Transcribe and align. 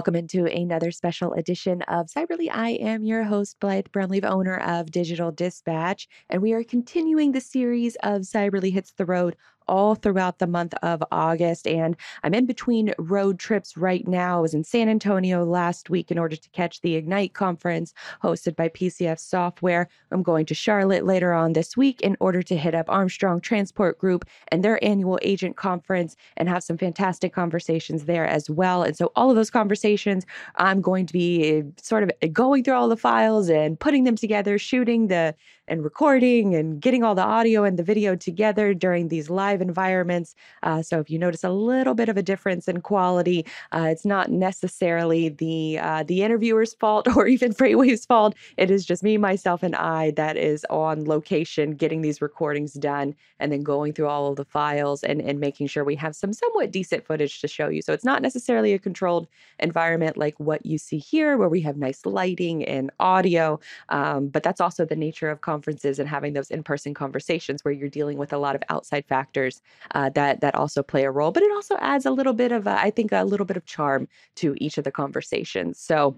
Welcome 0.00 0.16
into 0.16 0.46
another 0.46 0.92
special 0.92 1.34
edition 1.34 1.82
of 1.82 2.06
Cyberly. 2.06 2.48
I 2.50 2.70
am 2.70 3.04
your 3.04 3.22
host, 3.24 3.60
Blythe 3.60 3.88
Brumleve, 3.92 4.24
owner 4.24 4.56
of 4.56 4.90
Digital 4.90 5.30
Dispatch, 5.30 6.08
and 6.30 6.40
we 6.40 6.54
are 6.54 6.64
continuing 6.64 7.32
the 7.32 7.40
series 7.42 7.96
of 7.96 8.22
Cyberly 8.22 8.72
Hits 8.72 8.92
the 8.92 9.04
Road 9.04 9.36
all 9.70 9.94
throughout 9.94 10.40
the 10.40 10.46
month 10.48 10.74
of 10.82 11.02
August. 11.12 11.66
And 11.66 11.96
I'm 12.24 12.34
in 12.34 12.44
between 12.44 12.92
road 12.98 13.38
trips 13.38 13.76
right 13.76 14.06
now. 14.06 14.38
I 14.38 14.40
was 14.40 14.52
in 14.52 14.64
San 14.64 14.88
Antonio 14.88 15.44
last 15.44 15.88
week 15.88 16.10
in 16.10 16.18
order 16.18 16.34
to 16.34 16.48
catch 16.50 16.80
the 16.80 16.96
Ignite 16.96 17.34
conference 17.34 17.94
hosted 18.22 18.56
by 18.56 18.68
PCS 18.68 19.20
Software. 19.20 19.88
I'm 20.10 20.24
going 20.24 20.44
to 20.46 20.54
Charlotte 20.54 21.06
later 21.06 21.32
on 21.32 21.52
this 21.52 21.76
week 21.76 22.00
in 22.00 22.16
order 22.18 22.42
to 22.42 22.56
hit 22.56 22.74
up 22.74 22.86
Armstrong 22.88 23.40
Transport 23.40 23.96
Group 23.98 24.24
and 24.48 24.64
their 24.64 24.82
annual 24.84 25.20
agent 25.22 25.56
conference 25.56 26.16
and 26.36 26.48
have 26.48 26.64
some 26.64 26.76
fantastic 26.76 27.32
conversations 27.32 28.06
there 28.06 28.26
as 28.26 28.50
well. 28.50 28.82
And 28.82 28.96
so, 28.96 29.12
all 29.14 29.30
of 29.30 29.36
those 29.36 29.50
conversations, 29.50 30.26
I'm 30.56 30.80
going 30.80 31.06
to 31.06 31.12
be 31.12 31.48
eh, 31.48 31.62
sort 31.80 32.02
of 32.02 32.10
eh, 32.22 32.26
going 32.26 32.64
through 32.64 32.74
all 32.74 32.88
the 32.88 32.96
files 32.96 33.48
and 33.48 33.78
putting 33.78 34.02
them 34.02 34.16
together, 34.16 34.58
shooting 34.58 35.06
the 35.06 35.32
and 35.70 35.84
recording 35.84 36.52
and 36.56 36.80
getting 36.80 37.04
all 37.04 37.14
the 37.14 37.22
audio 37.22 37.62
and 37.62 37.78
the 37.78 37.82
video 37.82 38.16
together 38.16 38.74
during 38.74 39.06
these 39.06 39.30
live 39.30 39.62
environments. 39.62 40.34
Uh, 40.64 40.82
so 40.82 40.98
if 40.98 41.08
you 41.08 41.16
notice 41.16 41.44
a 41.44 41.50
little 41.50 41.94
bit 41.94 42.08
of 42.08 42.16
a 42.16 42.22
difference 42.22 42.66
in 42.66 42.80
quality, 42.80 43.46
uh, 43.70 43.86
it's 43.88 44.04
not 44.04 44.30
necessarily 44.30 45.28
the 45.28 45.78
uh, 45.78 46.02
the 46.02 46.22
interviewer's 46.22 46.74
fault 46.74 47.06
or 47.16 47.28
even 47.28 47.54
FreightWaves' 47.54 48.06
fault. 48.06 48.34
It 48.56 48.70
is 48.70 48.84
just 48.84 49.04
me, 49.04 49.16
myself, 49.16 49.62
and 49.62 49.76
I 49.76 50.10
that 50.12 50.36
is 50.36 50.66
on 50.68 51.04
location 51.04 51.76
getting 51.76 52.02
these 52.02 52.20
recordings 52.20 52.74
done 52.74 53.14
and 53.38 53.52
then 53.52 53.62
going 53.62 53.92
through 53.92 54.08
all 54.08 54.26
of 54.28 54.36
the 54.36 54.44
files 54.44 55.04
and, 55.04 55.22
and 55.22 55.38
making 55.38 55.68
sure 55.68 55.84
we 55.84 55.94
have 55.94 56.16
some 56.16 56.32
somewhat 56.32 56.72
decent 56.72 57.06
footage 57.06 57.40
to 57.40 57.48
show 57.48 57.68
you. 57.68 57.80
So 57.80 57.92
it's 57.92 58.04
not 58.04 58.22
necessarily 58.22 58.72
a 58.74 58.78
controlled 58.78 59.28
environment 59.60 60.16
like 60.16 60.34
what 60.40 60.66
you 60.66 60.78
see 60.78 60.98
here, 60.98 61.38
where 61.38 61.48
we 61.48 61.60
have 61.60 61.76
nice 61.76 62.04
lighting 62.04 62.64
and 62.64 62.90
audio, 62.98 63.60
um, 63.90 64.26
but 64.28 64.42
that's 64.42 64.60
also 64.60 64.84
the 64.84 64.96
nature 64.96 65.30
of 65.30 65.40
conference 65.40 65.59
conferences 65.60 65.98
and 65.98 66.08
having 66.08 66.32
those 66.32 66.50
in-person 66.50 66.94
conversations 66.94 67.62
where 67.64 67.72
you're 67.72 67.88
dealing 67.88 68.18
with 68.18 68.32
a 68.32 68.38
lot 68.38 68.54
of 68.54 68.62
outside 68.70 69.04
factors 69.06 69.60
uh, 69.94 70.08
that 70.10 70.40
that 70.40 70.54
also 70.54 70.82
play 70.82 71.04
a 71.04 71.10
role. 71.10 71.32
But 71.32 71.42
it 71.42 71.52
also 71.52 71.76
adds 71.80 72.06
a 72.06 72.10
little 72.10 72.32
bit 72.32 72.52
of, 72.52 72.66
a, 72.66 72.80
I 72.80 72.90
think, 72.90 73.12
a 73.12 73.24
little 73.24 73.46
bit 73.46 73.56
of 73.56 73.66
charm 73.66 74.08
to 74.36 74.54
each 74.56 74.78
of 74.78 74.84
the 74.84 74.90
conversations. 74.90 75.78
So 75.78 76.16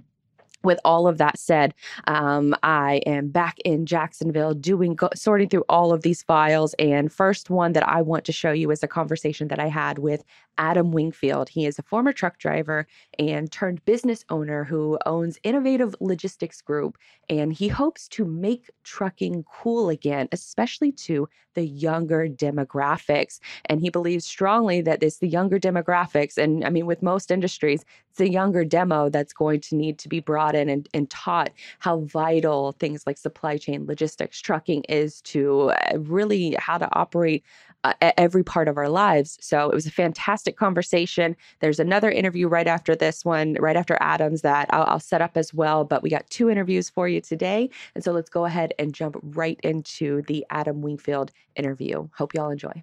with 0.64 0.78
all 0.84 1.08
of 1.08 1.18
that 1.18 1.38
said, 1.38 1.74
um, 2.06 2.54
I 2.62 3.02
am 3.04 3.30
back 3.30 3.58
in 3.64 3.84
Jacksonville 3.84 4.54
doing 4.54 4.94
go- 4.94 5.08
sorting 5.12 5.48
through 5.48 5.64
all 5.68 5.92
of 5.92 6.02
these 6.02 6.22
files. 6.22 6.72
And 6.78 7.12
first 7.12 7.50
one 7.50 7.72
that 7.72 7.88
I 7.88 8.00
want 8.00 8.24
to 8.26 8.32
show 8.32 8.52
you 8.52 8.70
is 8.70 8.82
a 8.84 8.86
conversation 8.86 9.48
that 9.48 9.58
I 9.58 9.66
had 9.66 9.98
with 9.98 10.22
Adam 10.58 10.92
Wingfield. 10.92 11.48
He 11.48 11.66
is 11.66 11.78
a 11.78 11.82
former 11.82 12.12
truck 12.12 12.38
driver 12.38 12.86
and 13.18 13.50
turned 13.50 13.84
business 13.84 14.24
owner 14.28 14.64
who 14.64 14.98
owns 15.06 15.38
Innovative 15.42 15.94
Logistics 16.00 16.60
Group. 16.60 16.98
And 17.28 17.52
he 17.52 17.68
hopes 17.68 18.08
to 18.08 18.24
make 18.24 18.70
trucking 18.84 19.44
cool 19.44 19.88
again, 19.88 20.28
especially 20.32 20.92
to 20.92 21.28
the 21.54 21.66
younger 21.66 22.28
demographics. 22.28 23.40
And 23.66 23.80
he 23.80 23.90
believes 23.90 24.24
strongly 24.24 24.80
that 24.82 25.02
it's 25.02 25.18
the 25.18 25.28
younger 25.28 25.58
demographics. 25.58 26.38
And 26.38 26.64
I 26.64 26.70
mean, 26.70 26.86
with 26.86 27.02
most 27.02 27.30
industries, 27.30 27.84
it's 28.10 28.20
a 28.20 28.30
younger 28.30 28.64
demo 28.64 29.08
that's 29.08 29.32
going 29.32 29.60
to 29.60 29.76
need 29.76 29.98
to 29.98 30.08
be 30.08 30.20
brought 30.20 30.54
in 30.54 30.68
and, 30.68 30.88
and 30.92 31.08
taught 31.08 31.50
how 31.78 32.00
vital 32.00 32.72
things 32.72 33.06
like 33.06 33.18
supply 33.18 33.56
chain 33.56 33.86
logistics, 33.86 34.40
trucking 34.40 34.84
is 34.88 35.22
to 35.22 35.70
uh, 35.70 35.98
really 35.98 36.54
how 36.58 36.78
to 36.78 36.88
operate 36.92 37.44
uh, 37.84 37.94
every 38.16 38.44
part 38.44 38.68
of 38.68 38.76
our 38.76 38.88
lives. 38.88 39.38
So 39.40 39.68
it 39.68 39.74
was 39.74 39.86
a 39.86 39.90
fantastic 39.90 40.56
conversation. 40.56 41.36
There's 41.60 41.80
another 41.80 42.10
interview 42.10 42.48
right 42.48 42.66
after 42.66 42.94
this 42.94 43.24
one, 43.24 43.56
right 43.60 43.76
after 43.76 43.96
Adams, 44.00 44.42
that 44.42 44.68
I'll, 44.70 44.84
I'll, 44.84 45.00
set 45.00 45.20
up 45.20 45.36
as 45.36 45.52
well. 45.52 45.84
But 45.84 46.02
we 46.02 46.10
got 46.10 46.28
two 46.30 46.48
interviews 46.48 46.88
for 46.88 47.08
you 47.08 47.20
today. 47.20 47.70
And 47.94 48.04
so 48.04 48.12
let's 48.12 48.30
go 48.30 48.44
ahead 48.44 48.72
and 48.78 48.94
jump 48.94 49.16
right 49.22 49.58
into 49.62 50.22
the 50.22 50.46
Adam 50.50 50.80
Wingfield 50.80 51.32
interview. 51.56 52.08
Hope 52.14 52.34
you 52.34 52.40
all 52.40 52.50
enjoy. 52.50 52.82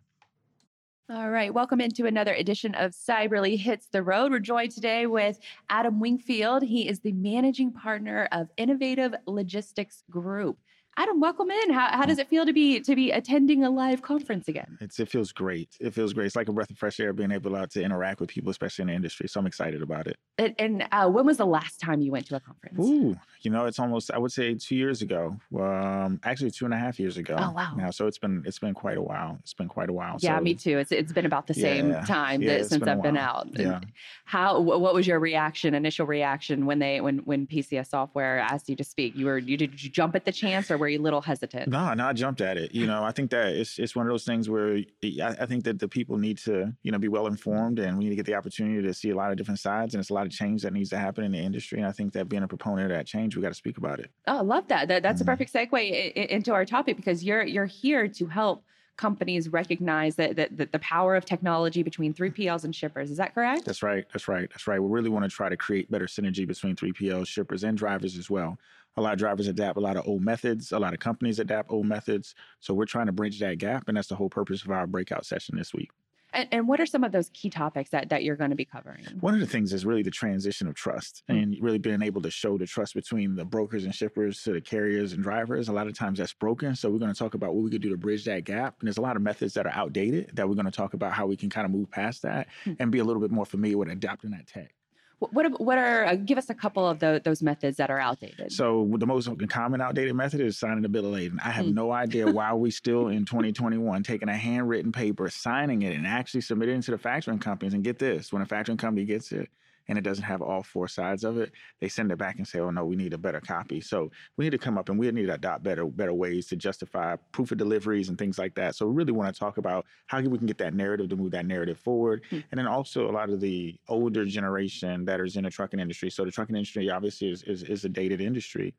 All 1.12 1.32
right, 1.32 1.52
welcome 1.52 1.82
into 1.82 2.06
another 2.06 2.34
edition 2.34 2.76
of 2.76 2.92
Cyberly 2.92 3.58
Hits 3.58 3.88
the 3.88 4.04
Road. 4.04 4.32
We're 4.32 4.38
joined 4.38 4.74
today 4.74 5.08
with 5.08 5.40
Adam 5.68 6.00
Wingfield. 6.00 6.62
He 6.62 6.88
is 6.88 7.00
the 7.00 7.14
managing 7.14 7.72
partner 7.72 8.28
of 8.32 8.50
Innovative 8.58 9.16
Logistics 9.26 10.04
Group. 10.12 10.60
Adam, 11.00 11.22
welcome 11.22 11.50
in. 11.50 11.72
How, 11.72 11.88
how 11.92 12.06
does 12.06 12.20
it 12.20 12.28
feel 12.28 12.46
to 12.46 12.52
be 12.52 12.82
to 12.82 12.94
be 12.94 13.12
attending 13.12 13.64
a 13.64 13.70
live 13.70 14.02
conference 14.02 14.50
again? 14.50 14.78
It's, 14.82 15.00
it 15.00 15.08
feels 15.08 15.32
great. 15.32 15.70
It 15.80 15.94
feels 15.94 16.12
great. 16.12 16.26
It's 16.26 16.36
like 16.36 16.50
a 16.50 16.52
breath 16.52 16.70
of 16.70 16.78
fresh 16.78 17.00
air 17.00 17.14
being 17.14 17.32
able 17.32 17.66
to 17.66 17.82
interact 17.82 18.20
with 18.20 18.30
people, 18.30 18.52
especially 18.52 18.82
in 18.82 18.88
the 18.90 18.96
industry. 18.96 19.30
So 19.30 19.40
I'm 19.40 19.48
excited 19.48 19.82
about 19.82 20.08
it. 20.08 20.18
And, 20.38 20.56
and 20.60 20.88
uh, 20.92 21.08
when 21.08 21.26
was 21.26 21.38
the 21.38 21.46
last 21.46 21.80
time 21.80 22.02
you 22.02 22.12
went 22.12 22.26
to 22.28 22.36
a 22.36 22.42
conference? 22.42 22.86
Ooh, 22.86 23.18
you 23.44 23.50
know, 23.50 23.64
it's 23.64 23.80
almost 23.80 24.12
I 24.12 24.18
would 24.18 24.34
say 24.34 24.56
two 24.56 24.76
years 24.76 25.02
ago. 25.02 25.38
Um, 25.58 26.20
actually, 26.26 26.52
two 26.52 26.66
and 26.66 26.74
a 26.74 26.78
half 26.78 27.00
years 27.00 27.16
ago. 27.16 27.38
Oh 27.40 27.52
wow! 27.52 27.76
Now, 27.78 27.92
so 27.92 28.06
it's 28.06 28.18
been 28.18 28.44
it's 28.46 28.60
been 28.60 28.74
quite 28.74 28.98
a 28.98 29.02
while. 29.02 29.38
It's 29.40 29.54
been 29.54 29.70
quite 29.70 29.90
a 29.90 29.94
while. 29.94 30.18
Yeah, 30.20 30.38
so, 30.38 30.44
me 30.44 30.54
too. 30.54 30.80
It's 30.80 30.92
it's 30.92 31.14
been 31.14 31.26
about 31.26 31.48
the 31.48 31.54
same 31.54 31.92
yeah, 31.92 32.02
time 32.02 32.42
yeah, 32.42 32.58
that, 32.58 32.66
since 32.66 32.82
been 32.82 32.90
I've 32.90 33.02
been 33.02 33.16
out. 33.16 33.48
Yeah. 33.58 33.80
How 34.26 34.60
what 34.60 34.94
was 34.94 35.08
your 35.08 35.22
reaction? 35.22 35.74
Initial 35.74 36.06
reaction 36.06 36.66
when 36.66 36.80
they 36.80 37.00
when 37.00 37.20
when 37.20 37.48
PCS 37.48 37.88
Software 37.88 38.40
asked 38.40 38.68
you 38.68 38.76
to 38.76 38.84
speak? 38.84 39.16
You 39.16 39.28
were 39.28 39.38
you 39.38 39.56
did 39.56 39.82
you 39.82 39.90
jump 39.90 40.14
at 40.18 40.26
the 40.26 40.34
chance 40.34 40.70
or 40.70 40.78
were 40.78 40.89
you 40.90 41.00
a 41.00 41.02
little 41.02 41.22
hesitant? 41.22 41.68
No, 41.70 41.94
no, 41.94 42.08
I 42.08 42.14
jumped 42.14 42.42
at 42.42 42.58
it. 42.58 42.74
You 42.74 42.88
know, 42.88 43.04
I 43.04 43.12
think 43.12 43.32
that 43.32 43.54
it's 43.56 43.80
it's 43.80 43.96
one 43.96 44.06
of 44.06 44.12
those 44.12 44.26
things 44.26 44.50
where 44.50 44.76
I, 44.78 45.36
I 45.42 45.46
think 45.46 45.64
that 45.66 45.80
the 45.80 45.88
people 45.88 46.18
need 46.18 46.38
to, 46.40 46.74
you 46.84 46.92
know, 46.92 46.98
be 47.00 47.08
well 47.08 47.28
informed 47.28 47.80
and 47.80 47.98
we 47.98 48.06
need 48.06 48.10
to 48.12 48.16
get 48.16 48.26
the 48.26 48.36
opportunity 48.36 48.82
to 48.86 48.94
see 48.94 49.10
a 49.12 49.16
lot 49.16 49.32
of 49.32 49.38
different 49.38 49.60
sides 49.60 49.94
and 49.94 50.02
it's 50.02 50.10
a 50.10 50.14
lot 50.14 50.26
of 50.26 50.32
change 50.32 50.62
that 50.64 50.74
needs 50.74 50.90
to 50.90 50.98
happen 50.98 51.24
in 51.24 51.32
the 51.32 51.40
industry. 51.40 51.80
And 51.80 51.88
I 51.88 51.92
think 51.92 52.14
that 52.14 52.30
being 52.30 52.44
a 52.44 52.48
proponent 52.48 52.92
of 52.92 52.98
that 52.98 53.06
change, 53.08 53.36
we 53.36 53.42
got 53.42 53.50
to 53.50 53.54
speak 53.56 53.78
about 53.78 54.00
it. 54.00 54.12
Oh, 54.28 54.38
I 54.38 54.42
love 54.42 54.68
that. 54.70 54.88
that 54.88 55.04
that's 55.04 55.20
Mhm. 55.22 55.24
a 55.24 55.26
perfect 55.26 55.54
segue 55.54 56.14
into 56.14 56.54
our 56.54 56.66
topic 56.66 56.98
because 56.98 57.24
you're 57.24 57.44
you're 57.44 57.66
here 57.66 58.08
to 58.08 58.26
help 58.28 58.64
companies 58.98 59.48
recognize 59.48 60.18
that, 60.18 60.36
that, 60.36 60.58
that 60.58 60.74
the 60.74 60.80
power 60.80 61.16
of 61.16 61.24
technology 61.24 61.84
between 61.84 62.14
3PLs 62.14 62.66
and 62.66 62.76
shippers. 62.76 63.10
Is 63.10 63.16
that 63.16 63.34
correct? 63.34 63.64
That's 63.64 63.82
right. 63.82 64.06
That's 64.12 64.28
right. 64.28 64.50
That's 64.50 64.68
right. 64.68 64.78
We 64.78 64.90
really 64.90 65.10
want 65.10 65.24
to 65.24 65.30
try 65.30 65.48
to 65.48 65.56
create 65.56 65.90
better 65.90 66.06
synergy 66.06 66.46
between 66.46 66.76
3PL 66.76 67.24
shippers 67.26 67.64
and 67.64 67.78
drivers 67.78 68.18
as 68.18 68.30
well. 68.30 68.58
A 68.98 69.02
lot 69.02 69.14
of 69.14 69.20
drivers 69.20 69.48
adapt 69.48 69.78
a 69.78 69.82
lot 69.82 69.96
of 69.98 70.08
old 70.08 70.22
methods. 70.24 70.72
A 70.72 70.80
lot 70.80 70.94
of 70.94 71.00
companies 71.00 71.40
adapt 71.40 71.72
old 71.72 71.86
methods. 71.86 72.36
So 72.60 72.74
we're 72.74 72.86
trying 72.86 73.06
to 73.06 73.12
bridge 73.14 73.40
that 73.40 73.58
gap, 73.58 73.88
and 73.88 73.96
that's 73.96 74.08
the 74.10 74.16
whole 74.16 74.30
purpose 74.30 74.64
of 74.64 74.72
our 74.72 74.86
breakout 74.88 75.26
session 75.26 75.58
this 75.58 75.74
week. 75.74 75.90
And, 76.32 76.48
and 76.52 76.68
what 76.68 76.80
are 76.80 76.86
some 76.86 77.04
of 77.04 77.12
those 77.12 77.30
key 77.34 77.50
topics 77.50 77.90
that, 77.90 78.10
that 78.10 78.24
you're 78.24 78.36
going 78.36 78.52
to 78.52 78.56
be 78.56 78.66
covering? 78.66 79.04
One 79.20 79.34
of 79.34 79.40
the 79.40 79.48
things 79.48 79.74
is 79.74 79.84
really 79.84 80.04
the 80.04 80.12
transition 80.12 80.68
of 80.68 80.76
trust 80.76 81.24
Mm. 81.28 81.42
and 81.42 81.58
really 81.60 81.80
being 81.80 82.04
able 82.04 82.22
to 82.22 82.30
show 82.30 82.56
the 82.56 82.68
trust 82.68 82.94
between 82.94 83.36
the 83.36 83.46
brokers 83.46 83.84
and 83.84 83.96
shippers 83.96 84.44
to 84.44 84.54
the 84.54 84.62
carriers 84.62 85.14
and 85.14 85.24
drivers. 85.24 85.70
A 85.70 85.74
lot 85.74 85.88
of 85.88 85.94
times 85.98 86.20
that's 86.20 86.34
broken. 86.34 86.76
So 86.76 86.92
we're 86.92 87.00
going 87.00 87.12
to 87.12 87.18
talk 87.18 87.34
about 87.34 87.56
what 87.56 87.64
we 87.64 87.72
could 87.72 87.82
do 87.82 87.90
to 87.90 87.98
bridge 87.98 88.26
that 88.26 88.44
gap. 88.44 88.76
And 88.80 88.88
there's 88.88 89.00
a 89.00 89.02
lot 89.02 89.16
of 89.16 89.24
methods 89.24 89.56
that 89.56 89.66
are 89.66 89.74
outdated 89.74 90.30
that 90.36 90.48
we're 90.48 90.54
going 90.54 90.66
to 90.66 90.72
talk 90.72 90.94
about 90.94 91.14
how 91.14 91.26
we 91.26 91.36
can 91.36 91.50
kind 91.50 91.66
of 91.66 91.72
move 91.72 91.90
past 91.90 92.22
that 92.22 92.48
Mm. 92.66 92.76
and 92.80 92.92
be 92.92 93.00
a 93.00 93.04
little 93.04 93.22
bit 93.22 93.32
more 93.32 93.46
familiar 93.46 93.78
with 93.80 93.90
adapting 93.90 94.30
that 94.32 94.46
tech. 94.46 94.76
What 95.20 95.60
what, 95.60 95.78
are 95.78 96.06
uh, 96.06 96.16
give 96.16 96.38
us 96.38 96.50
a 96.50 96.54
couple 96.54 96.88
of 96.88 97.00
the, 97.00 97.22
those 97.24 97.42
methods 97.44 97.76
that 97.78 97.90
are 97.92 98.00
outdated? 98.00 98.52
So 98.54 98.90
the 98.98 99.06
most 99.06 99.30
common 99.50 99.82
outdated 99.82 100.16
method 100.16 100.40
is 100.40 100.58
signing 100.58 100.86
a 100.86 100.90
bill 100.90 101.06
of 101.06 101.12
lading. 101.12 101.40
I 101.44 101.50
have 101.52 101.66
Mm. 101.66 101.74
no 101.74 101.92
idea 101.92 102.26
why 102.32 102.54
we 102.54 102.72
still 102.72 103.10
in 103.10 103.26
2021 103.26 104.04
taking 104.04 104.30
a 104.30 104.38
handwritten 104.38 104.94
paper, 104.94 105.30
signing 105.30 105.82
it, 105.82 105.94
and 105.96 106.08
actually 106.08 106.42
submitting 106.42 106.78
it 106.80 106.84
to 106.84 106.92
the 106.92 106.98
factoring 106.98 107.42
companies. 107.42 107.74
And 107.74 107.84
get 107.84 108.00
this: 108.00 108.32
when 108.32 108.42
a 108.42 108.46
factoring 108.46 108.80
company 108.80 109.06
gets 109.06 109.32
it 109.34 109.50
and 109.90 109.98
it 109.98 110.02
doesn't 110.02 110.24
have 110.24 110.42
all 110.42 110.64
four 110.64 110.88
sides 110.88 111.26
of 111.26 111.38
it, 111.38 111.52
they 111.82 111.90
send 111.90 112.12
it 112.12 112.18
back 112.18 112.38
and 112.38 112.48
say, 112.48 112.60
"Oh 112.60 112.70
no, 112.70 112.86
we 112.86 112.96
need 112.96 113.14
a 113.14 113.18
better 113.18 113.42
copy." 113.42 113.82
So 113.82 114.10
we 114.38 114.46
need 114.46 114.52
to 114.52 114.58
come 114.58 114.78
up 114.78 114.88
and 114.88 114.98
we 114.98 115.12
need 115.12 115.26
to 115.26 115.34
adopt 115.34 115.64
better 115.64 115.86
better 115.86 116.14
ways 116.14 116.48
to 116.48 116.56
justify 116.56 117.18
proof 117.34 117.52
of 117.52 117.58
deliveries 117.58 118.08
and 118.08 118.18
things 118.18 118.38
like 118.38 118.56
that. 118.56 118.76
So 118.76 118.88
we 118.88 118.94
really 118.96 119.12
want 119.12 119.34
to 119.34 119.38
talk 119.40 119.58
about 119.58 119.86
how 120.08 120.22
we 120.22 120.38
can 120.38 120.48
get 120.48 120.60
that 120.60 120.74
narrative 120.74 121.10
to 121.10 121.16
move 121.18 121.32
that 121.32 121.46
narrative 121.46 121.80
forward, 121.80 122.24
Hmm. 122.30 122.40
and 122.52 122.58
then 122.60 122.68
also 122.68 123.10
a 123.10 123.14
lot 123.20 123.30
of 123.30 123.42
the 123.42 123.78
older 123.90 124.24
generation 124.26 125.04
that 125.06 125.20
is 125.20 125.36
in 125.36 125.44
the 125.44 125.50
trucking 125.50 125.80
industry. 125.80 126.10
So 126.10 126.24
the 126.24 126.32
trucking 126.32 126.56
industry 126.56 126.90
obviously 126.90 127.30
is 127.30 127.44
is, 127.44 127.64
is 127.64 127.84
a 127.84 127.90
dated 127.90 128.22
industry. 128.22 128.76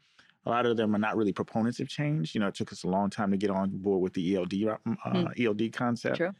A 0.46 0.50
lot 0.50 0.64
of 0.64 0.76
them 0.78 0.94
are 0.96 0.98
not 0.98 1.16
really 1.18 1.34
proponents 1.34 1.80
of 1.80 1.88
change. 1.88 2.34
You 2.34 2.40
know, 2.40 2.46
it 2.48 2.54
took 2.54 2.72
us 2.72 2.84
a 2.84 2.88
long 2.88 3.10
time 3.10 3.30
to 3.30 3.36
get 3.36 3.50
on 3.50 3.68
board 3.70 4.00
with 4.00 4.14
the 4.14 4.36
ELD 4.36 4.54
uh, 4.64 4.76
Hmm. 4.86 5.26
ELD 5.38 5.70
concept. 5.72 6.16
True. 6.16 6.32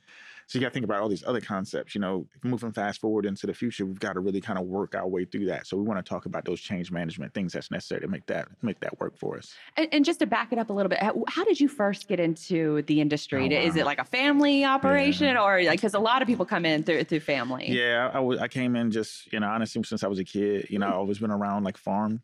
So 0.50 0.58
you 0.58 0.62
got 0.62 0.70
to 0.70 0.72
think 0.72 0.84
about 0.84 1.00
all 1.00 1.08
these 1.08 1.22
other 1.24 1.40
concepts. 1.40 1.94
You 1.94 2.00
know, 2.00 2.26
moving 2.42 2.72
fast 2.72 3.00
forward 3.00 3.24
into 3.24 3.46
the 3.46 3.54
future, 3.54 3.86
we've 3.86 4.00
got 4.00 4.14
to 4.14 4.20
really 4.20 4.40
kind 4.40 4.58
of 4.58 4.64
work 4.66 4.96
our 4.96 5.06
way 5.06 5.24
through 5.24 5.46
that. 5.46 5.68
So 5.68 5.76
we 5.76 5.84
want 5.84 6.04
to 6.04 6.08
talk 6.08 6.26
about 6.26 6.44
those 6.44 6.60
change 6.60 6.90
management 6.90 7.32
things 7.32 7.52
that's 7.52 7.70
necessary 7.70 8.00
to 8.00 8.08
make 8.08 8.26
that 8.26 8.48
make 8.60 8.80
that 8.80 8.98
work 8.98 9.16
for 9.16 9.38
us. 9.38 9.54
And, 9.76 9.86
and 9.92 10.04
just 10.04 10.18
to 10.18 10.26
back 10.26 10.52
it 10.52 10.58
up 10.58 10.68
a 10.68 10.72
little 10.72 10.90
bit, 10.90 10.98
how, 11.00 11.22
how 11.28 11.44
did 11.44 11.60
you 11.60 11.68
first 11.68 12.08
get 12.08 12.18
into 12.18 12.82
the 12.82 13.00
industry? 13.00 13.56
Oh, 13.56 13.60
Is 13.60 13.76
it 13.76 13.86
like 13.86 14.00
a 14.00 14.04
family 14.04 14.64
operation, 14.64 15.36
or 15.36 15.62
like 15.62 15.78
because 15.78 15.94
a 15.94 16.00
lot 16.00 16.20
of 16.20 16.26
people 16.26 16.44
come 16.44 16.64
in 16.64 16.82
through 16.82 17.04
through 17.04 17.20
family? 17.20 17.70
Yeah, 17.70 18.10
I, 18.12 18.16
I 18.16 18.20
was- 18.20 18.40
I 18.40 18.48
came 18.48 18.74
in 18.74 18.90
just 18.90 19.32
you 19.32 19.38
know 19.38 19.46
honestly 19.46 19.80
since 19.84 20.02
I 20.02 20.08
was 20.08 20.18
a 20.18 20.24
kid. 20.24 20.66
You 20.68 20.80
know, 20.80 20.86
hmm. 20.86 20.92
I've 20.94 20.98
always 20.98 21.18
been 21.20 21.30
around 21.30 21.62
like 21.62 21.76
farm 21.76 22.22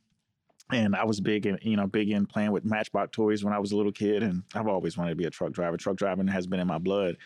and 0.72 0.96
I 0.96 1.04
was 1.04 1.20
big 1.20 1.46
in, 1.46 1.58
you 1.62 1.76
know, 1.76 1.86
big 1.86 2.10
in 2.10 2.26
playing 2.26 2.50
with 2.50 2.64
Matchbox 2.64 3.10
toys 3.12 3.44
when 3.44 3.54
I 3.54 3.58
was 3.58 3.70
a 3.70 3.76
little 3.76 3.92
kid, 3.92 4.24
and 4.24 4.42
I've 4.54 4.66
always 4.66 4.96
wanted 4.96 5.10
to 5.10 5.16
be 5.16 5.24
a 5.24 5.30
truck 5.30 5.52
driver. 5.52 5.76
Truck 5.76 5.96
driving 5.96 6.26
has 6.26 6.46
been 6.46 6.58
in 6.58 6.66
my 6.66 6.78
blood, 6.78 7.16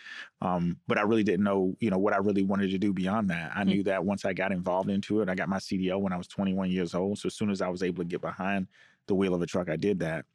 um, 0.41 0.77
but 0.87 0.99
I 0.99 1.01
really 1.01 1.23
didn't 1.23 1.43
know, 1.43 1.75
you 1.79 1.89
know, 1.89 1.97
what 1.97 2.13
I 2.13 2.17
really 2.17 2.43
wanted 2.43 2.69
to 2.69 2.77
do 2.77 2.93
beyond 2.93 3.29
that. 3.31 3.51
I 3.55 3.61
mm-hmm. 3.61 3.69
knew 3.69 3.83
that 3.83 4.05
once 4.05 4.25
I 4.25 4.33
got 4.33 4.51
involved 4.51 4.89
into 4.91 5.21
it, 5.21 5.29
I 5.29 5.33
got 5.33 5.49
my 5.49 5.57
CDL 5.57 6.01
when 6.01 6.13
I 6.13 6.17
was 6.17 6.27
21 6.27 6.69
years 6.69 6.93
old. 6.93 7.17
So 7.17 7.27
as 7.27 7.35
soon 7.35 7.49
as 7.49 7.61
I 7.61 7.69
was 7.69 7.81
able 7.81 8.03
to 8.03 8.07
get 8.07 8.21
behind 8.21 8.67
the 9.07 9.15
wheel 9.15 9.33
of 9.33 9.41
a 9.41 9.47
truck, 9.47 9.69
I 9.69 9.75
did 9.75 9.99
that. 9.99 10.25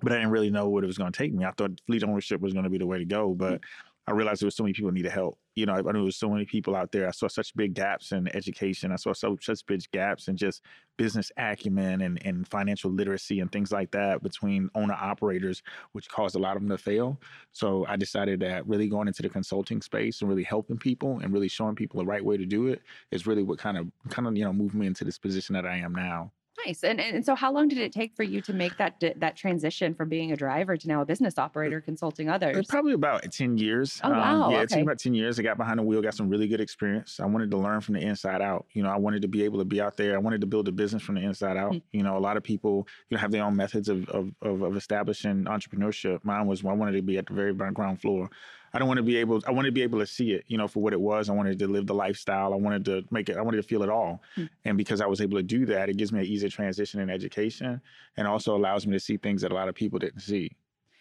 But 0.00 0.12
I 0.12 0.16
didn't 0.16 0.30
really 0.30 0.50
know 0.50 0.68
what 0.68 0.84
it 0.84 0.86
was 0.86 0.98
going 0.98 1.12
to 1.12 1.16
take 1.16 1.34
me. 1.34 1.44
I 1.44 1.50
thought 1.52 1.80
fleet 1.86 2.02
ownership 2.04 2.40
was 2.40 2.52
going 2.52 2.64
to 2.64 2.70
be 2.70 2.78
the 2.78 2.86
way 2.86 2.98
to 2.98 3.04
go, 3.04 3.34
but 3.34 3.54
mm-hmm. 3.54 3.91
I 4.08 4.10
realized 4.10 4.42
there 4.42 4.48
was 4.48 4.56
so 4.56 4.64
many 4.64 4.72
people 4.72 4.90
needed 4.90 5.12
help. 5.12 5.38
You 5.54 5.64
know, 5.66 5.74
I 5.74 5.80
knew 5.80 5.92
there 5.92 6.02
was 6.02 6.16
so 6.16 6.28
many 6.28 6.44
people 6.44 6.74
out 6.74 6.90
there. 6.90 7.06
I 7.06 7.12
saw 7.12 7.28
such 7.28 7.54
big 7.54 7.74
gaps 7.74 8.10
in 8.10 8.34
education. 8.34 8.90
I 8.90 8.96
saw 8.96 9.12
so 9.12 9.38
such 9.40 9.64
big 9.66 9.82
gaps 9.92 10.26
in 10.26 10.36
just 10.36 10.62
business 10.96 11.30
acumen 11.36 12.00
and, 12.00 12.20
and 12.26 12.48
financial 12.48 12.90
literacy 12.90 13.38
and 13.38 13.52
things 13.52 13.70
like 13.70 13.92
that 13.92 14.20
between 14.22 14.68
owner 14.74 14.94
operators, 14.94 15.62
which 15.92 16.08
caused 16.08 16.34
a 16.34 16.38
lot 16.38 16.56
of 16.56 16.62
them 16.62 16.70
to 16.70 16.78
fail. 16.78 17.20
So 17.52 17.86
I 17.88 17.96
decided 17.96 18.40
that 18.40 18.66
really 18.66 18.88
going 18.88 19.06
into 19.06 19.22
the 19.22 19.28
consulting 19.28 19.80
space 19.80 20.20
and 20.20 20.28
really 20.28 20.44
helping 20.44 20.78
people 20.78 21.20
and 21.20 21.32
really 21.32 21.48
showing 21.48 21.76
people 21.76 22.00
the 22.00 22.06
right 22.06 22.24
way 22.24 22.36
to 22.36 22.46
do 22.46 22.66
it 22.66 22.82
is 23.12 23.26
really 23.26 23.44
what 23.44 23.58
kind 23.58 23.78
of 23.78 23.86
kind 24.08 24.26
of 24.26 24.36
you 24.36 24.44
know 24.44 24.52
moved 24.52 24.74
me 24.74 24.88
into 24.88 25.04
this 25.04 25.18
position 25.18 25.54
that 25.54 25.66
I 25.66 25.76
am 25.76 25.94
now. 25.94 26.32
Nice. 26.66 26.84
And 26.84 27.00
and 27.00 27.24
so 27.24 27.34
how 27.34 27.52
long 27.52 27.68
did 27.68 27.78
it 27.78 27.92
take 27.92 28.14
for 28.14 28.22
you 28.22 28.40
to 28.42 28.52
make 28.52 28.76
that 28.78 29.02
that 29.16 29.36
transition 29.36 29.94
from 29.94 30.08
being 30.08 30.32
a 30.32 30.36
driver 30.36 30.76
to 30.76 30.88
now 30.88 31.00
a 31.00 31.04
business 31.04 31.38
operator 31.38 31.80
consulting 31.80 32.28
others? 32.28 32.66
Probably 32.68 32.92
about 32.92 33.30
10 33.30 33.58
years. 33.58 34.00
Oh, 34.04 34.10
wow. 34.10 34.44
Um, 34.44 34.50
yeah, 34.50 34.56
okay. 34.58 34.62
it 34.62 34.68
took 34.70 34.82
about 34.82 34.98
10 34.98 35.14
years. 35.14 35.38
I 35.38 35.42
got 35.42 35.56
behind 35.56 35.78
the 35.78 35.82
wheel, 35.82 36.00
got 36.02 36.14
some 36.14 36.28
really 36.28 36.48
good 36.48 36.60
experience. 36.60 37.20
I 37.20 37.26
wanted 37.26 37.50
to 37.50 37.56
learn 37.56 37.80
from 37.80 37.94
the 37.94 38.00
inside 38.00 38.40
out. 38.42 38.66
You 38.72 38.82
know, 38.82 38.90
I 38.90 38.96
wanted 38.96 39.22
to 39.22 39.28
be 39.28 39.44
able 39.44 39.58
to 39.58 39.64
be 39.64 39.80
out 39.80 39.96
there. 39.96 40.14
I 40.14 40.18
wanted 40.18 40.40
to 40.42 40.46
build 40.46 40.68
a 40.68 40.72
business 40.72 41.02
from 41.02 41.16
the 41.16 41.22
inside 41.22 41.56
out. 41.56 41.72
Mm-hmm. 41.72 41.96
You 41.96 42.02
know, 42.02 42.16
a 42.16 42.20
lot 42.20 42.36
of 42.36 42.42
people, 42.42 42.86
you 43.08 43.16
know, 43.16 43.20
have 43.20 43.30
their 43.30 43.44
own 43.44 43.56
methods 43.56 43.88
of, 43.88 44.08
of, 44.10 44.30
of, 44.42 44.62
of 44.62 44.76
establishing 44.76 45.44
entrepreneurship. 45.44 46.24
Mine 46.24 46.46
was 46.46 46.64
I 46.64 46.72
wanted 46.72 46.92
to 46.92 47.02
be 47.02 47.18
at 47.18 47.26
the 47.26 47.34
very 47.34 47.54
ground 47.54 48.00
floor. 48.00 48.28
I 48.74 48.78
don't 48.78 48.88
want 48.88 48.98
to 48.98 49.02
be 49.02 49.16
able. 49.16 49.42
I 49.46 49.50
want 49.50 49.66
to 49.66 49.72
be 49.72 49.82
able 49.82 49.98
to 49.98 50.06
see 50.06 50.32
it, 50.32 50.44
you 50.48 50.56
know, 50.56 50.66
for 50.66 50.82
what 50.82 50.92
it 50.92 51.00
was. 51.00 51.28
I 51.28 51.32
wanted 51.32 51.58
to 51.58 51.68
live 51.68 51.86
the 51.86 51.94
lifestyle. 51.94 52.54
I 52.54 52.56
wanted 52.56 52.84
to 52.86 53.04
make 53.10 53.28
it. 53.28 53.36
I 53.36 53.42
wanted 53.42 53.58
to 53.58 53.62
feel 53.62 53.82
it 53.82 53.90
all. 53.90 54.22
Mm. 54.36 54.48
And 54.64 54.78
because 54.78 55.00
I 55.00 55.06
was 55.06 55.20
able 55.20 55.36
to 55.36 55.42
do 55.42 55.66
that, 55.66 55.88
it 55.88 55.96
gives 55.96 56.12
me 56.12 56.20
an 56.20 56.26
easier 56.26 56.48
transition 56.48 57.00
in 57.00 57.10
education, 57.10 57.80
and 58.16 58.26
also 58.26 58.56
allows 58.56 58.86
me 58.86 58.94
to 58.94 59.00
see 59.00 59.16
things 59.16 59.42
that 59.42 59.52
a 59.52 59.54
lot 59.54 59.68
of 59.68 59.74
people 59.74 59.98
didn't 59.98 60.20
see. 60.20 60.56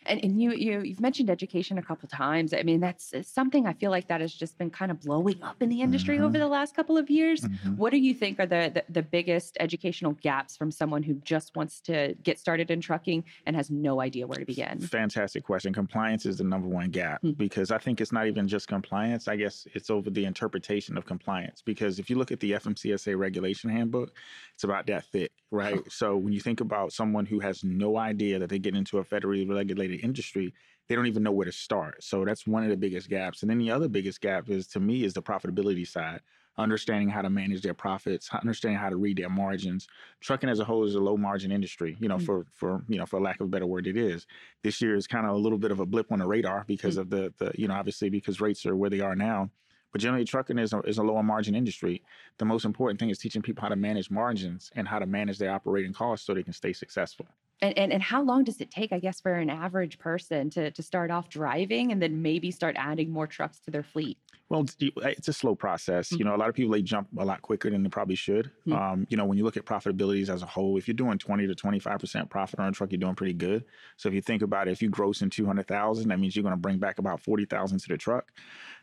And, 0.06 0.24
and 0.24 0.42
you 0.42 0.51
you 0.51 0.81
you've 0.81 1.01
mentioned 1.01 1.30
education 1.30 1.77
a 1.77 1.81
couple 1.81 2.07
times. 2.09 2.53
I 2.53 2.63
mean, 2.63 2.80
that's 2.80 3.13
something 3.24 3.68
I 3.68 3.74
feel 3.74 3.92
like 3.92 4.07
that 4.07 4.21
has 4.21 4.33
just 4.33 4.57
been 4.57 4.69
kind 4.69 4.92
of 4.92 5.01
blowing 5.01 5.42
up 5.44 5.62
in 5.62 5.69
the 5.69 5.81
industry 5.81 6.15
mm-hmm. 6.15 6.25
over 6.25 6.38
the 6.38 6.48
last 6.48 6.75
couple 6.75 6.98
of 6.98 7.09
years. 7.09 7.42
Mm-hmm. 7.42 7.77
What 7.77 7.92
do 7.92 7.98
you 7.98 8.13
think 8.13 8.39
are 8.39 8.45
the, 8.45 8.71
the, 8.74 8.83
the 8.89 9.03
biggest 9.03 9.57
educational 9.59 10.13
gaps 10.13 10.57
from 10.57 10.71
someone 10.71 11.03
who 11.03 11.15
just 11.15 11.56
wants 11.56 11.81
to 11.81 12.15
get 12.24 12.39
started 12.39 12.71
in 12.71 12.81
trucking 12.81 13.24
and 13.45 13.56
has 13.56 13.69
no 13.69 14.01
idea 14.01 14.25
where 14.25 14.39
to 14.39 14.45
begin? 14.45 14.80
Fantastic 14.80 15.44
question. 15.44 15.74
Compliance 15.74 16.25
is 16.25 16.38
the 16.38 16.44
number 16.44 16.68
one 16.68 16.89
gap 16.89 17.21
mm-hmm. 17.21 17.33
because 17.33 17.71
I 17.71 17.77
think 17.77 18.01
it's 18.01 18.12
not 18.12 18.27
even 18.27 18.48
just 18.48 18.68
compliance. 18.68 19.27
I 19.27 19.36
guess 19.36 19.68
it's 19.74 19.89
over 19.89 20.09
the 20.09 20.25
interpretation 20.25 20.98
of 20.98 21.06
compliance. 21.06 21.62
Because 21.62 22.00
if 22.00 22.09
you 22.09 22.18
look 22.18 22.31
at 22.31 22.39
the 22.39 22.51
FMCSA 22.51 23.18
regulation 23.18 23.69
handbook, 23.69 24.13
it's 24.53 24.63
about 24.63 24.88
that 24.88 25.06
thick, 25.06 25.31
right? 25.51 25.80
so 25.92 26.15
when 26.18 26.33
you 26.33 26.39
think 26.39 26.62
about 26.62 26.94
someone 26.94 27.25
who 27.25 27.39
has 27.39 27.63
no 27.63 27.98
idea 27.98 28.39
that 28.39 28.50
they 28.50 28.59
get 28.59 28.75
into 28.75 28.98
a 29.00 29.03
federally 29.03 29.48
regulated 29.50 29.90
regulated 29.91 30.05
industry, 30.05 30.53
they 30.88 30.95
don't 30.95 31.07
even 31.07 31.23
know 31.23 31.31
where 31.31 31.45
to 31.45 31.51
start. 31.51 32.03
So 32.03 32.25
that's 32.25 32.47
one 32.47 32.63
of 32.63 32.69
the 32.69 32.77
biggest 32.77 33.09
gaps. 33.09 33.41
And 33.41 33.49
then 33.49 33.59
the 33.59 33.71
other 33.71 33.88
biggest 33.88 34.21
gap 34.21 34.49
is 34.49 34.67
to 34.67 34.79
me 34.79 35.03
is 35.03 35.13
the 35.13 35.21
profitability 35.21 35.88
side. 35.88 36.21
Understanding 36.57 37.07
how 37.07 37.21
to 37.21 37.29
manage 37.29 37.61
their 37.61 37.73
profits, 37.73 38.29
understanding 38.33 38.77
how 38.77 38.89
to 38.89 38.97
read 38.97 39.17
their 39.17 39.29
margins. 39.29 39.88
Trucking 40.19 40.49
as 40.49 40.59
a 40.59 40.65
whole 40.65 40.83
is 40.83 40.95
a 40.95 40.99
low 40.99 41.15
margin 41.15 41.49
industry, 41.49 41.95
you 42.01 42.09
know, 42.09 42.17
mm-hmm. 42.17 42.25
for 42.25 42.45
for 42.51 42.83
you 42.89 42.97
know, 42.97 43.05
for 43.05 43.21
lack 43.21 43.39
of 43.39 43.45
a 43.45 43.49
better 43.49 43.65
word, 43.65 43.88
it 43.88 43.95
is. 43.95 44.27
This 44.61 44.81
year 44.81 44.95
is 44.95 45.07
kind 45.07 45.25
of 45.25 45.33
a 45.33 45.38
little 45.38 45.57
bit 45.57 45.71
of 45.71 45.79
a 45.79 45.85
blip 45.85 46.11
on 46.11 46.19
the 46.19 46.27
radar 46.27 46.65
because 46.67 46.95
mm-hmm. 46.97 47.01
of 47.01 47.09
the 47.09 47.33
the, 47.38 47.51
you 47.55 47.69
know, 47.69 47.73
obviously 47.73 48.09
because 48.09 48.41
rates 48.41 48.65
are 48.65 48.75
where 48.75 48.89
they 48.89 48.99
are 48.99 49.15
now. 49.15 49.49
But 49.93 50.01
generally, 50.01 50.25
trucking 50.25 50.59
is 50.59 50.73
a, 50.73 50.79
is 50.81 50.97
a 50.97 51.03
lower 51.03 51.23
margin 51.23 51.55
industry. 51.55 52.03
The 52.38 52.45
most 52.45 52.65
important 52.65 52.99
thing 52.99 53.09
is 53.09 53.17
teaching 53.17 53.41
people 53.41 53.61
how 53.61 53.69
to 53.69 53.77
manage 53.77 54.11
margins 54.11 54.71
and 54.75 54.88
how 54.88 54.99
to 54.99 55.05
manage 55.05 55.38
their 55.38 55.51
operating 55.51 55.93
costs 55.93 56.25
so 56.25 56.33
they 56.33 56.43
can 56.43 56.53
stay 56.53 56.73
successful. 56.73 57.27
And, 57.61 57.77
and 57.77 57.93
and 57.93 58.01
how 58.01 58.23
long 58.23 58.43
does 58.43 58.59
it 58.59 58.71
take, 58.71 58.91
I 58.91 58.99
guess, 58.99 59.21
for 59.21 59.33
an 59.33 59.49
average 59.49 59.99
person 59.99 60.49
to 60.51 60.71
to 60.71 60.83
start 60.83 61.11
off 61.11 61.29
driving 61.29 61.91
and 61.91 62.01
then 62.01 62.21
maybe 62.21 62.51
start 62.51 62.75
adding 62.77 63.11
more 63.11 63.27
trucks 63.27 63.59
to 63.61 63.71
their 63.71 63.83
fleet? 63.83 64.17
Well, 64.49 64.65
it's 64.81 65.29
a 65.29 65.33
slow 65.33 65.55
process. 65.55 66.09
Mm-hmm. 66.09 66.17
You 66.17 66.25
know, 66.25 66.35
a 66.35 66.37
lot 66.37 66.49
of 66.49 66.55
people 66.55 66.73
they 66.73 66.81
jump 66.81 67.07
a 67.17 67.23
lot 67.23 67.41
quicker 67.41 67.69
than 67.69 67.83
they 67.83 67.89
probably 67.89 68.15
should. 68.15 68.51
Mm-hmm. 68.67 68.73
Um, 68.73 69.07
you 69.09 69.15
know, 69.15 69.23
when 69.23 69.37
you 69.37 69.45
look 69.45 69.55
at 69.55 69.63
profitabilities 69.63 70.27
as 70.27 70.41
a 70.41 70.45
whole, 70.45 70.77
if 70.77 70.89
you're 70.89 70.93
doing 70.93 71.17
20 71.17 71.47
to 71.47 71.55
25 71.55 71.99
percent 71.99 72.29
profit 72.29 72.59
on 72.59 72.67
a 72.67 72.71
truck, 72.73 72.91
you're 72.91 72.99
doing 72.99 73.15
pretty 73.15 73.33
good. 73.33 73.63
So 73.95 74.09
if 74.09 74.15
you 74.15 74.21
think 74.21 74.41
about 74.41 74.67
it, 74.67 74.71
if 74.71 74.81
you 74.81 74.89
gross 74.89 75.21
in 75.21 75.29
200,000, 75.29 76.09
that 76.09 76.19
means 76.19 76.35
you're 76.35 76.43
going 76.43 76.51
to 76.51 76.59
bring 76.59 76.79
back 76.79 76.99
about 76.99 77.21
40,000 77.21 77.79
to 77.79 77.87
the 77.87 77.97
truck 77.97 78.31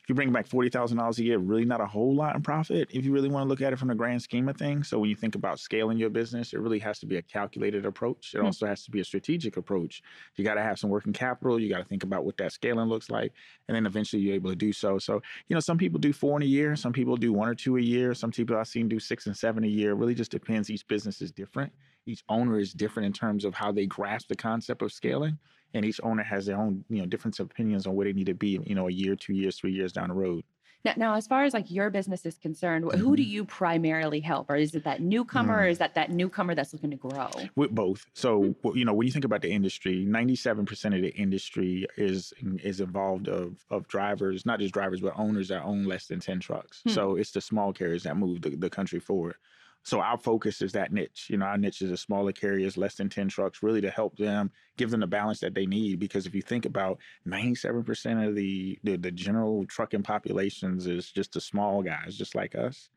you 0.08 0.14
bring 0.14 0.32
back 0.32 0.46
forty 0.46 0.68
thousand 0.68 0.98
dollars 0.98 1.18
a 1.18 1.24
year, 1.24 1.38
really 1.38 1.64
not 1.64 1.80
a 1.80 1.86
whole 1.86 2.14
lot 2.14 2.34
in 2.34 2.42
profit 2.42 2.88
if 2.92 3.04
you 3.04 3.12
really 3.12 3.28
want 3.28 3.44
to 3.44 3.48
look 3.48 3.60
at 3.60 3.72
it 3.72 3.78
from 3.78 3.88
the 3.88 3.94
grand 3.94 4.22
scheme 4.22 4.48
of 4.48 4.56
things. 4.56 4.88
So 4.88 4.98
when 4.98 5.10
you 5.10 5.16
think 5.16 5.34
about 5.34 5.58
scaling 5.60 5.98
your 5.98 6.10
business, 6.10 6.52
it 6.52 6.60
really 6.60 6.78
has 6.78 6.98
to 7.00 7.06
be 7.06 7.16
a 7.16 7.22
calculated 7.22 7.84
approach. 7.84 8.34
It 8.34 8.38
mm-hmm. 8.38 8.46
also 8.46 8.66
has 8.66 8.84
to 8.84 8.90
be 8.90 9.00
a 9.00 9.04
strategic 9.04 9.56
approach. 9.56 10.02
You 10.36 10.44
got 10.44 10.54
to 10.54 10.62
have 10.62 10.78
some 10.78 10.90
working 10.90 11.12
capital. 11.12 11.60
You 11.60 11.68
got 11.68 11.78
to 11.78 11.84
think 11.84 12.04
about 12.04 12.24
what 12.24 12.36
that 12.38 12.52
scaling 12.52 12.88
looks 12.88 13.10
like, 13.10 13.32
and 13.68 13.76
then 13.76 13.86
eventually 13.86 14.22
you're 14.22 14.34
able 14.34 14.50
to 14.50 14.56
do 14.56 14.72
so. 14.72 14.98
So 14.98 15.20
you 15.48 15.54
know, 15.54 15.60
some 15.60 15.78
people 15.78 15.98
do 15.98 16.12
four 16.12 16.36
in 16.36 16.42
a 16.42 16.46
year, 16.46 16.74
some 16.76 16.92
people 16.92 17.16
do 17.16 17.32
one 17.32 17.48
or 17.48 17.54
two 17.54 17.76
a 17.76 17.80
year, 17.80 18.14
some 18.14 18.30
people 18.30 18.56
I've 18.56 18.68
seen 18.68 18.88
do 18.88 18.98
six 18.98 19.26
and 19.26 19.36
seven 19.36 19.64
a 19.64 19.68
year. 19.68 19.90
It 19.90 19.96
really 19.96 20.14
just 20.14 20.30
depends. 20.30 20.70
Each 20.70 20.86
business 20.86 21.20
is 21.20 21.32
different. 21.32 21.72
Each 22.06 22.24
owner 22.30 22.58
is 22.58 22.72
different 22.72 23.06
in 23.06 23.12
terms 23.12 23.44
of 23.44 23.54
how 23.54 23.70
they 23.70 23.84
grasp 23.84 24.28
the 24.28 24.36
concept 24.36 24.80
of 24.80 24.90
scaling 24.90 25.38
and 25.74 25.84
each 25.84 26.00
owner 26.02 26.22
has 26.22 26.46
their 26.46 26.56
own 26.56 26.84
you 26.88 27.00
know 27.00 27.06
different 27.06 27.38
opinions 27.40 27.86
on 27.86 27.94
where 27.94 28.06
they 28.06 28.12
need 28.12 28.26
to 28.26 28.34
be 28.34 28.60
you 28.64 28.74
know 28.74 28.88
a 28.88 28.92
year 28.92 29.16
two 29.16 29.34
years 29.34 29.58
three 29.58 29.72
years 29.72 29.92
down 29.92 30.08
the 30.08 30.14
road 30.14 30.44
now, 30.84 30.94
now 30.96 31.14
as 31.14 31.26
far 31.26 31.44
as 31.44 31.54
like 31.54 31.70
your 31.70 31.90
business 31.90 32.24
is 32.24 32.38
concerned 32.38 32.84
mm-hmm. 32.84 32.98
who 32.98 33.16
do 33.16 33.22
mm-hmm. 33.22 33.32
you 33.32 33.44
primarily 33.44 34.20
help 34.20 34.48
or 34.48 34.56
is 34.56 34.74
it 34.74 34.84
that 34.84 35.00
newcomer 35.00 35.56
mm. 35.56 35.64
or 35.64 35.68
is 35.68 35.78
that 35.78 35.94
that 35.94 36.10
newcomer 36.10 36.54
that's 36.54 36.72
looking 36.72 36.90
to 36.90 36.96
grow 36.96 37.28
with 37.56 37.70
both 37.74 38.06
so 38.14 38.42
mm-hmm. 38.42 38.78
you 38.78 38.84
know 38.84 38.94
when 38.94 39.06
you 39.06 39.12
think 39.12 39.24
about 39.24 39.42
the 39.42 39.50
industry 39.50 40.06
97% 40.08 40.96
of 40.96 41.02
the 41.02 41.14
industry 41.14 41.86
is 41.96 42.32
is 42.62 42.80
involved 42.80 43.28
of 43.28 43.64
of 43.70 43.86
drivers 43.88 44.46
not 44.46 44.60
just 44.60 44.72
drivers 44.72 45.00
but 45.00 45.12
owners 45.16 45.48
that 45.48 45.64
own 45.64 45.84
less 45.84 46.06
than 46.06 46.20
10 46.20 46.40
trucks 46.40 46.82
mm. 46.86 46.94
so 46.94 47.16
it's 47.16 47.32
the 47.32 47.40
small 47.40 47.72
carriers 47.72 48.04
that 48.04 48.16
move 48.16 48.40
the, 48.42 48.50
the 48.50 48.70
country 48.70 49.00
forward 49.00 49.34
so 49.84 50.00
our 50.00 50.18
focus 50.18 50.60
is 50.60 50.72
that 50.72 50.92
niche. 50.92 51.28
You 51.30 51.38
know, 51.38 51.46
our 51.46 51.56
niche 51.56 51.82
is 51.82 51.90
the 51.90 51.96
smaller 51.96 52.32
carriers, 52.32 52.76
less 52.76 52.96
than 52.96 53.08
10 53.08 53.28
trucks, 53.28 53.62
really 53.62 53.80
to 53.80 53.90
help 53.90 54.16
them, 54.18 54.50
give 54.76 54.90
them 54.90 55.00
the 55.00 55.06
balance 55.06 55.40
that 55.40 55.54
they 55.54 55.66
need. 55.66 55.98
Because 55.98 56.26
if 56.26 56.34
you 56.34 56.42
think 56.42 56.66
about 56.66 56.98
97% 57.26 58.28
of 58.28 58.34
the, 58.34 58.78
the, 58.82 58.96
the 58.96 59.10
general 59.10 59.64
trucking 59.66 60.02
populations 60.02 60.86
is 60.86 61.10
just 61.10 61.32
the 61.32 61.40
small 61.40 61.82
guys, 61.82 62.16
just 62.16 62.34
like 62.34 62.54
us. 62.54 62.90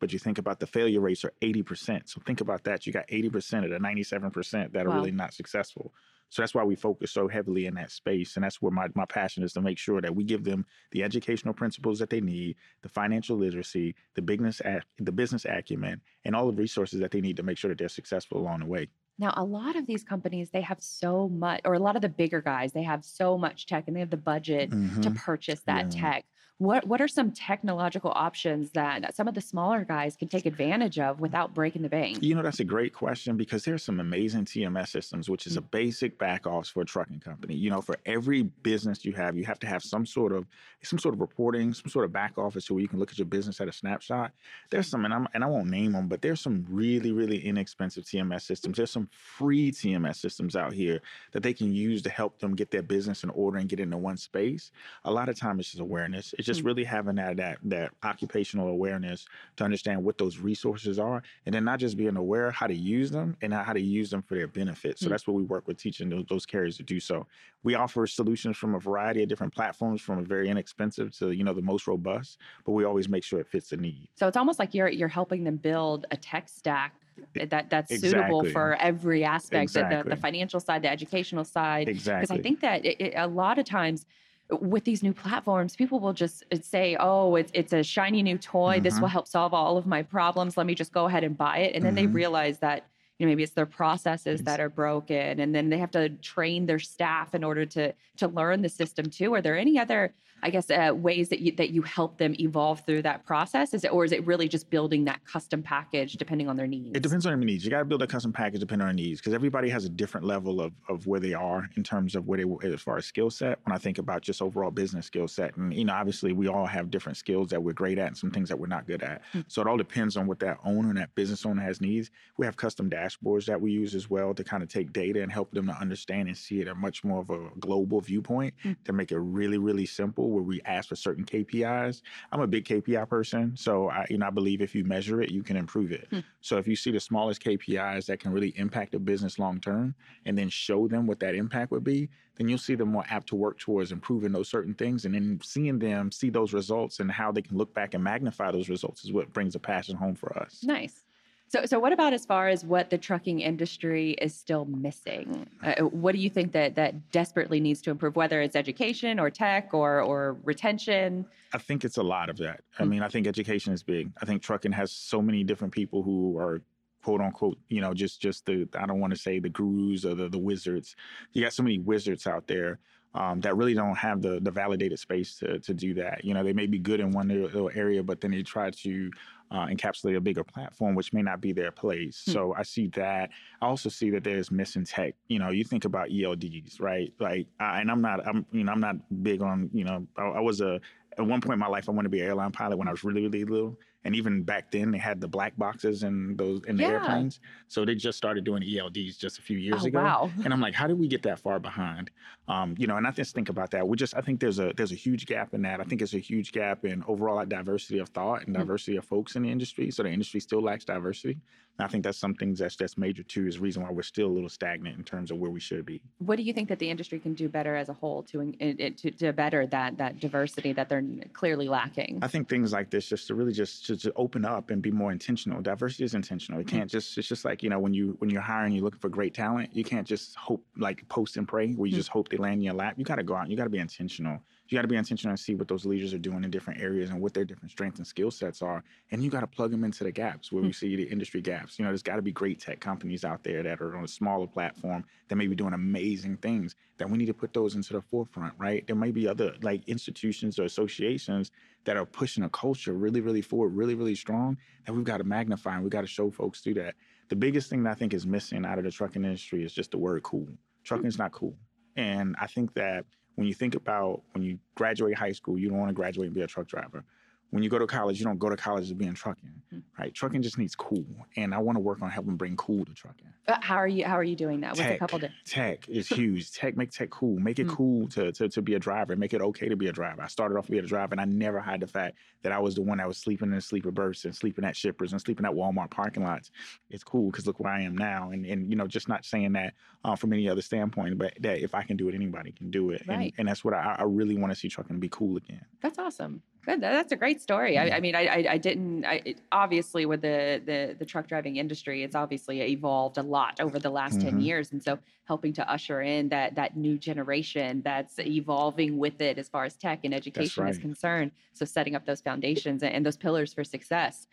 But 0.00 0.12
you 0.12 0.20
think 0.20 0.38
about 0.38 0.60
the 0.60 0.66
failure 0.66 1.00
rates 1.00 1.24
are 1.24 1.32
80%. 1.42 2.08
So 2.08 2.20
think 2.24 2.40
about 2.40 2.62
that. 2.64 2.86
You 2.86 2.92
got 2.92 3.08
80% 3.08 3.64
of 3.64 3.70
the 3.70 3.78
97% 3.78 4.72
that 4.72 4.86
are 4.86 4.90
wow. 4.90 4.96
really 4.96 5.10
not 5.10 5.34
successful. 5.34 5.92
So 6.30 6.42
that's 6.42 6.54
why 6.54 6.64
we 6.64 6.76
focus 6.76 7.10
so 7.10 7.28
heavily 7.28 7.66
in 7.66 7.74
that 7.74 7.90
space. 7.90 8.36
And 8.36 8.44
that's 8.44 8.60
where 8.60 8.72
my, 8.72 8.88
my 8.94 9.06
passion 9.06 9.42
is 9.42 9.52
to 9.54 9.62
make 9.62 9.78
sure 9.78 10.00
that 10.00 10.14
we 10.14 10.24
give 10.24 10.44
them 10.44 10.66
the 10.90 11.02
educational 11.02 11.54
principles 11.54 11.98
that 11.98 12.10
they 12.10 12.20
need, 12.20 12.56
the 12.82 12.88
financial 12.88 13.36
literacy, 13.36 13.94
the 14.14 14.22
business, 14.22 14.60
the 14.98 15.12
business 15.12 15.44
acumen, 15.44 16.00
and 16.24 16.34
all 16.34 16.46
the 16.46 16.52
resources 16.52 17.00
that 17.00 17.10
they 17.10 17.20
need 17.20 17.36
to 17.36 17.42
make 17.42 17.58
sure 17.58 17.68
that 17.68 17.78
they're 17.78 17.88
successful 17.88 18.38
along 18.38 18.60
the 18.60 18.66
way. 18.66 18.88
Now, 19.18 19.34
a 19.36 19.44
lot 19.44 19.74
of 19.74 19.86
these 19.86 20.04
companies, 20.04 20.50
they 20.50 20.60
have 20.60 20.80
so 20.80 21.28
much, 21.28 21.62
or 21.64 21.74
a 21.74 21.78
lot 21.78 21.96
of 21.96 22.02
the 22.02 22.08
bigger 22.08 22.40
guys, 22.40 22.72
they 22.72 22.84
have 22.84 23.04
so 23.04 23.36
much 23.36 23.66
tech 23.66 23.88
and 23.88 23.96
they 23.96 24.00
have 24.00 24.10
the 24.10 24.16
budget 24.16 24.70
mm-hmm. 24.70 25.00
to 25.00 25.10
purchase 25.10 25.60
that 25.62 25.92
yeah. 25.92 26.00
tech. 26.00 26.26
What 26.58 26.88
what 26.88 27.00
are 27.00 27.06
some 27.06 27.30
technological 27.30 28.12
options 28.16 28.72
that 28.72 29.14
some 29.14 29.28
of 29.28 29.34
the 29.34 29.40
smaller 29.40 29.84
guys 29.84 30.16
can 30.16 30.26
take 30.26 30.44
advantage 30.44 30.98
of 30.98 31.20
without 31.20 31.54
breaking 31.54 31.82
the 31.82 31.88
bank? 31.88 32.18
You 32.20 32.34
know, 32.34 32.42
that's 32.42 32.58
a 32.58 32.64
great 32.64 32.92
question 32.92 33.36
because 33.36 33.64
there's 33.64 33.84
some 33.84 34.00
amazing 34.00 34.44
TMS 34.44 34.88
systems, 34.88 35.30
which 35.30 35.46
is 35.46 35.56
a 35.56 35.60
mm. 35.60 35.70
basic 35.70 36.18
back 36.18 36.48
office 36.48 36.68
for 36.68 36.80
a 36.80 36.84
trucking 36.84 37.20
company. 37.20 37.54
You 37.54 37.70
know, 37.70 37.80
for 37.80 37.96
every 38.06 38.42
business 38.42 39.04
you 39.04 39.12
have, 39.12 39.36
you 39.36 39.44
have 39.44 39.60
to 39.60 39.68
have 39.68 39.84
some 39.84 40.04
sort 40.04 40.32
of 40.32 40.46
some 40.82 40.98
sort 40.98 41.14
of 41.14 41.20
reporting, 41.20 41.72
some 41.72 41.90
sort 41.90 42.04
of 42.04 42.12
back 42.12 42.36
office 42.38 42.68
where 42.70 42.80
you 42.80 42.88
can 42.88 42.98
look 42.98 43.12
at 43.12 43.18
your 43.18 43.26
business 43.26 43.60
at 43.60 43.68
a 43.68 43.72
snapshot. 43.72 44.32
There's 44.70 44.88
some, 44.88 45.04
and, 45.04 45.14
I'm, 45.14 45.26
and 45.34 45.44
I 45.44 45.46
won't 45.46 45.68
name 45.68 45.92
them, 45.92 46.08
but 46.08 46.22
there's 46.22 46.40
some 46.40 46.64
really, 46.68 47.12
really 47.12 47.44
inexpensive 47.44 48.04
TMS 48.04 48.42
systems. 48.42 48.76
There's 48.76 48.90
some 48.90 49.08
free 49.12 49.72
TMS 49.72 50.16
systems 50.16 50.56
out 50.56 50.72
here 50.72 51.00
that 51.32 51.42
they 51.42 51.52
can 51.52 51.72
use 51.72 52.02
to 52.02 52.10
help 52.10 52.38
them 52.38 52.54
get 52.54 52.70
their 52.70 52.82
business 52.82 53.24
in 53.24 53.30
order 53.30 53.58
and 53.58 53.68
get 53.68 53.80
into 53.80 53.96
one 53.96 54.16
space. 54.16 54.70
A 55.04 55.12
lot 55.12 55.28
of 55.28 55.38
time 55.38 55.60
it's 55.60 55.70
just 55.70 55.80
awareness. 55.80 56.34
It's 56.38 56.47
just 56.48 56.60
mm-hmm. 56.60 56.68
really 56.68 56.84
having 56.84 57.14
that 57.16 57.36
that 57.36 57.58
that 57.64 57.92
occupational 58.02 58.68
awareness 58.68 59.26
to 59.56 59.64
understand 59.64 60.02
what 60.02 60.18
those 60.18 60.38
resources 60.38 60.98
are, 60.98 61.22
and 61.46 61.54
then 61.54 61.64
not 61.64 61.78
just 61.78 61.96
being 61.96 62.16
aware 62.16 62.50
how 62.50 62.66
to 62.66 62.74
use 62.74 63.10
them 63.10 63.36
and 63.42 63.54
how 63.54 63.72
to 63.72 63.80
use 63.80 64.10
them 64.10 64.22
for 64.22 64.34
their 64.34 64.48
benefit. 64.48 64.98
So 64.98 65.04
mm-hmm. 65.04 65.12
that's 65.12 65.26
what 65.26 65.34
we 65.36 65.44
work 65.44 65.68
with 65.68 65.76
teaching 65.76 66.08
those, 66.08 66.24
those 66.28 66.46
carriers 66.46 66.76
to 66.78 66.82
do. 66.82 66.98
So 66.98 67.26
we 67.62 67.74
offer 67.74 68.06
solutions 68.06 68.56
from 68.56 68.74
a 68.74 68.80
variety 68.80 69.22
of 69.22 69.28
different 69.28 69.54
platforms, 69.54 70.00
from 70.00 70.18
a 70.18 70.22
very 70.22 70.48
inexpensive 70.48 71.16
to 71.18 71.30
you 71.30 71.44
know 71.44 71.54
the 71.54 71.62
most 71.62 71.86
robust, 71.86 72.38
but 72.64 72.72
we 72.72 72.84
always 72.84 73.08
make 73.08 73.22
sure 73.22 73.38
it 73.38 73.46
fits 73.46 73.70
the 73.70 73.76
need. 73.76 74.08
So 74.16 74.26
it's 74.26 74.36
almost 74.36 74.58
like 74.58 74.74
you're 74.74 74.88
you're 74.88 75.08
helping 75.08 75.44
them 75.44 75.56
build 75.56 76.06
a 76.10 76.16
tech 76.16 76.48
stack 76.48 76.94
that 77.34 77.70
that's 77.70 78.00
suitable 78.00 78.44
for 78.50 78.76
every 78.76 79.24
aspect 79.24 79.72
the, 79.72 80.04
the 80.06 80.16
financial 80.16 80.60
side 80.60 80.82
the 80.82 80.90
educational 80.90 81.44
side 81.44 81.88
exactly 81.88 82.20
because 82.20 82.38
i 82.38 82.40
think 82.40 82.60
that 82.60 82.84
it, 82.84 83.00
it- 83.00 83.14
a 83.16 83.26
lot 83.26 83.58
of 83.58 83.64
times 83.64 84.06
with 84.50 84.84
these 84.84 85.02
new 85.02 85.12
platforms 85.12 85.76
people 85.76 86.00
will 86.00 86.12
just 86.14 86.42
uh, 86.52 86.56
say 86.62 86.96
oh 86.98 87.36
it's, 87.36 87.50
it's 87.54 87.72
a 87.72 87.82
shiny 87.82 88.22
new 88.22 88.38
toy 88.38 88.80
this 88.80 88.98
Mhm. 88.98 89.00
will 89.00 89.08
help 89.08 89.26
solve 89.28 89.52
all 89.52 89.76
of 89.76 89.86
my 89.86 90.02
problems 90.02 90.56
let 90.56 90.66
me 90.66 90.74
just 90.74 90.92
go 90.92 91.06
ahead 91.06 91.22
and 91.24 91.36
buy 91.36 91.58
it 91.58 91.74
and 91.74 91.84
then 91.84 91.94
they 91.94 92.06
Mhm. 92.06 92.14
realize 92.14 92.58
that 92.60 92.86
you 93.18 93.26
know 93.26 93.30
maybe 93.30 93.42
it's 93.42 93.52
their 93.52 93.66
processes 93.66 94.42
that 94.44 94.60
are 94.60 94.70
broken 94.70 95.40
and 95.40 95.54
then 95.54 95.68
they 95.68 95.78
have 95.78 95.90
to 95.90 96.08
train 96.10 96.66
their 96.66 96.78
staff 96.78 97.34
in 97.34 97.44
order 97.44 97.66
to 97.66 97.92
to 98.16 98.28
learn 98.28 98.62
the 98.62 98.68
system 98.68 99.10
too 99.10 99.34
are 99.34 99.42
there 99.42 99.56
any 99.58 99.78
other 99.78 100.14
i 100.42 100.50
guess 100.50 100.70
uh, 100.70 100.92
ways 100.94 101.28
that 101.28 101.40
you 101.40 101.52
that 101.52 101.70
you 101.70 101.82
help 101.82 102.18
them 102.18 102.34
evolve 102.38 102.80
through 102.86 103.02
that 103.02 103.24
process 103.24 103.74
is 103.74 103.84
it 103.84 103.92
or 103.92 104.04
is 104.04 104.12
it 104.12 104.26
really 104.26 104.48
just 104.48 104.70
building 104.70 105.04
that 105.04 105.24
custom 105.24 105.62
package 105.62 106.14
depending 106.14 106.48
on 106.48 106.56
their 106.56 106.66
needs 106.66 106.96
It 106.96 107.02
depends 107.02 107.26
on 107.26 107.32
their 107.32 107.44
needs. 107.44 107.64
You 107.64 107.70
got 107.70 107.80
to 107.80 107.84
build 107.84 108.02
a 108.02 108.06
custom 108.06 108.32
package 108.32 108.60
depending 108.60 108.88
on 108.88 108.96
their 108.96 109.04
needs 109.04 109.20
because 109.20 109.34
everybody 109.34 109.68
has 109.68 109.84
a 109.84 109.88
different 109.88 110.26
level 110.26 110.60
of, 110.60 110.72
of 110.88 111.06
where 111.06 111.20
they 111.20 111.34
are 111.34 111.68
in 111.76 111.82
terms 111.82 112.14
of 112.14 112.26
where 112.26 112.38
they 112.38 112.68
as 112.68 112.80
far 112.80 112.96
as 112.96 113.06
skill 113.06 113.30
set. 113.30 113.58
When 113.64 113.74
I 113.74 113.78
think 113.78 113.98
about 113.98 114.22
just 114.22 114.40
overall 114.42 114.70
business 114.70 115.06
skill 115.06 115.28
set, 115.28 115.56
and 115.56 115.72
you 115.74 115.84
know, 115.84 115.94
obviously 115.94 116.32
we 116.32 116.48
all 116.48 116.66
have 116.66 116.90
different 116.90 117.16
skills 117.18 117.48
that 117.50 117.62
we're 117.62 117.72
great 117.72 117.98
at 117.98 118.08
and 118.08 118.16
some 118.16 118.30
things 118.30 118.48
that 118.48 118.58
we're 118.58 118.66
not 118.66 118.86
good 118.86 119.02
at. 119.02 119.22
Mm. 119.34 119.44
So 119.48 119.62
it 119.62 119.68
all 119.68 119.76
depends 119.76 120.16
on 120.16 120.26
what 120.26 120.38
that 120.40 120.58
owner 120.64 120.88
and 120.88 120.98
that 120.98 121.14
business 121.14 121.44
owner 121.46 121.62
has 121.62 121.80
needs. 121.80 122.10
We 122.36 122.46
have 122.46 122.56
custom 122.56 122.88
dashboards 122.90 123.46
that 123.46 123.60
we 123.60 123.72
use 123.72 123.94
as 123.94 124.08
well 124.08 124.34
to 124.34 124.44
kind 124.44 124.62
of 124.62 124.68
take 124.68 124.92
data 124.92 125.22
and 125.22 125.30
help 125.32 125.50
them 125.52 125.66
to 125.66 125.72
understand 125.74 126.28
and 126.28 126.36
see 126.36 126.60
it 126.60 126.68
at 126.68 126.76
much 126.76 127.04
more 127.04 127.20
of 127.20 127.30
a 127.30 127.48
global 127.58 128.00
viewpoint 128.00 128.54
Mm. 128.64 128.76
to 128.84 128.92
make 128.92 129.12
it 129.12 129.18
really, 129.18 129.58
really 129.58 129.86
simple. 129.86 130.27
Where 130.28 130.42
we 130.42 130.60
ask 130.64 130.88
for 130.88 130.96
certain 130.96 131.24
KPIs. 131.24 132.02
I'm 132.32 132.40
a 132.40 132.46
big 132.46 132.64
KPI 132.64 133.08
person, 133.08 133.56
so 133.56 133.90
I, 133.90 134.06
you 134.08 134.18
know, 134.18 134.26
I 134.26 134.30
believe 134.30 134.60
if 134.60 134.74
you 134.74 134.84
measure 134.84 135.20
it, 135.20 135.30
you 135.30 135.42
can 135.42 135.56
improve 135.56 135.92
it. 135.92 136.06
Hmm. 136.10 136.20
So 136.40 136.58
if 136.58 136.68
you 136.68 136.76
see 136.76 136.90
the 136.90 137.00
smallest 137.00 137.42
KPIs 137.42 138.06
that 138.06 138.20
can 138.20 138.32
really 138.32 138.56
impact 138.56 138.94
a 138.94 138.98
business 138.98 139.38
long 139.38 139.60
term, 139.60 139.94
and 140.24 140.36
then 140.36 140.48
show 140.48 140.88
them 140.88 141.06
what 141.06 141.20
that 141.20 141.34
impact 141.34 141.70
would 141.72 141.84
be, 141.84 142.08
then 142.36 142.48
you'll 142.48 142.58
see 142.58 142.74
them 142.74 142.90
more 142.90 143.04
apt 143.10 143.28
to 143.28 143.36
work 143.36 143.58
towards 143.58 143.92
improving 143.92 144.32
those 144.32 144.48
certain 144.48 144.74
things, 144.74 145.04
and 145.04 145.14
then 145.14 145.40
seeing 145.42 145.78
them 145.78 146.12
see 146.12 146.30
those 146.30 146.52
results 146.52 147.00
and 147.00 147.10
how 147.10 147.32
they 147.32 147.42
can 147.42 147.56
look 147.56 147.74
back 147.74 147.94
and 147.94 148.02
magnify 148.02 148.50
those 148.50 148.68
results 148.68 149.04
is 149.04 149.12
what 149.12 149.32
brings 149.32 149.54
a 149.54 149.58
passion 149.58 149.96
home 149.96 150.14
for 150.14 150.36
us. 150.38 150.60
Nice. 150.62 151.04
So, 151.48 151.64
so 151.64 151.78
what 151.78 151.92
about 151.94 152.12
as 152.12 152.26
far 152.26 152.48
as 152.48 152.62
what 152.64 152.90
the 152.90 152.98
trucking 152.98 153.40
industry 153.40 154.12
is 154.12 154.34
still 154.34 154.66
missing? 154.66 155.48
Uh, 155.62 155.82
what 155.84 156.12
do 156.12 156.18
you 156.18 156.28
think 156.28 156.52
that 156.52 156.74
that 156.74 157.10
desperately 157.10 157.58
needs 157.58 157.80
to 157.82 157.90
improve, 157.90 158.16
whether 158.16 158.42
it's 158.42 158.54
education 158.54 159.18
or 159.18 159.30
tech 159.30 159.72
or 159.72 160.02
or 160.02 160.34
retention? 160.44 161.24
I 161.54 161.58
think 161.58 161.84
it's 161.86 161.96
a 161.96 162.02
lot 162.02 162.28
of 162.28 162.36
that. 162.38 162.60
I 162.78 162.84
Mm. 162.84 162.88
mean, 162.90 163.02
I 163.02 163.08
think 163.08 163.26
education 163.26 163.72
is 163.72 163.82
big. 163.82 164.12
I 164.20 164.26
think 164.26 164.42
trucking 164.42 164.72
has 164.72 164.92
so 164.92 165.22
many 165.22 165.42
different 165.42 165.72
people 165.72 166.02
who 166.02 166.36
are 166.38 166.60
quote 167.02 167.22
unquote, 167.22 167.58
you 167.68 167.80
know, 167.80 167.94
just 167.94 168.20
just 168.20 168.44
the 168.44 168.68
I 168.74 168.84
don't 168.84 169.00
want 169.00 169.14
to 169.14 169.18
say 169.18 169.38
the 169.38 169.48
gurus 169.48 170.04
or 170.04 170.14
the 170.14 170.28
the 170.28 170.38
wizards. 170.38 170.96
You 171.32 171.42
got 171.42 171.54
so 171.54 171.62
many 171.62 171.78
wizards 171.78 172.26
out 172.26 172.46
there 172.46 172.78
um, 173.14 173.40
that 173.40 173.56
really 173.56 173.74
don't 173.74 173.96
have 173.96 174.22
the 174.22 174.40
the 174.40 174.50
validated 174.50 174.98
space 174.98 175.36
to 175.36 175.58
to 175.60 175.74
do 175.74 175.94
that. 175.94 176.24
You 176.24 176.34
know, 176.34 176.44
they 176.44 176.52
may 176.52 176.66
be 176.66 176.78
good 176.78 177.00
in 177.00 177.10
one 177.10 177.28
little 177.28 177.70
area, 177.74 178.02
but 178.02 178.20
then 178.20 178.30
they 178.30 178.42
try 178.42 178.70
to 178.70 179.10
uh, 179.50 179.66
encapsulate 179.66 180.16
a 180.16 180.20
bigger 180.20 180.44
platform, 180.44 180.94
which 180.94 181.12
may 181.12 181.22
not 181.22 181.40
be 181.40 181.52
their 181.52 181.70
place. 181.70 182.22
Hmm. 182.26 182.32
So 182.32 182.54
I 182.56 182.62
see 182.62 182.88
that. 182.88 183.30
I 183.62 183.66
also 183.66 183.88
see 183.88 184.10
that 184.10 184.24
there's 184.24 184.50
missing 184.50 184.84
tech. 184.84 185.14
You 185.28 185.38
know, 185.38 185.50
you 185.50 185.64
think 185.64 185.84
about 185.84 186.08
ELDs, 186.08 186.80
right? 186.80 187.12
Like, 187.18 187.46
I, 187.58 187.80
and 187.80 187.90
I'm 187.90 188.02
not, 188.02 188.26
I'm, 188.26 188.44
you 188.52 188.64
know, 188.64 188.72
I'm 188.72 188.80
not 188.80 188.96
big 189.22 189.42
on, 189.42 189.70
you 189.72 189.84
know, 189.84 190.06
I, 190.16 190.22
I 190.22 190.40
was 190.40 190.60
a 190.60 190.80
at 191.16 191.26
one 191.26 191.40
point 191.40 191.54
in 191.54 191.58
my 191.58 191.66
life, 191.68 191.88
I 191.88 191.92
wanted 191.92 192.06
to 192.06 192.10
be 192.10 192.20
an 192.20 192.26
airline 192.26 192.52
pilot 192.52 192.76
when 192.76 192.88
I 192.88 192.90
was 192.90 193.02
really, 193.04 193.22
really 193.22 193.44
little. 193.44 193.78
And 194.04 194.14
even 194.14 194.42
back 194.44 194.70
then, 194.70 194.90
they 194.90 194.98
had 194.98 195.20
the 195.20 195.28
black 195.28 195.56
boxes 195.56 196.02
in 196.02 196.36
those 196.36 196.62
in 196.66 196.76
the 196.76 196.84
Yeah. 196.84 196.88
airplanes. 196.88 197.40
So 197.66 197.84
they 197.84 197.94
just 197.94 198.16
started 198.18 198.44
doing 198.44 198.62
ELDs 198.62 199.18
just 199.18 199.38
a 199.38 199.42
few 199.42 199.58
years 199.58 199.84
oh 199.84 199.88
ago. 199.88 199.98
wow! 199.98 200.32
And 200.44 200.52
I'm 200.52 200.60
like, 200.60 200.74
how 200.74 200.86
did 200.86 200.98
we 200.98 201.08
get 201.08 201.22
that 201.24 201.40
far 201.40 201.58
behind? 201.58 202.10
Um, 202.46 202.74
you 202.78 202.86
know, 202.86 202.96
and 202.96 203.06
I 203.06 203.10
just 203.10 203.34
think 203.34 203.48
about 203.48 203.70
that. 203.72 203.86
We 203.88 203.96
just, 203.96 204.14
I 204.16 204.20
think 204.20 204.40
there's 204.40 204.58
a 204.58 204.72
there's 204.76 204.92
a 204.92 204.96
huge 204.96 205.26
gap 205.26 205.52
in 205.54 205.62
that. 205.62 205.80
I 205.80 205.84
think 205.84 206.00
it's 206.02 206.14
a 206.14 206.18
huge 206.18 206.52
gap 206.52 206.84
in 206.84 207.02
overall 207.08 207.36
like, 207.36 207.48
diversity 207.48 207.98
of 207.98 208.08
thought 208.10 208.44
and 208.46 208.54
Mm. 208.54 208.54
diversity 208.54 208.96
of 208.96 209.04
folks 209.04 209.34
in 209.36 209.42
the 209.42 209.50
industry. 209.50 209.90
So 209.90 210.02
the 210.04 210.10
industry 210.10 210.40
still 210.40 210.62
lacks 210.62 210.84
diversity. 210.84 211.40
And 211.78 211.86
I 211.86 211.88
think 211.88 212.02
that's 212.02 212.18
some 212.18 212.34
things 212.34 212.58
that's 212.58 212.74
that's 212.76 212.98
major 212.98 213.22
too. 213.22 213.46
Is 213.46 213.54
the 213.54 213.60
reason 213.60 213.82
why 213.84 213.90
we're 213.90 214.02
still 214.02 214.26
a 214.26 214.34
little 214.34 214.48
stagnant 214.48 214.98
in 214.98 215.04
terms 215.04 215.30
of 215.30 215.38
where 215.38 215.50
we 215.50 215.60
should 215.60 215.86
be. 215.86 216.00
What 216.18 216.36
do 216.36 216.42
you 216.42 216.52
think 216.52 216.68
that 216.70 216.80
the 216.80 216.90
industry 216.90 217.20
can 217.20 217.34
do 217.34 217.48
better 217.48 217.76
as 217.76 217.88
a 217.88 217.92
whole 217.92 218.22
to 218.24 218.40
in- 218.40 218.56
it, 218.58 218.80
it- 218.80 218.98
to, 218.98 219.10
to 219.12 219.32
better 219.32 219.64
that 219.68 219.96
that 219.98 220.18
diversity 220.18 220.72
that 220.72 220.88
they're 220.88 221.04
clearly 221.32 221.68
lacking? 221.68 222.18
I 222.20 222.26
think 222.26 222.48
things 222.48 222.72
like 222.72 222.90
this 222.90 223.08
just 223.08 223.28
to 223.28 223.34
really 223.36 223.52
just 223.52 223.86
to, 223.86 223.96
to 223.98 224.12
open 224.16 224.44
up 224.44 224.70
and 224.70 224.82
be 224.82 224.90
more 224.90 225.12
intentional. 225.12 225.62
Diversity 225.62 226.04
is 226.04 226.14
intentional. 226.14 226.60
It 226.60 226.66
Mm. 226.66 226.70
can't 226.70 226.90
just 226.90 227.16
it's 227.16 227.28
just 227.28 227.44
like 227.44 227.62
you 227.62 227.70
know 227.70 227.78
when 227.78 227.94
you 227.94 228.16
when 228.18 228.28
you're 228.28 228.40
hiring, 228.42 228.72
you're 228.72 228.84
looking 228.84 228.98
for 229.00 229.08
great 229.08 229.32
talent. 229.34 229.70
You 229.72 229.84
can't 229.84 230.06
just 230.06 230.34
hope 230.34 230.64
like 230.76 231.08
post 231.08 231.36
and 231.36 231.46
pray 231.46 231.72
where 231.74 231.86
you 231.86 231.94
Mm. 231.94 231.98
just 231.98 232.08
hope 232.08 232.28
they 232.28 232.36
land 232.38 232.54
in 232.56 232.62
your 232.62 232.74
lap. 232.74 232.94
You 232.96 233.04
got 233.04 233.16
to 233.16 233.22
go 233.22 233.36
out. 233.36 233.48
You 233.48 233.56
got 233.56 233.64
to 233.64 233.70
be 233.70 233.78
intentional. 233.78 234.40
You 234.68 234.76
got 234.76 234.82
to 234.82 234.88
be 234.88 234.96
intentional 234.96 235.30
and 235.30 235.40
see 235.40 235.54
what 235.54 235.66
those 235.66 235.86
leaders 235.86 236.12
are 236.12 236.18
doing 236.18 236.44
in 236.44 236.50
different 236.50 236.80
areas 236.80 237.08
and 237.08 237.20
what 237.20 237.32
their 237.32 237.44
different 237.44 237.70
strengths 237.70 237.98
and 237.98 238.06
skill 238.06 238.30
sets 238.30 238.60
are. 238.60 238.84
And 239.10 239.22
you 239.22 239.30
got 239.30 239.40
to 239.40 239.46
plug 239.46 239.70
them 239.70 239.82
into 239.82 240.04
the 240.04 240.12
gaps 240.12 240.52
where 240.52 240.62
we 240.62 240.68
hmm. 240.68 240.72
see 240.72 240.94
the 240.94 241.04
industry 241.04 241.40
gaps. 241.40 241.78
You 241.78 241.84
know, 241.84 241.90
there's 241.90 242.02
got 242.02 242.16
to 242.16 242.22
be 242.22 242.32
great 242.32 242.60
tech 242.60 242.78
companies 242.78 243.24
out 243.24 243.42
there 243.42 243.62
that 243.62 243.80
are 243.80 243.96
on 243.96 244.04
a 244.04 244.08
smaller 244.08 244.46
platform 244.46 245.04
that 245.28 245.36
may 245.36 245.46
be 245.46 245.54
doing 245.54 245.72
amazing 245.72 246.36
things 246.36 246.74
that 246.98 247.08
we 247.08 247.16
need 247.16 247.26
to 247.26 247.34
put 247.34 247.54
those 247.54 247.76
into 247.76 247.94
the 247.94 248.02
forefront, 248.02 248.52
right? 248.58 248.86
There 248.86 248.96
may 248.96 249.10
be 249.10 249.26
other 249.26 249.54
like 249.62 249.88
institutions 249.88 250.58
or 250.58 250.64
associations 250.64 251.50
that 251.84 251.96
are 251.96 252.04
pushing 252.04 252.44
a 252.44 252.50
culture 252.50 252.92
really, 252.92 253.22
really 253.22 253.40
forward, 253.40 253.74
really, 253.74 253.94
really 253.94 254.14
strong 254.14 254.58
that 254.84 254.92
we've 254.92 255.04
got 255.04 255.18
to 255.18 255.24
magnify 255.24 255.74
and 255.74 255.82
we've 255.82 255.90
got 255.90 256.02
to 256.02 256.06
show 256.06 256.30
folks 256.30 256.60
through 256.60 256.74
that. 256.74 256.94
The 257.30 257.36
biggest 257.36 257.70
thing 257.70 257.84
that 257.84 257.90
I 257.90 257.94
think 257.94 258.12
is 258.12 258.26
missing 258.26 258.66
out 258.66 258.78
of 258.78 258.84
the 258.84 258.90
trucking 258.90 259.24
industry 259.24 259.64
is 259.64 259.72
just 259.72 259.92
the 259.92 259.98
word 259.98 260.22
cool. 260.22 260.44
Hmm. 260.44 260.54
Trucking's 260.84 261.18
not 261.18 261.32
cool. 261.32 261.54
And 261.96 262.36
I 262.40 262.46
think 262.46 262.74
that 262.74 263.06
when 263.38 263.46
you 263.46 263.54
think 263.54 263.76
about 263.76 264.20
when 264.32 264.42
you 264.42 264.58
graduate 264.74 265.16
high 265.16 265.30
school, 265.30 265.56
you 265.56 265.68
don't 265.68 265.78
want 265.78 265.90
to 265.90 265.94
graduate 265.94 266.26
and 266.26 266.34
be 266.34 266.42
a 266.42 266.46
truck 266.48 266.66
driver. 266.66 267.04
When 267.50 267.62
you 267.62 267.70
go 267.70 267.78
to 267.78 267.86
college, 267.86 268.18
you 268.18 268.26
don't 268.26 268.38
go 268.38 268.50
to 268.50 268.56
college 268.56 268.88
to 268.88 268.94
be 268.94 269.06
in 269.06 269.14
trucking, 269.14 269.48
Mm. 269.72 269.82
right? 269.98 270.12
Trucking 270.14 270.42
just 270.42 270.58
needs 270.58 270.74
cool. 270.74 271.04
And 271.36 271.54
I 271.54 271.58
want 271.58 271.76
to 271.76 271.80
work 271.80 272.00
on 272.02 272.10
helping 272.10 272.36
bring 272.36 272.56
cool 272.56 272.84
to 272.84 272.92
trucking. 272.94 273.26
Uh, 273.46 273.56
how 273.62 273.76
are 273.76 273.88
you 273.88 274.04
how 274.04 274.14
are 274.18 274.22
you 274.24 274.36
doing 274.36 274.60
that? 274.60 274.70
What's 274.76 274.80
a 274.80 274.98
couple 274.98 275.18
di- 275.18 275.30
Tech 275.46 275.88
is 275.88 276.08
huge. 276.20 276.52
Tech 276.52 276.76
make 276.76 276.90
tech 276.90 277.08
cool. 277.10 277.38
Make 277.38 277.58
it 277.58 277.66
Mm. 277.68 277.70
cool 277.74 278.08
to, 278.08 278.32
to 278.32 278.48
to 278.50 278.60
be 278.62 278.74
a 278.74 278.78
driver. 278.78 279.16
Make 279.16 279.32
it 279.32 279.40
okay 279.40 279.68
to 279.68 279.76
be 279.76 279.86
a 279.88 279.92
driver. 279.92 280.22
I 280.22 280.26
started 280.26 280.58
off 280.58 280.68
being 280.68 280.84
a 280.84 280.86
driver, 280.86 281.12
and 281.14 281.20
I 281.20 281.24
never 281.24 281.58
hide 281.60 281.80
the 281.80 281.86
fact 281.86 282.16
that 282.42 282.52
I 282.52 282.58
was 282.58 282.74
the 282.74 282.82
one 282.82 282.98
that 282.98 283.08
was 283.08 283.16
sleeping 283.16 283.50
in 283.52 283.60
sleeper 283.62 283.90
berths 283.90 284.24
and 284.26 284.34
sleeping 284.36 284.64
at 284.64 284.76
shippers 284.76 285.12
and 285.12 285.20
sleeping 285.20 285.46
at 285.46 285.52
Walmart 285.52 285.90
parking 285.90 286.24
lots. 286.24 286.50
It's 286.90 287.02
cool 287.04 287.30
because 287.30 287.46
look 287.46 287.60
where 287.60 287.72
I 287.72 287.80
am 287.80 287.96
now, 287.96 288.30
and 288.30 288.44
and 288.44 288.68
you 288.70 288.76
know 288.76 288.86
just 288.86 289.08
not 289.08 289.24
saying 289.24 289.52
that 289.54 289.72
uh, 290.04 290.16
from 290.16 290.34
any 290.34 290.48
other 290.50 290.62
standpoint, 290.62 291.16
but 291.16 291.32
that 291.40 291.60
if 291.62 291.74
I 291.74 291.82
can 291.82 291.96
do 291.96 292.08
it, 292.10 292.14
anybody 292.14 292.52
can 292.52 292.70
do 292.70 292.90
it. 292.90 293.02
Right. 293.08 293.16
And, 293.22 293.32
and 293.38 293.48
that's 293.48 293.64
what 293.64 293.72
I, 293.72 293.96
I 293.98 294.02
really 294.02 294.36
want 294.36 294.52
to 294.52 294.58
see 294.58 294.68
trucking 294.68 295.00
be 295.00 295.08
cool 295.08 295.38
again. 295.38 295.64
That's 295.82 295.98
awesome. 295.98 296.42
Good. 296.66 296.82
That's 296.82 297.12
a 297.12 297.16
great 297.16 297.40
story. 297.40 297.78
I, 297.78 297.96
I 297.96 298.00
mean, 298.00 298.14
I, 298.14 298.26
I, 298.26 298.46
I 298.52 298.58
didn't. 298.58 299.04
I, 299.06 299.22
it, 299.24 299.40
obviously, 299.52 300.04
with 300.04 300.20
the, 300.20 300.60
the 300.66 300.94
the 300.98 301.06
truck 301.06 301.26
driving 301.26 301.56
industry, 301.56 302.02
it's 302.02 302.16
obviously 302.16 302.60
evolved 302.60 303.16
a 303.16 303.22
lot 303.22 303.54
over 303.58 303.78
the 303.78 303.88
last 303.90 304.20
ten 304.20 304.36
Mhm. 304.36 304.40
years, 304.40 304.70
and 304.72 304.82
so 304.82 304.98
helping 305.24 305.54
to 305.54 305.70
usher 305.70 306.02
in 306.02 306.28
that 306.28 306.56
that 306.56 306.76
new 306.76 306.98
generation 306.98 307.80
that's 307.82 308.18
evolving 308.18 308.98
with 308.98 309.20
it 309.20 309.38
as 309.38 309.48
far 309.48 309.64
as 309.64 309.76
tech 309.78 310.00
and 310.04 310.12
education 310.12 310.66
is 310.66 310.76
concerned. 310.78 311.30
So 311.54 311.64
setting 311.64 311.94
up 311.94 312.04
those 312.04 312.20
foundations 312.20 312.82
and, 312.82 312.92
and 312.92 313.06
those 313.06 313.16
pillars 313.16 313.54
for 313.54 313.64
success. 313.64 314.26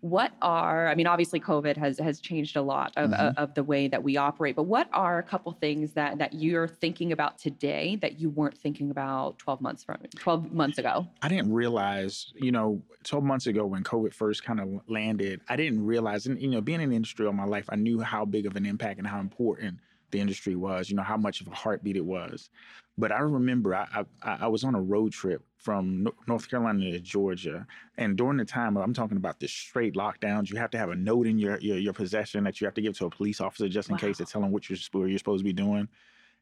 What 0.00 0.32
are? 0.40 0.86
I 0.86 0.94
mean, 0.94 1.08
obviously, 1.08 1.40
COVID 1.40 1.76
has 1.76 1.98
has 1.98 2.20
changed 2.20 2.56
a 2.56 2.62
lot 2.62 2.92
of, 2.96 3.10
Mhm. 3.10 3.34
of 3.36 3.54
the 3.54 3.64
way 3.64 3.88
that 3.88 4.02
we 4.04 4.16
operate. 4.16 4.54
But 4.54 4.64
what 4.64 4.88
are 4.92 5.18
a 5.18 5.24
couple 5.24 5.50
things 5.52 5.94
that 5.94 6.18
that 6.18 6.34
you're 6.34 6.68
thinking 6.68 7.10
about 7.10 7.36
today 7.38 7.96
that 7.96 8.20
you 8.20 8.30
weren't 8.30 8.56
thinking 8.56 8.90
about 8.92 9.38
twelve 9.38 9.60
months 9.60 9.82
from 9.82 9.96
twelve 10.16 10.52
months 10.52 10.78
ago? 10.78 11.08
I 11.20 11.28
didn't 11.28 11.52
realize, 11.52 12.32
you 12.36 12.52
know, 12.52 12.80
12 13.04 13.24
months 13.24 13.46
ago 13.46 13.64
when 13.66 13.82
COVID 13.82 14.12
first 14.12 14.44
kind 14.44 14.60
of 14.60 14.68
landed, 14.88 15.40
I 15.48 15.56
didn't 15.56 15.84
realize, 15.84 16.26
and 16.26 16.40
you 16.40 16.48
know, 16.48 16.60
being 16.60 16.80
in 16.80 16.90
the 16.90 16.96
industry 16.96 17.26
all 17.26 17.32
my 17.32 17.44
life, 17.44 17.66
I 17.68 17.76
knew 17.76 18.00
how 18.00 18.24
big 18.24 18.46
of 18.46 18.54
an 18.54 18.66
impact 18.66 18.98
and 18.98 19.06
how 19.08 19.18
important 19.18 19.78
the 20.10 20.20
industry 20.20 20.56
was, 20.56 20.90
you 20.90 20.96
know, 20.96 21.02
how 21.02 21.16
much 21.16 21.40
of 21.40 21.48
a 21.48 21.54
heartbeat 21.54 21.96
it 21.96 22.04
was. 22.04 22.50
But 22.96 23.12
I 23.12 23.20
remember 23.20 23.74
I, 23.74 24.04
I, 24.22 24.38
I 24.40 24.46
was 24.48 24.64
on 24.64 24.74
a 24.74 24.80
road 24.80 25.12
trip 25.12 25.42
from 25.56 26.04
Nor- 26.04 26.14
North 26.26 26.50
Carolina 26.50 26.90
to 26.90 26.98
Georgia. 27.00 27.66
And 27.96 28.16
during 28.16 28.38
the 28.38 28.44
time, 28.44 28.76
I'm 28.76 28.94
talking 28.94 29.16
about 29.16 29.38
the 29.38 29.46
straight 29.46 29.94
lockdowns. 29.94 30.50
You 30.50 30.58
have 30.58 30.70
to 30.70 30.78
have 30.78 30.90
a 30.90 30.96
note 30.96 31.26
in 31.26 31.38
your, 31.38 31.58
your, 31.60 31.78
your 31.78 31.92
possession 31.92 32.44
that 32.44 32.60
you 32.60 32.66
have 32.66 32.74
to 32.74 32.82
give 32.82 32.96
to 32.98 33.06
a 33.06 33.10
police 33.10 33.40
officer 33.40 33.68
just 33.68 33.90
in 33.90 33.96
case 33.96 34.16
to 34.18 34.24
tell 34.24 34.40
them 34.40 34.50
what 34.50 34.68
you're, 34.68 34.76
sp- 34.80 35.06
you're 35.06 35.18
supposed 35.18 35.40
to 35.40 35.44
be 35.44 35.52
doing. 35.52 35.88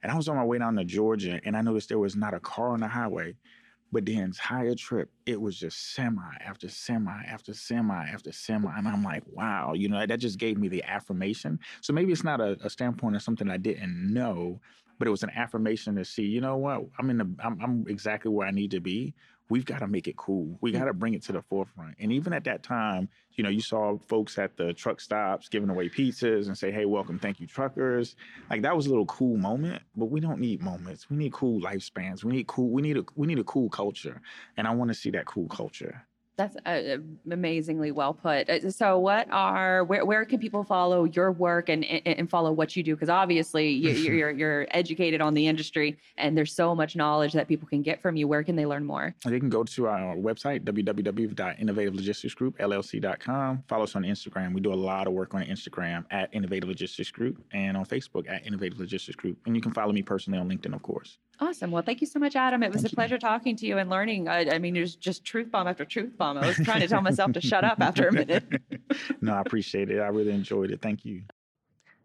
And 0.02 0.12
I 0.12 0.16
was 0.16 0.28
on 0.28 0.36
my 0.36 0.44
way 0.44 0.58
down 0.58 0.76
to 0.76 0.84
Georgia 0.84 1.40
and 1.44 1.56
I 1.56 1.60
noticed 1.60 1.88
there 1.88 1.98
was 1.98 2.16
not 2.16 2.34
a 2.34 2.40
car 2.40 2.70
on 2.70 2.80
the 2.80 2.88
highway. 2.88 3.34
But 3.92 4.04
the 4.04 4.16
entire 4.16 4.74
trip, 4.74 5.10
it 5.26 5.40
was 5.40 5.58
just 5.58 5.94
semi 5.94 6.20
after 6.44 6.68
semi 6.68 7.22
after 7.26 7.54
semi 7.54 8.04
after 8.06 8.32
semi. 8.32 8.70
And 8.76 8.88
I'm 8.88 9.04
like, 9.04 9.22
wow, 9.30 9.74
you 9.74 9.88
know, 9.88 10.04
that 10.04 10.18
just 10.18 10.38
gave 10.38 10.58
me 10.58 10.68
the 10.68 10.82
affirmation. 10.84 11.58
So 11.80 11.92
maybe 11.92 12.12
it's 12.12 12.24
not 12.24 12.40
a, 12.40 12.56
a 12.62 12.70
standpoint 12.70 13.16
of 13.16 13.22
something 13.22 13.48
I 13.48 13.56
didn't 13.58 14.12
know, 14.12 14.60
but 14.98 15.06
it 15.06 15.10
was 15.10 15.22
an 15.22 15.30
affirmation 15.30 15.94
to 15.96 16.04
see, 16.04 16.24
you 16.24 16.40
know 16.40 16.56
what, 16.56 16.82
I'm 16.98 17.10
in 17.10 17.18
the, 17.18 17.30
I'm, 17.42 17.60
I'm 17.62 17.84
exactly 17.88 18.30
where 18.30 18.46
I 18.46 18.50
need 18.50 18.72
to 18.72 18.80
be. 18.80 19.14
We've 19.48 19.64
got 19.64 19.78
to 19.78 19.86
make 19.86 20.08
it 20.08 20.16
cool. 20.16 20.58
We 20.60 20.72
mm. 20.72 20.78
got 20.78 20.86
to 20.86 20.92
bring 20.92 21.14
it 21.14 21.22
to 21.24 21.32
the 21.32 21.42
forefront. 21.42 21.96
And 21.98 22.12
even 22.12 22.32
at 22.32 22.44
that 22.44 22.62
time, 22.62 23.08
you 23.32 23.44
know, 23.44 23.50
you 23.50 23.60
saw 23.60 23.98
folks 23.98 24.38
at 24.38 24.56
the 24.56 24.72
truck 24.72 25.00
stops 25.00 25.48
giving 25.48 25.70
away 25.70 25.88
pizzas 25.88 26.46
and 26.46 26.56
say, 26.56 26.70
"Hey, 26.70 26.84
welcome, 26.84 27.18
thank 27.18 27.40
you, 27.40 27.46
truckers." 27.46 28.16
Like 28.50 28.62
that 28.62 28.74
was 28.76 28.86
a 28.86 28.88
little 28.88 29.06
cool 29.06 29.36
moment. 29.36 29.82
But 29.96 30.06
we 30.06 30.20
don't 30.20 30.40
need 30.40 30.62
moments. 30.62 31.10
We 31.10 31.16
need 31.16 31.32
cool 31.32 31.60
lifespans. 31.60 32.24
We 32.24 32.32
need 32.32 32.46
cool. 32.46 32.70
We 32.70 32.82
need 32.82 32.96
a 32.96 33.04
we 33.14 33.26
need 33.26 33.38
a 33.38 33.44
cool 33.44 33.68
culture. 33.68 34.20
And 34.56 34.66
I 34.66 34.70
want 34.70 34.88
to 34.88 34.94
see 34.94 35.10
that 35.10 35.26
cool 35.26 35.48
culture. 35.48 36.06
That's 36.36 36.54
uh, 36.66 36.98
amazingly 37.30 37.92
well 37.92 38.12
put. 38.12 38.50
Uh, 38.50 38.70
so, 38.70 38.98
what 38.98 39.26
are 39.30 39.84
where 39.84 40.04
where 40.04 40.26
can 40.26 40.38
people 40.38 40.64
follow 40.64 41.04
your 41.04 41.32
work 41.32 41.70
and 41.70 41.82
and 41.84 42.28
follow 42.28 42.52
what 42.52 42.76
you 42.76 42.82
do? 42.82 42.94
Because 42.94 43.08
obviously 43.08 43.70
you, 43.70 43.90
you're 44.12 44.30
you're 44.30 44.66
educated 44.72 45.22
on 45.22 45.32
the 45.32 45.46
industry, 45.46 45.96
and 46.18 46.36
there's 46.36 46.52
so 46.52 46.74
much 46.74 46.94
knowledge 46.94 47.32
that 47.32 47.48
people 47.48 47.66
can 47.66 47.80
get 47.80 48.02
from 48.02 48.16
you. 48.16 48.28
Where 48.28 48.44
can 48.44 48.54
they 48.54 48.66
learn 48.66 48.84
more? 48.84 49.14
They 49.24 49.40
can 49.40 49.48
go 49.48 49.64
to 49.64 49.86
our 49.86 50.14
website 50.14 50.62
www.innovativelogisticsgroup.llc.com. 50.64 53.64
Follow 53.66 53.84
us 53.84 53.96
on 53.96 54.02
Instagram. 54.02 54.52
We 54.52 54.60
do 54.60 54.72
a 54.72 54.74
lot 54.74 55.06
of 55.06 55.14
work 55.14 55.32
on 55.34 55.42
Instagram 55.42 56.04
at 56.10 56.28
Innovative 56.34 56.68
Logistics 56.68 57.10
Group, 57.10 57.42
and 57.52 57.78
on 57.78 57.86
Facebook 57.86 58.28
at 58.28 58.46
Innovative 58.46 58.78
Logistics 58.78 59.16
Group. 59.16 59.38
And 59.46 59.56
you 59.56 59.62
can 59.62 59.72
follow 59.72 59.92
me 59.92 60.02
personally 60.02 60.38
on 60.38 60.50
LinkedIn, 60.50 60.74
of 60.74 60.82
course. 60.82 61.16
Awesome. 61.38 61.70
Well, 61.70 61.82
thank 61.82 62.00
you 62.00 62.06
so 62.06 62.18
much, 62.18 62.34
Adam. 62.34 62.62
It 62.62 62.72
was 62.72 62.82
thank 62.82 62.92
a 62.92 62.96
pleasure 62.96 63.16
you. 63.16 63.20
talking 63.20 63.56
to 63.56 63.66
you 63.66 63.76
and 63.76 63.90
learning. 63.90 64.28
I, 64.28 64.54
I 64.54 64.58
mean, 64.58 64.74
there's 64.74 64.96
just 64.96 65.24
truth 65.24 65.50
bomb 65.50 65.68
after 65.68 65.84
truth 65.84 66.16
bomb. 66.16 66.38
I 66.38 66.46
was 66.46 66.56
trying 66.56 66.80
to 66.80 66.88
tell 66.88 67.02
myself 67.02 67.32
to 67.32 67.40
shut 67.40 67.62
up 67.62 67.78
after 67.80 68.08
a 68.08 68.12
minute. 68.12 68.44
no, 69.20 69.34
I 69.34 69.40
appreciate 69.40 69.90
it. 69.90 70.00
I 70.00 70.08
really 70.08 70.32
enjoyed 70.32 70.70
it. 70.70 70.80
Thank 70.80 71.04
you. 71.04 71.22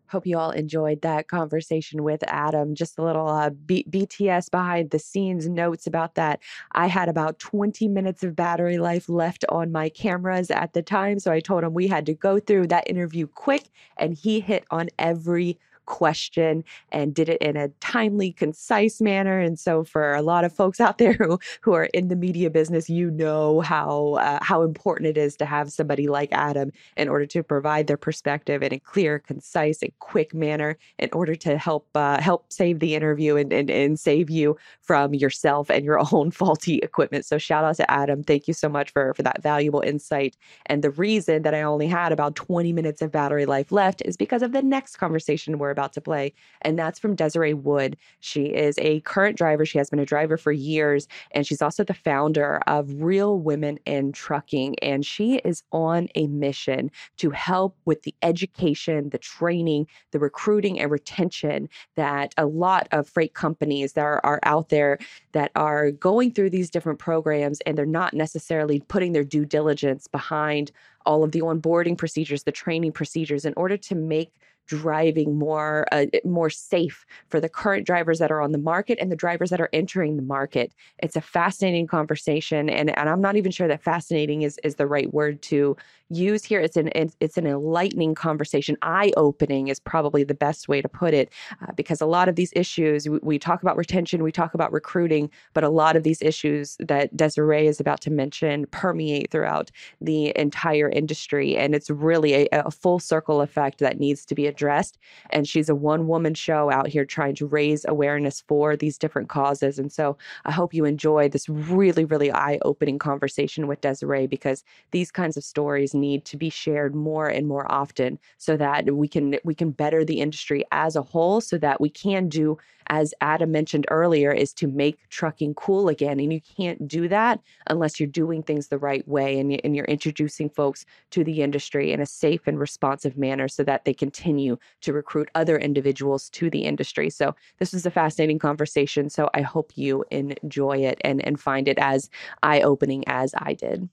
Hope 0.07 0.27
you 0.27 0.37
all 0.37 0.51
enjoyed 0.51 1.03
that 1.03 1.29
conversation 1.29 2.03
with 2.03 2.21
Adam. 2.27 2.75
Just 2.75 2.99
a 2.99 3.01
little 3.01 3.29
uh, 3.29 3.51
B- 3.51 3.85
BTS 3.89 4.51
behind 4.51 4.89
the 4.89 4.99
scenes 4.99 5.47
notes 5.47 5.87
about 5.87 6.15
that. 6.15 6.41
I 6.73 6.87
had 6.87 7.07
about 7.07 7.39
20 7.39 7.87
minutes 7.87 8.21
of 8.21 8.35
battery 8.35 8.77
life 8.77 9.07
left 9.07 9.45
on 9.47 9.71
my 9.71 9.87
cameras 9.87 10.51
at 10.51 10.73
the 10.73 10.81
time. 10.81 11.19
So 11.19 11.31
I 11.31 11.39
told 11.39 11.63
him 11.63 11.73
we 11.73 11.87
had 11.87 12.05
to 12.07 12.13
go 12.13 12.39
through 12.39 12.67
that 12.67 12.89
interview 12.89 13.25
quick, 13.25 13.69
and 13.95 14.13
he 14.13 14.41
hit 14.41 14.65
on 14.69 14.89
every 14.99 15.57
question 15.85 16.63
and 16.91 17.13
did 17.13 17.29
it 17.29 17.41
in 17.41 17.57
a 17.57 17.69
timely, 17.79 18.31
concise 18.31 19.01
manner. 19.01 19.39
And 19.39 19.59
so, 19.59 19.83
for 19.83 20.13
a 20.13 20.21
lot 20.21 20.43
of 20.43 20.53
folks 20.53 20.79
out 20.79 20.97
there 21.01 21.13
who, 21.13 21.39
who 21.61 21.73
are 21.73 21.85
in 21.85 22.07
the 22.07 22.15
media 22.15 22.49
business, 22.49 22.89
you 22.89 23.11
know 23.11 23.61
how 23.61 24.13
uh, 24.13 24.39
how 24.41 24.61
important 24.61 25.07
it 25.07 25.17
is 25.17 25.35
to 25.37 25.45
have 25.45 25.71
somebody 25.71 26.07
like 26.07 26.31
Adam 26.31 26.71
in 26.97 27.09
order 27.09 27.25
to 27.27 27.43
provide 27.43 27.87
their 27.87 27.97
perspective 27.97 28.63
in 28.63 28.73
a 28.73 28.79
clear, 28.79 29.19
concise, 29.19 29.81
and 29.81 29.91
quick 29.99 30.33
manner 30.33 30.77
in 30.99 31.09
order 31.13 31.35
to 31.35 31.57
help 31.57 31.87
uh, 31.95 32.21
help 32.21 32.51
save 32.51 32.79
the 32.79 32.95
interview 32.95 33.35
and, 33.35 33.51
and 33.51 33.69
and 33.69 33.99
save 33.99 34.29
you 34.29 34.57
from 34.81 35.13
yourself 35.13 35.69
and 35.69 35.85
your 35.85 35.99
own 36.11 36.31
faulty 36.31 36.77
equipment. 36.77 37.25
So, 37.25 37.37
shout 37.37 37.63
out 37.63 37.75
to 37.77 37.91
Adam. 37.91 38.23
Thank 38.23 38.47
you 38.47 38.53
so 38.53 38.69
much 38.69 38.91
for 38.91 39.13
for 39.13 39.23
that 39.23 39.41
valuable 39.41 39.81
insight. 39.81 40.37
And 40.67 40.83
the 40.83 40.91
reason 40.91 41.41
that 41.43 41.53
I 41.53 41.61
only 41.61 41.87
had 41.87 42.11
about 42.11 42.35
20 42.35 42.73
minutes 42.73 43.01
of 43.01 43.11
battery 43.11 43.45
life 43.45 43.71
left 43.71 44.01
is 44.05 44.17
because 44.17 44.41
of 44.41 44.51
the 44.51 44.61
next 44.61 44.97
conversation 44.97 45.57
we're 45.57 45.70
about 45.71 45.93
to 45.93 46.01
play. 46.01 46.33
And 46.61 46.77
that's 46.77 46.99
from 46.99 47.15
Desiree 47.15 47.53
Wood. 47.53 47.97
She 48.19 48.45
is 48.45 48.77
a 48.79 49.01
current 49.01 49.37
driver. 49.37 49.65
She 49.65 49.77
has 49.77 49.89
been 49.89 49.99
a 49.99 50.05
driver 50.05 50.37
for 50.37 50.51
years. 50.51 51.07
And 51.31 51.45
she's 51.45 51.61
also 51.61 51.83
the 51.83 51.93
founder 51.93 52.61
of 52.67 53.01
Real 53.01 53.39
Women 53.39 53.79
in 53.85 54.11
Trucking. 54.11 54.77
And 54.79 55.05
she 55.05 55.37
is 55.37 55.63
on 55.71 56.07
a 56.15 56.27
mission 56.27 56.91
to 57.17 57.31
help 57.31 57.77
with 57.85 58.03
the 58.03 58.15
education, 58.21 59.09
the 59.09 59.17
training, 59.17 59.87
the 60.11 60.19
recruiting, 60.19 60.79
and 60.79 60.91
retention 60.91 61.69
that 61.95 62.33
a 62.37 62.45
lot 62.45 62.87
of 62.91 63.07
freight 63.07 63.33
companies 63.33 63.93
that 63.93 64.03
are, 64.03 64.21
are 64.23 64.39
out 64.43 64.69
there 64.69 64.99
that 65.31 65.51
are 65.55 65.91
going 65.91 66.31
through 66.31 66.49
these 66.49 66.69
different 66.69 66.99
programs 66.99 67.61
and 67.61 67.77
they're 67.77 67.85
not 67.85 68.13
necessarily 68.13 68.79
putting 68.87 69.13
their 69.13 69.23
due 69.23 69.45
diligence 69.45 70.07
behind 70.07 70.71
all 71.05 71.23
of 71.23 71.31
the 71.31 71.41
onboarding 71.41 71.97
procedures, 71.97 72.43
the 72.43 72.51
training 72.51 72.91
procedures 72.91 73.45
in 73.45 73.53
order 73.57 73.77
to 73.77 73.95
make 73.95 74.33
driving 74.71 75.37
more 75.37 75.85
uh, 75.91 76.05
more 76.23 76.49
safe 76.49 77.05
for 77.27 77.41
the 77.41 77.49
current 77.49 77.85
drivers 77.85 78.19
that 78.19 78.31
are 78.31 78.39
on 78.39 78.53
the 78.53 78.57
market 78.57 78.97
and 79.01 79.11
the 79.11 79.17
drivers 79.17 79.49
that 79.49 79.59
are 79.59 79.69
entering 79.73 80.15
the 80.15 80.21
market. 80.23 80.71
It's 80.99 81.17
a 81.17 81.21
fascinating 81.21 81.87
conversation, 81.87 82.69
and, 82.69 82.97
and 82.97 83.09
I'm 83.09 83.19
not 83.19 83.35
even 83.35 83.51
sure 83.51 83.67
that 83.67 83.83
fascinating 83.83 84.43
is 84.43 84.57
is 84.63 84.75
the 84.75 84.87
right 84.87 85.13
word 85.13 85.41
to 85.43 85.75
use 86.11 86.43
here. 86.43 86.59
It's 86.59 86.77
an 86.77 86.89
it's 87.19 87.37
an 87.37 87.47
enlightening 87.47 88.15
conversation. 88.15 88.77
Eye 88.81 89.11
opening 89.17 89.67
is 89.67 89.79
probably 89.79 90.23
the 90.23 90.33
best 90.33 90.67
way 90.67 90.81
to 90.81 90.89
put 90.89 91.13
it, 91.13 91.31
uh, 91.61 91.71
because 91.75 92.01
a 92.01 92.05
lot 92.05 92.29
of 92.29 92.35
these 92.35 92.51
issues 92.55 93.07
we, 93.07 93.19
we, 93.21 93.39
talk 93.39 93.61
about 93.61 93.77
retention, 93.77 94.23
we 94.23 94.31
talk 94.31 94.53
about 94.53 94.71
recruiting, 94.71 95.29
but 95.53 95.63
a 95.63 95.69
lot 95.69 95.95
of 95.95 96.03
these 96.03 96.21
issues 96.21 96.77
that 96.79 97.15
Desiree 97.15 97.67
is 97.67 97.79
about 97.79 98.01
to 98.01 98.11
mention 98.11 98.65
permeate 98.67 99.31
throughout 99.31 99.71
the 99.99 100.37
entire 100.37 100.89
industry, 100.89 101.57
and 101.57 101.73
it's 101.73 101.89
really 101.89 102.33
a, 102.33 102.47
a 102.51 102.71
full 102.71 102.99
circle 102.99 103.41
effect 103.41 103.79
that 103.79 103.99
needs 103.99 104.25
to 104.25 104.35
be 104.35 104.47
addressed. 104.47 104.97
And 105.29 105.47
she's 105.47 105.69
a 105.69 105.75
one 105.75 106.07
woman 106.07 106.33
show 106.33 106.71
out 106.71 106.87
here 106.87 107.05
trying 107.05 107.35
to 107.35 107.45
raise 107.45 107.85
awareness 107.87 108.41
for 108.47 108.75
these 108.75 108.97
different 108.97 109.29
causes. 109.29 109.79
And 109.79 109.91
so 109.91 110.17
I 110.45 110.51
hope 110.51 110.73
you 110.73 110.85
enjoy 110.85 111.29
this 111.29 111.47
really 111.49 112.05
really 112.05 112.31
eye 112.31 112.59
opening 112.63 112.99
conversation 112.99 113.67
with 113.67 113.81
Desiree 113.81 114.27
because 114.27 114.63
these 114.91 115.11
kinds 115.11 115.37
of 115.37 115.43
stories 115.43 115.93
need 116.01 116.25
to 116.25 116.37
be 116.37 116.49
shared 116.49 116.93
more 116.95 117.27
and 117.27 117.47
more 117.47 117.71
often 117.71 118.19
so 118.37 118.57
that 118.57 118.93
we 118.93 119.07
can 119.07 119.37
we 119.43 119.55
can 119.55 119.71
better 119.71 120.03
the 120.03 120.19
industry 120.19 120.63
as 120.71 120.95
a 120.95 121.01
whole 121.01 121.39
so 121.39 121.57
that 121.57 121.79
we 121.79 121.89
can 121.89 122.27
do 122.27 122.57
as 122.87 123.13
Adam 123.21 123.51
mentioned 123.51 123.85
earlier 123.89 124.31
is 124.33 124.53
to 124.53 124.67
make 124.67 124.99
trucking 125.09 125.53
cool 125.53 125.87
again. 125.87 126.19
And 126.19 126.33
you 126.33 126.41
can't 126.41 126.87
do 126.87 127.07
that 127.07 127.39
unless 127.67 127.99
you're 127.99 128.07
doing 128.07 128.43
things 128.43 128.67
the 128.67 128.77
right 128.77 129.07
way 129.07 129.39
and, 129.39 129.59
and 129.63 129.75
you're 129.75 129.85
introducing 129.85 130.49
folks 130.49 130.85
to 131.11 131.23
the 131.23 131.41
industry 131.41 131.93
in 131.93 132.01
a 132.01 132.05
safe 132.05 132.41
and 132.47 132.59
responsive 132.59 133.17
manner 133.17 133.47
so 133.47 133.63
that 133.63 133.85
they 133.85 133.93
continue 133.93 134.57
to 134.81 134.91
recruit 134.91 135.29
other 135.35 135.57
individuals 135.57 136.29
to 136.31 136.49
the 136.49 136.63
industry. 136.63 137.09
So 137.09 137.33
this 137.59 137.71
was 137.71 137.85
a 137.85 137.91
fascinating 137.91 138.39
conversation 138.39 139.09
so 139.09 139.29
I 139.33 139.41
hope 139.41 139.71
you 139.75 140.03
enjoy 140.11 140.79
it 140.79 140.99
and 141.01 141.25
and 141.25 141.39
find 141.39 141.67
it 141.67 141.77
as 141.79 142.09
eye-opening 142.43 143.03
as 143.07 143.33
I 143.37 143.53
did 143.53 143.87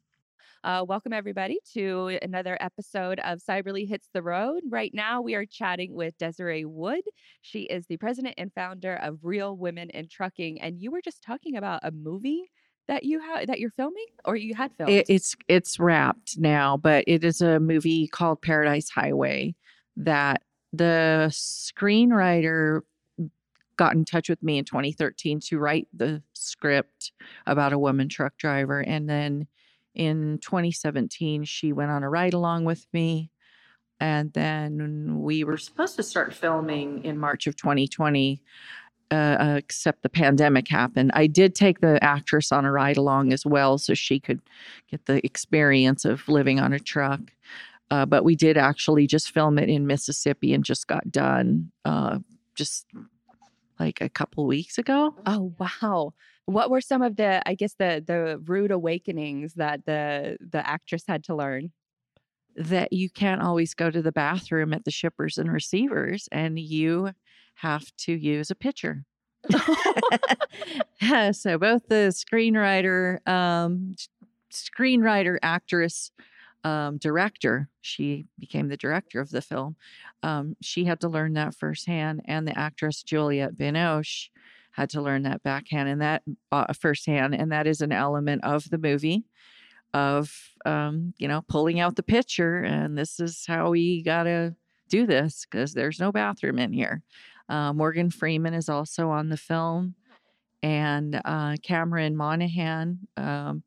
uh, 0.64 0.84
welcome, 0.86 1.12
everybody, 1.12 1.58
to 1.74 2.18
another 2.22 2.56
episode 2.60 3.20
of 3.20 3.38
Cyberly 3.38 3.88
Hits 3.88 4.08
the 4.12 4.22
Road. 4.22 4.62
Right 4.68 4.92
now, 4.92 5.22
we 5.22 5.34
are 5.34 5.46
chatting 5.46 5.94
with 5.94 6.18
Desiree 6.18 6.64
Wood. 6.64 7.02
She 7.42 7.62
is 7.62 7.86
the 7.86 7.96
president 7.96 8.34
and 8.38 8.52
founder 8.52 8.96
of 8.96 9.18
Real 9.22 9.56
Women 9.56 9.90
in 9.90 10.08
Trucking. 10.08 10.60
And 10.60 10.80
you 10.80 10.90
were 10.90 11.00
just 11.02 11.22
talking 11.22 11.56
about 11.56 11.80
a 11.84 11.90
movie 11.90 12.50
that 12.88 13.04
you 13.04 13.20
have 13.20 13.46
that 13.46 13.60
you're 13.60 13.70
filming 13.70 14.06
or 14.24 14.34
you 14.34 14.54
had 14.54 14.72
filmed 14.72 14.90
it, 14.90 15.04
it's 15.10 15.36
it's 15.46 15.78
wrapped 15.78 16.38
now 16.38 16.74
but 16.74 17.04
it 17.06 17.22
is 17.22 17.42
a 17.42 17.60
movie 17.60 18.08
called 18.08 18.40
paradise 18.40 18.88
highway 18.88 19.54
that 19.94 20.40
the 20.72 21.26
screenwriter 21.30 22.80
got 23.76 23.92
in 23.92 24.06
touch 24.06 24.30
with 24.30 24.42
me 24.42 24.56
in 24.56 24.64
2013 24.64 25.38
to 25.38 25.58
write 25.58 25.86
the 25.92 26.22
script 26.32 27.12
about 27.46 27.74
a 27.74 27.78
woman 27.78 28.08
truck 28.08 28.34
driver 28.38 28.80
and 28.80 29.06
then 29.06 29.46
in 29.98 30.38
2017, 30.42 31.44
she 31.44 31.72
went 31.72 31.90
on 31.90 32.02
a 32.02 32.08
ride 32.08 32.34
along 32.34 32.64
with 32.64 32.86
me. 32.92 33.30
And 34.00 34.32
then 34.32 35.20
we 35.20 35.42
were 35.42 35.58
supposed 35.58 35.96
to 35.96 36.02
start 36.04 36.32
filming 36.32 37.04
in 37.04 37.18
March 37.18 37.48
of 37.48 37.56
2020, 37.56 38.40
uh, 39.10 39.14
uh, 39.14 39.54
except 39.56 40.02
the 40.02 40.08
pandemic 40.08 40.68
happened. 40.68 41.10
I 41.14 41.26
did 41.26 41.56
take 41.56 41.80
the 41.80 42.02
actress 42.02 42.52
on 42.52 42.64
a 42.64 42.70
ride 42.70 42.96
along 42.96 43.32
as 43.32 43.44
well 43.44 43.76
so 43.76 43.94
she 43.94 44.20
could 44.20 44.40
get 44.88 45.06
the 45.06 45.24
experience 45.26 46.04
of 46.04 46.28
living 46.28 46.60
on 46.60 46.72
a 46.72 46.78
truck. 46.78 47.20
Uh, 47.90 48.06
but 48.06 48.22
we 48.22 48.36
did 48.36 48.56
actually 48.56 49.06
just 49.06 49.32
film 49.32 49.58
it 49.58 49.68
in 49.68 49.86
Mississippi 49.86 50.54
and 50.54 50.64
just 50.64 50.86
got 50.86 51.10
done 51.10 51.72
uh, 51.84 52.18
just 52.54 52.86
like 53.78 54.00
a 54.00 54.08
couple 54.08 54.46
weeks 54.46 54.78
ago. 54.78 55.14
Oh, 55.26 55.54
wow. 55.58 56.14
What 56.46 56.70
were 56.70 56.80
some 56.80 57.02
of 57.02 57.16
the 57.16 57.46
i 57.46 57.54
guess 57.54 57.74
the 57.74 58.02
the 58.04 58.40
rude 58.46 58.70
awakenings 58.70 59.54
that 59.54 59.84
the 59.84 60.38
the 60.40 60.66
actress 60.66 61.04
had 61.06 61.24
to 61.24 61.34
learn? 61.34 61.72
That 62.56 62.92
you 62.92 63.10
can't 63.10 63.42
always 63.42 63.74
go 63.74 63.90
to 63.90 64.02
the 64.02 64.12
bathroom 64.12 64.72
at 64.72 64.84
the 64.84 64.90
shippers 64.90 65.38
and 65.38 65.52
receivers 65.52 66.28
and 66.32 66.58
you 66.58 67.10
have 67.56 67.94
to 67.98 68.12
use 68.12 68.50
a 68.50 68.54
pitcher. 68.54 69.04
So 71.32 71.58
both 71.58 71.88
the 71.88 72.12
screenwriter 72.12 73.26
um, 73.28 73.94
screenwriter 74.52 75.38
actress 75.42 76.10
um, 76.64 76.98
director 76.98 77.68
she 77.80 78.26
became 78.38 78.68
the 78.68 78.76
director 78.76 79.20
of 79.20 79.30
the 79.30 79.42
film 79.42 79.76
um, 80.22 80.56
she 80.60 80.84
had 80.84 81.00
to 81.00 81.08
learn 81.08 81.32
that 81.34 81.54
firsthand 81.54 82.20
and 82.24 82.46
the 82.46 82.58
actress 82.58 83.02
juliette 83.02 83.56
binoche 83.56 84.30
had 84.78 84.90
to 84.90 85.02
learn 85.02 85.24
that 85.24 85.42
backhand 85.42 85.88
and 85.88 86.00
that 86.00 86.22
uh, 86.52 86.72
firsthand, 86.72 87.34
and 87.34 87.50
that 87.50 87.66
is 87.66 87.80
an 87.80 87.90
element 87.90 88.44
of 88.44 88.70
the 88.70 88.78
movie 88.78 89.24
of 89.92 90.32
um, 90.64 91.12
you 91.18 91.26
know 91.26 91.42
pulling 91.48 91.80
out 91.80 91.96
the 91.96 92.02
pitcher, 92.02 92.60
and 92.60 92.96
this 92.96 93.18
is 93.18 93.44
how 93.46 93.70
we 93.70 94.02
gotta 94.02 94.54
do 94.88 95.04
this 95.04 95.46
because 95.50 95.74
there's 95.74 95.98
no 95.98 96.12
bathroom 96.12 96.58
in 96.58 96.72
here. 96.72 97.02
Uh, 97.48 97.72
Morgan 97.72 98.10
Freeman 98.10 98.54
is 98.54 98.68
also 98.68 99.10
on 99.10 99.30
the 99.30 99.36
film, 99.36 99.96
and 100.62 101.20
uh, 101.24 101.56
Cameron 101.62 102.16
Monaghan 102.16 103.00
um, 103.16 103.64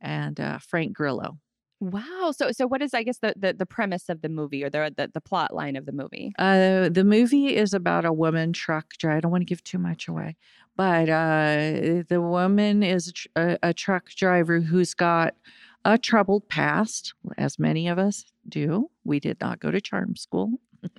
and 0.00 0.40
uh, 0.40 0.58
Frank 0.58 0.94
Grillo. 0.94 1.38
Wow. 1.84 2.32
So 2.34 2.50
so 2.50 2.66
what 2.66 2.80
is 2.80 2.94
I 2.94 3.02
guess 3.02 3.18
the 3.18 3.34
the, 3.36 3.52
the 3.52 3.66
premise 3.66 4.08
of 4.08 4.22
the 4.22 4.30
movie 4.30 4.64
or 4.64 4.70
the, 4.70 4.92
the 4.96 5.10
the 5.12 5.20
plot 5.20 5.54
line 5.54 5.76
of 5.76 5.84
the 5.84 5.92
movie? 5.92 6.32
Uh, 6.38 6.88
the 6.88 7.04
movie 7.04 7.54
is 7.54 7.74
about 7.74 8.06
a 8.06 8.12
woman 8.12 8.54
truck 8.54 8.94
driver. 8.98 9.18
I 9.18 9.20
don't 9.20 9.30
want 9.30 9.42
to 9.42 9.46
give 9.46 9.62
too 9.62 9.78
much 9.78 10.08
away, 10.08 10.36
but 10.76 11.10
uh, 11.10 12.02
the 12.08 12.22
woman 12.22 12.82
is 12.82 13.12
a, 13.36 13.58
a, 13.62 13.74
truck 13.74 14.08
driver 14.10 14.60
who's 14.60 14.94
got 14.94 15.34
a 15.84 15.98
troubled 15.98 16.48
past, 16.48 17.12
as 17.36 17.58
many 17.58 17.86
of 17.86 17.98
us 17.98 18.24
do. 18.48 18.90
We 19.04 19.20
did 19.20 19.38
not 19.42 19.60
go 19.60 19.70
to 19.70 19.80
charm 19.80 20.16
school. 20.16 20.52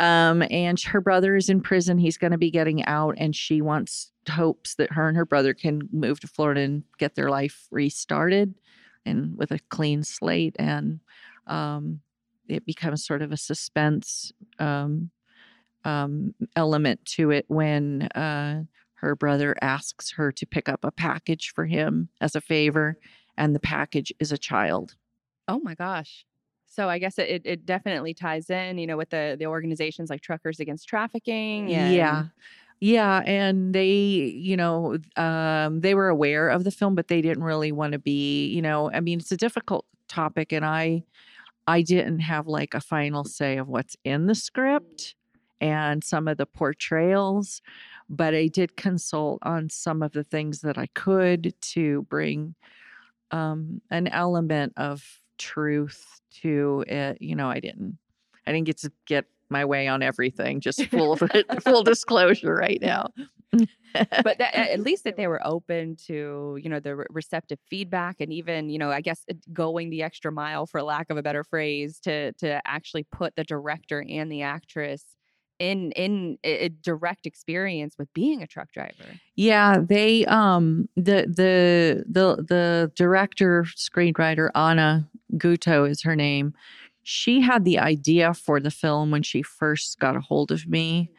um, 0.00 0.42
and 0.50 0.80
her 0.80 1.00
brother 1.02 1.36
is 1.36 1.50
in 1.50 1.60
prison. 1.60 1.98
He's 1.98 2.16
going 2.16 2.32
to 2.32 2.38
be 2.38 2.50
getting 2.50 2.84
out, 2.86 3.14
and 3.18 3.36
she 3.36 3.60
wants, 3.60 4.12
hopes 4.30 4.74
that 4.76 4.92
her 4.92 5.06
and 5.08 5.16
her 5.16 5.26
brother 5.26 5.52
can 5.52 5.82
move 5.92 6.20
to 6.20 6.26
Florida 6.26 6.62
and 6.62 6.82
get 6.98 7.14
their 7.14 7.30
life 7.30 7.66
restarted 7.70 8.54
and 9.06 9.36
with 9.36 9.50
a 9.50 9.58
clean 9.68 10.02
slate. 10.02 10.56
And 10.58 11.00
um, 11.46 12.00
it 12.48 12.66
becomes 12.66 13.04
sort 13.04 13.22
of 13.22 13.32
a 13.32 13.36
suspense 13.36 14.32
um, 14.58 15.10
um, 15.84 16.34
element 16.56 17.04
to 17.16 17.30
it 17.30 17.44
when 17.48 18.02
uh, 18.14 18.64
her 18.94 19.16
brother 19.16 19.54
asks 19.62 20.12
her 20.12 20.30
to 20.32 20.46
pick 20.46 20.68
up 20.68 20.84
a 20.84 20.90
package 20.90 21.52
for 21.54 21.66
him 21.66 22.08
as 22.20 22.34
a 22.34 22.40
favor, 22.40 22.98
and 23.36 23.54
the 23.54 23.60
package 23.60 24.12
is 24.20 24.32
a 24.32 24.38
child. 24.38 24.96
Oh 25.48 25.60
my 25.60 25.74
gosh. 25.74 26.26
So 26.66 26.88
I 26.88 26.98
guess 26.98 27.18
it, 27.18 27.42
it 27.44 27.66
definitely 27.66 28.14
ties 28.14 28.48
in, 28.50 28.78
you 28.78 28.86
know, 28.86 28.96
with 28.96 29.10
the 29.10 29.36
the 29.38 29.46
organizations 29.46 30.10
like 30.10 30.20
Truckers 30.20 30.60
Against 30.60 30.86
Trafficking. 30.86 31.72
And... 31.72 31.94
Yeah. 31.94 32.24
Yeah, 32.80 33.22
and 33.26 33.74
they, 33.74 33.90
you 33.92 34.56
know, 34.56 34.96
um, 35.16 35.80
they 35.82 35.94
were 35.94 36.08
aware 36.08 36.48
of 36.48 36.64
the 36.64 36.70
film, 36.70 36.94
but 36.94 37.08
they 37.08 37.20
didn't 37.20 37.44
really 37.44 37.72
want 37.72 37.92
to 37.92 37.98
be, 37.98 38.46
you 38.48 38.62
know, 38.62 38.90
I 38.90 39.00
mean, 39.00 39.18
it's 39.18 39.32
a 39.32 39.36
difficult 39.36 39.84
topic, 40.08 40.50
and 40.52 40.64
I, 40.64 41.04
I 41.66 41.82
didn't 41.82 42.20
have 42.20 42.46
like 42.48 42.74
a 42.74 42.80
final 42.80 43.24
say 43.24 43.58
of 43.58 43.68
what's 43.68 43.96
in 44.04 44.26
the 44.26 44.34
script 44.34 45.14
and 45.60 46.04
some 46.04 46.28
of 46.28 46.38
the 46.38 46.46
portrayals, 46.46 47.62
but 48.10 48.34
I 48.34 48.48
did 48.48 48.76
consult 48.76 49.40
on 49.42 49.70
some 49.70 50.02
of 50.02 50.12
the 50.12 50.24
things 50.24 50.60
that 50.62 50.78
I 50.78 50.86
could 50.94 51.54
to 51.72 52.02
bring 52.04 52.54
um, 53.30 53.80
an 53.90 54.08
element 54.08 54.72
of 54.76 55.04
truth 55.38 56.20
to 56.42 56.84
it. 56.88 57.18
You 57.20 57.36
know, 57.36 57.48
I 57.50 57.60
didn't, 57.60 57.98
I 58.46 58.52
didn't 58.52 58.66
get 58.66 58.78
to 58.78 58.92
get 59.06 59.26
my 59.50 59.64
way 59.64 59.88
on 59.88 60.02
everything. 60.02 60.60
Just 60.60 60.84
full 60.90 61.16
full 61.16 61.82
disclosure 61.82 62.54
right 62.54 62.80
now. 62.80 63.08
but 64.22 64.38
that, 64.38 64.54
at 64.54 64.80
least 64.80 65.04
that 65.04 65.16
they 65.16 65.26
were 65.26 65.40
open 65.44 65.96
to 65.96 66.58
you 66.62 66.68
know 66.68 66.80
the 66.80 66.96
re- 66.96 67.06
receptive 67.10 67.58
feedback 67.68 68.16
and 68.20 68.32
even 68.32 68.70
you 68.70 68.78
know 68.78 68.90
i 68.90 69.00
guess 69.00 69.24
going 69.52 69.90
the 69.90 70.02
extra 70.02 70.30
mile 70.30 70.66
for 70.66 70.82
lack 70.82 71.10
of 71.10 71.16
a 71.16 71.22
better 71.22 71.42
phrase 71.42 71.98
to 71.98 72.32
to 72.34 72.60
actually 72.64 73.04
put 73.10 73.34
the 73.36 73.44
director 73.44 74.04
and 74.08 74.30
the 74.30 74.42
actress 74.42 75.04
in 75.58 75.92
in 75.92 76.38
a 76.44 76.68
direct 76.68 77.26
experience 77.26 77.96
with 77.98 78.12
being 78.14 78.42
a 78.42 78.46
truck 78.46 78.70
driver 78.72 79.18
yeah 79.34 79.78
they 79.80 80.24
um 80.26 80.88
the 80.96 81.26
the 81.26 82.04
the 82.08 82.42
the 82.48 82.92
director 82.94 83.64
screenwriter 83.76 84.50
Anna 84.54 85.08
Gutto 85.34 85.88
is 85.88 86.02
her 86.02 86.16
name 86.16 86.54
she 87.02 87.40
had 87.40 87.64
the 87.64 87.78
idea 87.78 88.34
for 88.34 88.60
the 88.60 88.70
film 88.70 89.10
when 89.10 89.22
she 89.22 89.42
first 89.42 89.98
got 89.98 90.16
a 90.16 90.20
hold 90.20 90.50
of 90.50 90.66
me. 90.66 91.10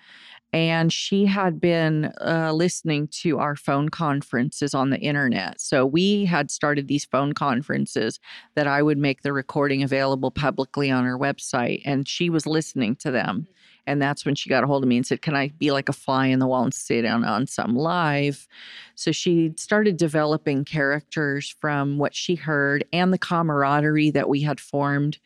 And 0.54 0.91
she 0.91 1.26
had 1.26 1.62
been 1.62 2.12
uh, 2.20 2.52
listening 2.54 3.08
to 3.22 3.39
our 3.39 3.56
phone 3.56 3.88
conferences 3.88 4.74
on 4.74 4.89
the 4.89 5.00
internet. 5.00 5.62
So 5.62 5.86
we 5.86 6.26
had 6.26 6.52
started 6.52 6.89
these 6.89 7.06
phone 7.06 7.32
conferences 7.32 8.20
that 8.56 8.67
I 8.67 8.82
would 8.82 8.98
make 8.98 9.22
the 9.22 9.32
recording 9.32 9.82
available 9.82 10.30
publicly 10.30 10.91
on 10.91 11.06
our 11.06 11.17
website. 11.17 11.82
And 11.86 12.06
she 12.06 12.30
was 12.30 12.46
listening 12.46 12.98
to 12.98 13.12
them. 13.12 13.48
And 13.88 14.02
that's 14.02 14.26
when 14.26 14.36
she 14.36 14.50
got 14.50 14.63
a 14.63 14.67
hold 14.67 14.84
of 14.84 14.89
me 14.89 14.98
and 14.98 15.06
said, 15.06 15.22
Can 15.22 15.36
I 15.36 15.50
be 15.58 15.72
like 15.72 15.89
a 15.89 15.94
fly 15.94 16.28
in 16.28 16.39
the 16.39 16.48
wall 16.48 16.63
and 16.63 16.74
sit 16.74 17.06
on, 17.06 17.24
on 17.24 17.48
some 17.48 17.76
live? 17.76 18.48
So 18.96 19.12
she 19.12 19.54
started 19.56 19.98
developing 19.98 20.65
characters 20.65 21.56
from 21.60 21.98
what 21.98 22.13
she 22.13 22.36
heard 22.36 22.84
and 22.94 23.12
the 23.12 23.17
camaraderie 23.17 24.12
that 24.12 24.30
we 24.30 24.41
had 24.41 24.60
formed 24.60 25.17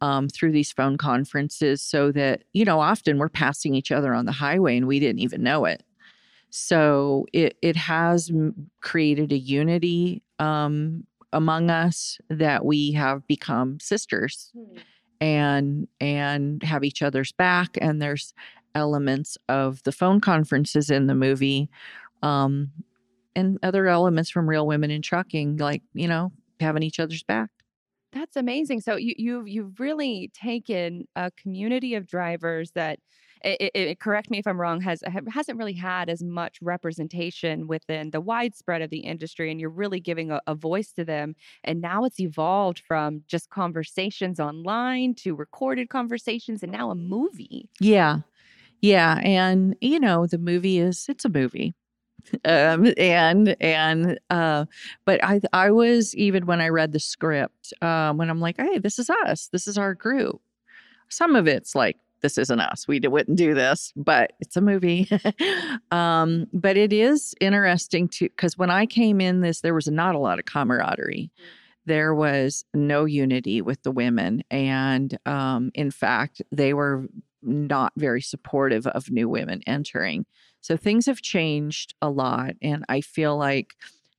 um, 0.00 0.28
through 0.28 0.52
these 0.52 0.72
phone 0.72 0.96
conferences 0.96 1.82
so 1.82 2.12
that, 2.12 2.44
you 2.52 2.64
know, 2.64 2.80
often 2.80 3.18
we're 3.18 3.28
passing 3.28 3.74
each 3.74 3.90
other 3.90 4.14
on 4.14 4.26
the 4.26 4.32
highway 4.32 4.76
and 4.76 4.86
we 4.86 5.00
didn't 5.00 5.20
even 5.20 5.42
know 5.42 5.64
it. 5.64 5.82
So 6.50 7.26
it, 7.32 7.56
it 7.62 7.76
has 7.76 8.30
created 8.80 9.32
a 9.32 9.38
unity 9.38 10.22
um, 10.38 11.04
among 11.32 11.70
us 11.70 12.18
that 12.30 12.64
we 12.64 12.92
have 12.92 13.26
become 13.26 13.78
sisters 13.80 14.50
hmm. 14.54 14.78
and 15.20 15.88
and 16.00 16.62
have 16.62 16.84
each 16.84 17.02
other's 17.02 17.32
back 17.32 17.76
and 17.80 18.00
there's 18.00 18.32
elements 18.74 19.36
of 19.48 19.82
the 19.82 19.92
phone 19.92 20.20
conferences 20.20 20.90
in 20.90 21.06
the 21.06 21.14
movie 21.14 21.68
um, 22.22 22.70
and 23.34 23.58
other 23.62 23.88
elements 23.88 24.30
from 24.30 24.48
real 24.48 24.66
women 24.66 24.90
in 24.90 25.02
trucking 25.02 25.56
like 25.58 25.82
you 25.92 26.08
know 26.08 26.32
having 26.60 26.82
each 26.82 27.00
other's 27.00 27.22
back 27.22 27.50
that's 28.12 28.36
amazing. 28.36 28.80
So 28.80 28.96
you 28.96 29.14
you've 29.16 29.48
you've 29.48 29.80
really 29.80 30.30
taken 30.34 31.06
a 31.16 31.30
community 31.32 31.94
of 31.94 32.06
drivers 32.06 32.70
that 32.72 32.98
it, 33.44 33.70
it, 33.74 34.00
correct 34.00 34.30
me 34.30 34.38
if 34.38 34.46
I'm 34.46 34.60
wrong 34.60 34.80
has 34.80 35.02
hasn't 35.32 35.58
really 35.58 35.74
had 35.74 36.08
as 36.08 36.22
much 36.22 36.58
representation 36.60 37.68
within 37.68 38.10
the 38.10 38.20
widespread 38.20 38.82
of 38.82 38.90
the 38.90 38.98
industry 39.00 39.50
and 39.50 39.60
you're 39.60 39.70
really 39.70 40.00
giving 40.00 40.30
a, 40.30 40.40
a 40.46 40.54
voice 40.54 40.92
to 40.94 41.04
them 41.04 41.36
and 41.62 41.80
now 41.80 42.04
it's 42.04 42.18
evolved 42.18 42.82
from 42.86 43.22
just 43.28 43.50
conversations 43.50 44.40
online 44.40 45.14
to 45.14 45.36
recorded 45.36 45.88
conversations 45.88 46.62
and 46.62 46.72
now 46.72 46.90
a 46.90 46.94
movie. 46.94 47.68
Yeah. 47.80 48.20
Yeah, 48.80 49.18
and 49.24 49.74
you 49.80 49.98
know, 49.98 50.26
the 50.26 50.38
movie 50.38 50.78
is 50.78 51.06
it's 51.08 51.24
a 51.24 51.28
movie 51.28 51.74
um, 52.44 52.92
and 52.96 53.56
and 53.60 54.18
uh, 54.30 54.64
but 55.04 55.22
I 55.22 55.40
I 55.52 55.70
was 55.70 56.14
even 56.16 56.46
when 56.46 56.60
I 56.60 56.68
read 56.68 56.92
the 56.92 57.00
script 57.00 57.72
um, 57.82 58.16
when 58.16 58.30
I'm 58.30 58.40
like, 58.40 58.56
hey, 58.58 58.78
this 58.78 58.98
is 58.98 59.10
us, 59.10 59.48
this 59.48 59.66
is 59.66 59.78
our 59.78 59.94
group. 59.94 60.40
Some 61.08 61.36
of 61.36 61.46
it's 61.46 61.74
like 61.74 61.96
this 62.20 62.38
isn't 62.38 62.60
us. 62.60 62.88
We 62.88 63.00
wouldn't 63.00 63.38
do 63.38 63.54
this, 63.54 63.92
but 63.96 64.32
it's 64.40 64.56
a 64.56 64.60
movie. 64.60 65.08
um, 65.90 66.46
but 66.52 66.76
it 66.76 66.92
is 66.92 67.34
interesting 67.40 68.08
to 68.08 68.28
because 68.28 68.58
when 68.58 68.70
I 68.70 68.86
came 68.86 69.20
in 69.20 69.40
this, 69.40 69.60
there 69.60 69.74
was 69.74 69.88
not 69.88 70.14
a 70.14 70.18
lot 70.18 70.38
of 70.38 70.44
camaraderie. 70.44 71.30
There 71.86 72.14
was 72.14 72.64
no 72.74 73.04
unity 73.06 73.62
with 73.62 73.82
the 73.82 73.90
women, 73.90 74.42
and 74.50 75.16
um, 75.24 75.70
in 75.74 75.90
fact, 75.90 76.42
they 76.52 76.74
were 76.74 77.08
not 77.42 77.92
very 77.96 78.20
supportive 78.20 78.86
of 78.88 79.10
new 79.10 79.28
women 79.28 79.62
entering. 79.66 80.26
So 80.60 80.76
things 80.76 81.06
have 81.06 81.22
changed 81.22 81.94
a 82.02 82.10
lot. 82.10 82.54
And 82.62 82.84
I 82.88 83.00
feel 83.00 83.36
like 83.36 83.74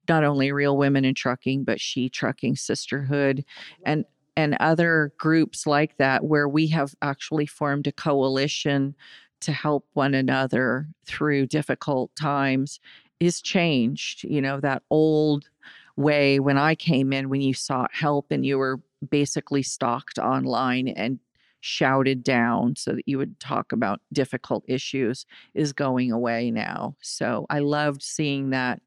not 0.07 0.23
only 0.23 0.51
real 0.51 0.75
women 0.77 1.05
in 1.05 1.13
trucking, 1.13 1.63
but 1.63 1.79
she 1.79 2.09
trucking 2.09 2.55
sisterhood 2.55 3.45
and 3.85 4.05
and 4.35 4.55
other 4.61 5.11
groups 5.17 5.67
like 5.67 5.97
that 5.97 6.23
where 6.23 6.47
we 6.47 6.67
have 6.67 6.95
actually 7.01 7.45
formed 7.45 7.87
a 7.87 7.91
coalition 7.91 8.95
to 9.41 9.51
help 9.51 9.85
one 9.93 10.13
another 10.13 10.87
through 11.05 11.45
difficult 11.45 12.09
times 12.15 12.79
is 13.19 13.41
changed. 13.41 14.23
You 14.23 14.41
know, 14.41 14.61
that 14.61 14.83
old 14.89 15.49
way 15.97 16.39
when 16.39 16.57
I 16.57 16.75
came 16.75 17.11
in, 17.11 17.29
when 17.29 17.41
you 17.41 17.53
sought 17.53 17.93
help 17.93 18.31
and 18.31 18.45
you 18.45 18.57
were 18.57 18.79
basically 19.09 19.63
stalked 19.63 20.17
online 20.17 20.87
and 20.87 21.19
shouted 21.61 22.23
down 22.23 22.75
so 22.75 22.93
that 22.93 23.07
you 23.07 23.17
would 23.17 23.39
talk 23.39 23.71
about 23.71 24.01
difficult 24.13 24.63
issues 24.67 25.25
is 25.53 25.73
going 25.73 26.11
away 26.11 26.51
now. 26.51 26.95
So 27.01 27.45
I 27.49 27.59
loved 27.59 28.01
seeing 28.01 28.51
that 28.51 28.81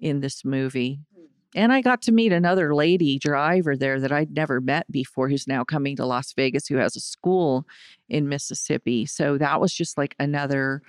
in 0.00 0.20
this 0.20 0.44
movie. 0.44 1.00
Hmm. 1.14 1.24
And 1.54 1.72
I 1.72 1.80
got 1.80 2.02
to 2.02 2.12
meet 2.12 2.32
another 2.32 2.74
lady 2.74 3.18
driver 3.18 3.76
there 3.76 4.00
that 4.00 4.12
I'd 4.12 4.32
never 4.32 4.60
met 4.60 4.90
before 4.90 5.28
who's 5.28 5.46
now 5.46 5.64
coming 5.64 5.96
to 5.96 6.06
Las 6.06 6.32
Vegas 6.34 6.66
who 6.66 6.76
has 6.76 6.96
a 6.96 7.00
school 7.00 7.64
in 8.08 8.28
Mississippi. 8.28 9.06
So 9.06 9.38
that 9.38 9.60
was 9.60 9.72
just 9.72 9.96
like 9.96 10.14
another, 10.18 10.82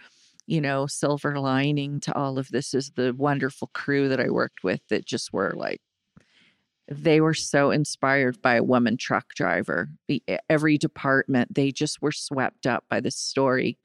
you 0.45 0.59
know, 0.59 0.87
silver 0.87 1.39
lining 1.39 1.99
to 2.01 2.15
all 2.15 2.37
of 2.37 2.49
this 2.49 2.73
is 2.73 2.91
the 2.95 3.13
wonderful 3.13 3.69
crew 3.73 4.09
that 4.09 4.19
I 4.19 4.29
worked 4.29 4.63
with 4.63 4.81
that 4.89 5.05
just 5.05 5.31
were 5.31 5.53
like 5.55 5.81
they 6.89 7.21
were 7.21 7.33
so 7.33 7.71
inspired 7.71 8.41
by 8.41 8.55
a 8.55 8.63
woman 8.63 8.97
truck 8.97 9.33
driver. 9.35 9.89
Every 10.49 10.77
department, 10.77 11.53
they 11.53 11.71
just 11.71 12.01
were 12.01 12.11
swept 12.11 12.65
up 12.65 12.85
by 12.89 12.99
this 12.99 13.15
story. 13.15 13.77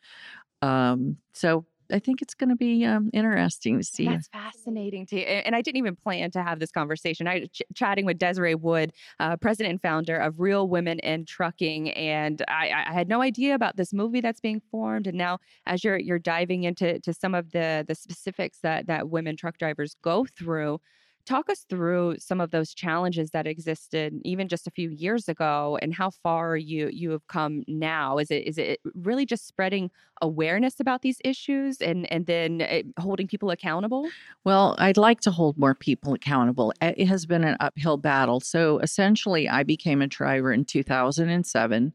Um, 0.60 1.16
so 1.32 1.66
I 1.92 1.98
think 1.98 2.22
it's 2.22 2.34
going 2.34 2.50
to 2.50 2.56
be 2.56 2.84
um, 2.84 3.10
interesting 3.12 3.78
to 3.78 3.84
see. 3.84 4.06
That's 4.06 4.28
fascinating 4.28 5.06
to 5.06 5.16
you. 5.16 5.22
And 5.22 5.54
I 5.54 5.60
didn't 5.60 5.78
even 5.78 5.96
plan 5.96 6.30
to 6.32 6.42
have 6.42 6.58
this 6.58 6.70
conversation. 6.70 7.28
I 7.28 7.46
ch- 7.46 7.62
chatting 7.74 8.06
with 8.06 8.18
Desiree 8.18 8.54
Wood, 8.54 8.92
uh, 9.20 9.36
president 9.36 9.72
and 9.72 9.82
founder 9.82 10.16
of 10.16 10.40
Real 10.40 10.68
Women 10.68 10.98
in 11.00 11.24
Trucking, 11.26 11.90
and 11.90 12.42
I, 12.48 12.84
I, 12.88 12.92
had 12.92 13.08
no 13.08 13.20
idea 13.20 13.54
about 13.54 13.76
this 13.76 13.92
movie 13.92 14.20
that's 14.20 14.40
being 14.40 14.62
formed. 14.70 15.06
And 15.06 15.18
now, 15.18 15.38
as 15.66 15.84
you're 15.84 15.98
you're 15.98 16.18
diving 16.18 16.64
into 16.64 16.98
to 17.00 17.12
some 17.12 17.34
of 17.34 17.52
the 17.52 17.84
the 17.86 17.94
specifics 17.94 18.58
that 18.62 18.86
that 18.86 19.10
women 19.10 19.36
truck 19.36 19.58
drivers 19.58 19.96
go 20.02 20.24
through, 20.24 20.80
Talk 21.24 21.48
us 21.48 21.64
through 21.68 22.16
some 22.18 22.40
of 22.40 22.50
those 22.50 22.74
challenges 22.74 23.30
that 23.30 23.46
existed 23.46 24.20
even 24.24 24.48
just 24.48 24.66
a 24.66 24.70
few 24.70 24.90
years 24.90 25.28
ago 25.28 25.78
and 25.80 25.94
how 25.94 26.10
far 26.10 26.56
you 26.56 26.88
you 26.92 27.10
have 27.10 27.26
come 27.28 27.62
now. 27.68 28.18
Is 28.18 28.30
it 28.30 28.46
is 28.46 28.58
it 28.58 28.80
really 28.94 29.24
just 29.24 29.46
spreading 29.46 29.90
awareness 30.20 30.80
about 30.80 31.02
these 31.02 31.18
issues 31.24 31.80
and 31.80 32.10
and 32.12 32.26
then 32.26 32.62
eh, 32.62 32.82
holding 32.98 33.28
people 33.28 33.50
accountable? 33.50 34.08
Well, 34.44 34.74
I'd 34.78 34.96
like 34.96 35.20
to 35.20 35.30
hold 35.30 35.56
more 35.56 35.74
people 35.74 36.12
accountable. 36.14 36.72
It 36.80 37.06
has 37.06 37.24
been 37.24 37.44
an 37.44 37.56
uphill 37.60 37.98
battle. 37.98 38.40
So 38.40 38.78
essentially, 38.78 39.48
I 39.48 39.62
became 39.62 40.02
a 40.02 40.08
driver 40.08 40.52
in 40.52 40.64
2007 40.64 41.92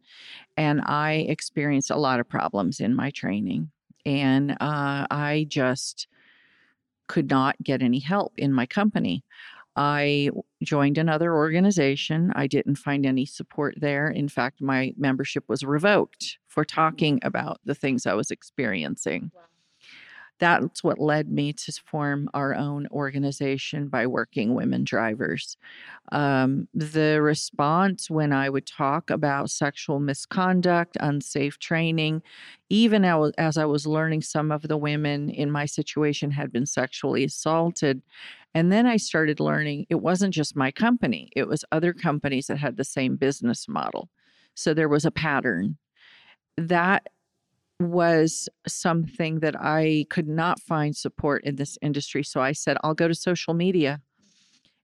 and 0.56 0.82
I 0.82 1.26
experienced 1.28 1.92
a 1.92 1.98
lot 1.98 2.20
of 2.20 2.28
problems 2.28 2.80
in 2.80 2.96
my 2.96 3.12
training. 3.12 3.72
And 4.06 4.52
uh, 4.52 5.06
I 5.12 5.46
just 5.50 6.08
could 7.08 7.30
not 7.30 7.56
get 7.64 7.82
any 7.82 8.00
help 8.00 8.34
in 8.38 8.54
my 8.54 8.66
company. 8.66 9.24
I 9.76 10.32
joined 10.64 10.98
another 10.98 11.36
organization. 11.36 12.32
I 12.36 12.48
didn't 12.48 12.78
find 12.78 13.06
any 13.06 13.26
support 13.26 13.76
there. 13.78 14.10
In 14.10 14.28
fact, 14.28 14.60
my 14.60 14.94
membership 14.98 15.44
was 15.48 15.64
revoked 15.64 16.40
for 16.48 16.66
talking 16.66 17.20
about 17.22 17.60
the 17.64 17.76
things 17.76 18.08
I 18.08 18.16
was 18.16 18.32
experiencing. 18.32 19.32
Wow 19.36 19.44
that's 20.40 20.84
what 20.84 21.00
led 21.00 21.30
me 21.30 21.54
to 21.54 21.72
form 21.86 22.30
our 22.34 22.54
own 22.54 22.88
organization 22.92 23.88
by 23.88 24.06
working 24.08 24.54
women 24.54 24.84
drivers. 24.84 25.58
Um, 26.12 26.68
the 26.74 27.22
response 27.22 28.10
when 28.10 28.32
I 28.32 28.50
would 28.50 28.66
talk 28.66 29.10
about 29.10 29.50
sexual 29.50 30.00
misconduct, 30.00 30.98
unsafe 31.00 31.58
training, 31.60 32.22
even 32.70 33.06
as 33.38 33.58
I 33.58 33.66
was 33.66 33.88
learning 33.88 34.22
some 34.22 34.52
of 34.52 34.64
the 34.64 34.78
women 34.78 35.30
in 35.30 35.52
my 35.52 35.66
situation 35.66 36.32
had 36.32 36.52
been 36.52 36.66
sexually 36.66 37.24
assaulted. 37.24 38.02
And 38.54 38.72
then 38.72 38.86
I 38.86 38.98
started 38.98 39.40
learning 39.40 39.86
it 39.90 40.02
wasn't 40.02 40.34
just 40.34 40.56
my 40.56 40.72
company, 40.72 41.30
it 41.36 41.48
was 41.48 41.66
other 41.72 41.94
companies 41.94 42.48
that 42.48 42.58
had 42.58 42.78
the 42.78 42.84
same 42.84 43.16
business 43.16 43.68
model. 43.68 44.10
So 44.56 44.74
there 44.74 44.90
was 44.90 45.06
a 45.06 45.12
pattern. 45.12 45.78
That 46.58 47.08
was 47.80 48.50
something 48.68 49.40
that 49.42 49.56
I 49.60 50.06
could 50.10 50.28
not 50.28 50.60
find 50.60 50.96
support 50.96 51.44
in 51.44 51.56
this 51.56 51.78
industry. 51.82 52.24
So 52.24 52.42
I 52.42 52.52
said, 52.52 52.78
I'll 52.84 52.94
go 52.94 53.08
to 53.08 53.16
social 53.16 53.54
media. 53.54 54.02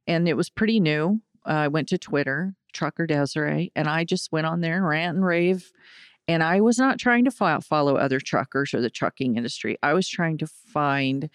And 0.05 0.27
it 0.27 0.35
was 0.35 0.49
pretty 0.49 0.79
new. 0.79 1.21
Uh, 1.45 1.51
I 1.51 1.67
went 1.69 1.89
to 1.89 1.97
Twitter, 1.97 2.55
Trucker 2.73 3.07
Desiree, 3.07 3.71
and 3.75 3.87
I 3.87 4.03
just 4.03 4.31
went 4.31 4.47
on 4.47 4.61
there 4.61 4.77
and 4.77 4.87
rant 4.87 5.17
and 5.17 5.25
rave. 5.25 5.71
And 6.27 6.43
I 6.43 6.61
was 6.61 6.77
not 6.77 6.99
trying 6.99 7.25
to 7.25 7.31
follow 7.31 7.95
other 7.95 8.19
truckers 8.19 8.73
or 8.73 8.81
the 8.81 8.89
trucking 8.89 9.35
industry. 9.35 9.77
I 9.83 9.93
was 9.93 10.07
trying 10.07 10.37
to 10.37 10.47
find 10.47 11.29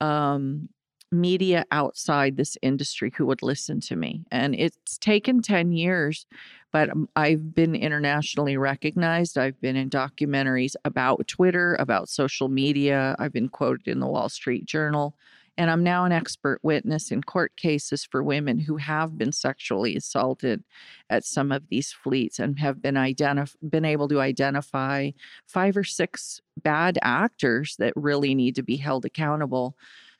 um, 0.00 0.68
media 1.10 1.64
outside 1.70 2.36
this 2.36 2.56
industry 2.62 3.12
who 3.16 3.26
would 3.26 3.42
listen 3.42 3.80
to 3.80 3.96
me. 3.96 4.24
And 4.30 4.54
it's 4.54 4.98
taken 4.98 5.42
10 5.42 5.72
years, 5.72 6.26
but 6.72 6.90
I've 7.16 7.54
been 7.54 7.74
internationally 7.74 8.56
recognized. 8.56 9.38
I've 9.38 9.60
been 9.60 9.76
in 9.76 9.90
documentaries 9.90 10.74
about 10.84 11.26
Twitter, 11.26 11.76
about 11.78 12.08
social 12.08 12.48
media. 12.48 13.16
I've 13.18 13.32
been 13.32 13.48
quoted 13.48 13.88
in 13.88 14.00
the 14.00 14.06
Wall 14.06 14.28
Street 14.28 14.66
Journal. 14.66 15.14
And 15.56 15.72
I'm 15.72 15.82
now 15.82 16.04
an 16.04 16.12
expert 16.12 16.60
witness 16.62 17.10
in 17.10 17.20
court 17.20 17.56
cases 17.56 18.04
for 18.04 18.22
women 18.22 18.60
who 18.60 18.76
have 18.76 19.18
been 19.18 19.32
sexually 19.32 19.96
assaulted 19.96 20.62
at 21.10 21.24
some 21.24 21.50
of 21.50 21.64
these 21.68 21.90
fleets 21.90 22.38
and 22.38 22.56
have 22.60 22.80
been 22.80 22.94
identif- 22.94 23.56
been 23.68 23.84
able 23.84 24.06
to 24.08 24.20
identify 24.20 25.10
five 25.48 25.76
or 25.76 25.82
six 25.82 26.40
bad 26.62 26.96
actors 27.02 27.74
that 27.80 27.92
really 27.96 28.36
need 28.36 28.54
to 28.54 28.62
be 28.62 28.76
held 28.76 29.04
accountable 29.04 29.76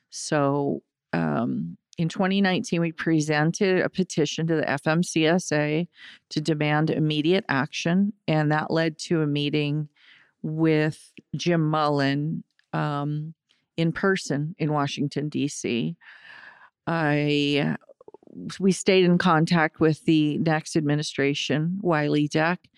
so 0.09 0.81
um, 1.13 1.77
in 1.97 2.07
2019, 2.07 2.79
we 2.79 2.91
presented 2.91 3.81
a 3.81 3.89
petition 3.89 4.47
to 4.47 4.55
the 4.55 4.63
FMCSA 4.63 5.87
to 6.29 6.41
demand 6.41 6.89
immediate 6.89 7.43
action, 7.49 8.13
and 8.27 8.51
that 8.51 8.71
led 8.71 8.97
to 8.99 9.21
a 9.21 9.27
meeting 9.27 9.89
with 10.41 11.11
Jim 11.35 11.69
Mullen 11.69 12.43
um, 12.71 13.33
in 13.75 13.91
person 13.91 14.55
in 14.57 14.71
Washington, 14.71 15.27
D.C. 15.29 15.97
I 16.87 17.75
we 18.59 18.71
stayed 18.71 19.05
in 19.05 19.17
contact 19.17 19.79
with 19.79 20.05
the 20.05 20.37
next 20.37 20.75
administration, 20.75 21.79
Wiley 21.81 22.27
Deck, 22.27 22.69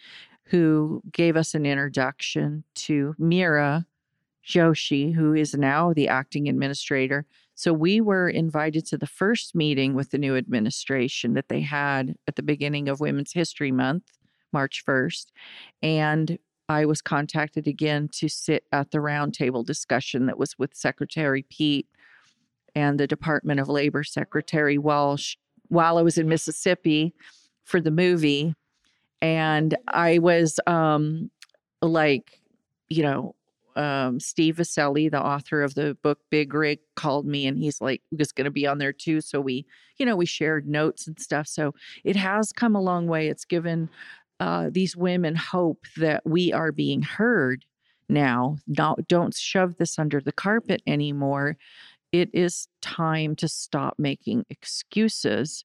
who 0.45 1.01
gave 1.11 1.35
us 1.37 1.53
an 1.53 1.65
introduction 1.65 2.63
to 2.75 3.15
Meera 3.19 3.85
Joshi, 4.45 5.13
who 5.13 5.33
is 5.33 5.53
now 5.53 5.93
the 5.93 6.07
acting 6.07 6.49
administrator. 6.49 7.25
So 7.55 7.73
we 7.73 8.01
were 8.01 8.29
invited 8.29 8.85
to 8.87 8.97
the 8.97 9.07
first 9.07 9.53
meeting 9.53 9.93
with 9.93 10.11
the 10.11 10.17
new 10.17 10.35
administration 10.35 11.33
that 11.33 11.49
they 11.49 11.61
had 11.61 12.15
at 12.27 12.35
the 12.35 12.43
beginning 12.43 12.89
of 12.89 12.99
Women's 12.99 13.33
History 13.33 13.71
Month, 13.71 14.03
March 14.51 14.83
1st. 14.87 15.27
And 15.83 16.39
I 16.69 16.85
was 16.85 17.01
contacted 17.01 17.67
again 17.67 18.09
to 18.13 18.29
sit 18.29 18.63
at 18.71 18.91
the 18.91 18.99
roundtable 18.99 19.65
discussion 19.65 20.25
that 20.25 20.39
was 20.39 20.57
with 20.57 20.73
Secretary 20.73 21.43
Pete 21.49 21.87
and 22.73 22.99
the 22.99 23.07
Department 23.07 23.59
of 23.59 23.69
Labor 23.69 24.03
Secretary 24.03 24.77
Walsh 24.77 25.35
while 25.67 25.97
I 25.97 26.01
was 26.01 26.17
in 26.17 26.27
Mississippi 26.27 27.13
for 27.63 27.81
the 27.81 27.91
movie. 27.91 28.55
And 29.21 29.77
I 29.87 30.19
was 30.19 30.59
um, 30.65 31.29
like, 31.81 32.39
you 32.89 33.03
know, 33.03 33.35
um, 33.75 34.19
Steve 34.19 34.57
Viscelli, 34.57 35.09
the 35.09 35.21
author 35.21 35.61
of 35.63 35.75
the 35.75 35.97
book 36.03 36.19
Big 36.29 36.53
Rig, 36.53 36.79
called 36.95 37.25
me 37.25 37.47
and 37.47 37.57
he's 37.57 37.81
like, 37.81 38.01
just 38.15 38.35
going 38.35 38.45
to 38.45 38.51
be 38.51 38.67
on 38.67 38.77
there 38.77 38.93
too. 38.93 39.21
So 39.21 39.39
we, 39.39 39.65
you 39.97 40.05
know, 40.05 40.15
we 40.15 40.25
shared 40.25 40.67
notes 40.67 41.07
and 41.07 41.19
stuff. 41.19 41.47
So 41.47 41.73
it 42.03 42.15
has 42.15 42.51
come 42.51 42.75
a 42.75 42.81
long 42.81 43.07
way. 43.07 43.27
It's 43.27 43.45
given 43.45 43.89
uh, 44.39 44.69
these 44.71 44.95
women 44.95 45.35
hope 45.35 45.85
that 45.97 46.23
we 46.25 46.51
are 46.51 46.71
being 46.71 47.01
heard 47.01 47.65
now. 48.09 48.57
Not, 48.67 49.07
don't 49.07 49.35
shove 49.35 49.77
this 49.77 49.99
under 49.99 50.19
the 50.19 50.31
carpet 50.31 50.81
anymore. 50.87 51.57
It 52.11 52.29
is 52.33 52.67
time 52.81 53.35
to 53.37 53.47
stop 53.47 53.95
making 53.97 54.45
excuses 54.49 55.63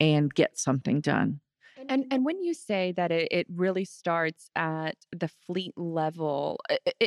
and 0.00 0.34
get 0.34 0.58
something 0.58 1.00
done. 1.00 1.40
And 1.88 2.06
and 2.10 2.24
when 2.24 2.42
you 2.42 2.54
say 2.54 2.92
that 2.92 3.10
it, 3.10 3.28
it 3.30 3.46
really 3.54 3.84
starts 3.84 4.50
at 4.56 4.96
the 5.12 5.28
fleet 5.28 5.72
level, 5.76 6.60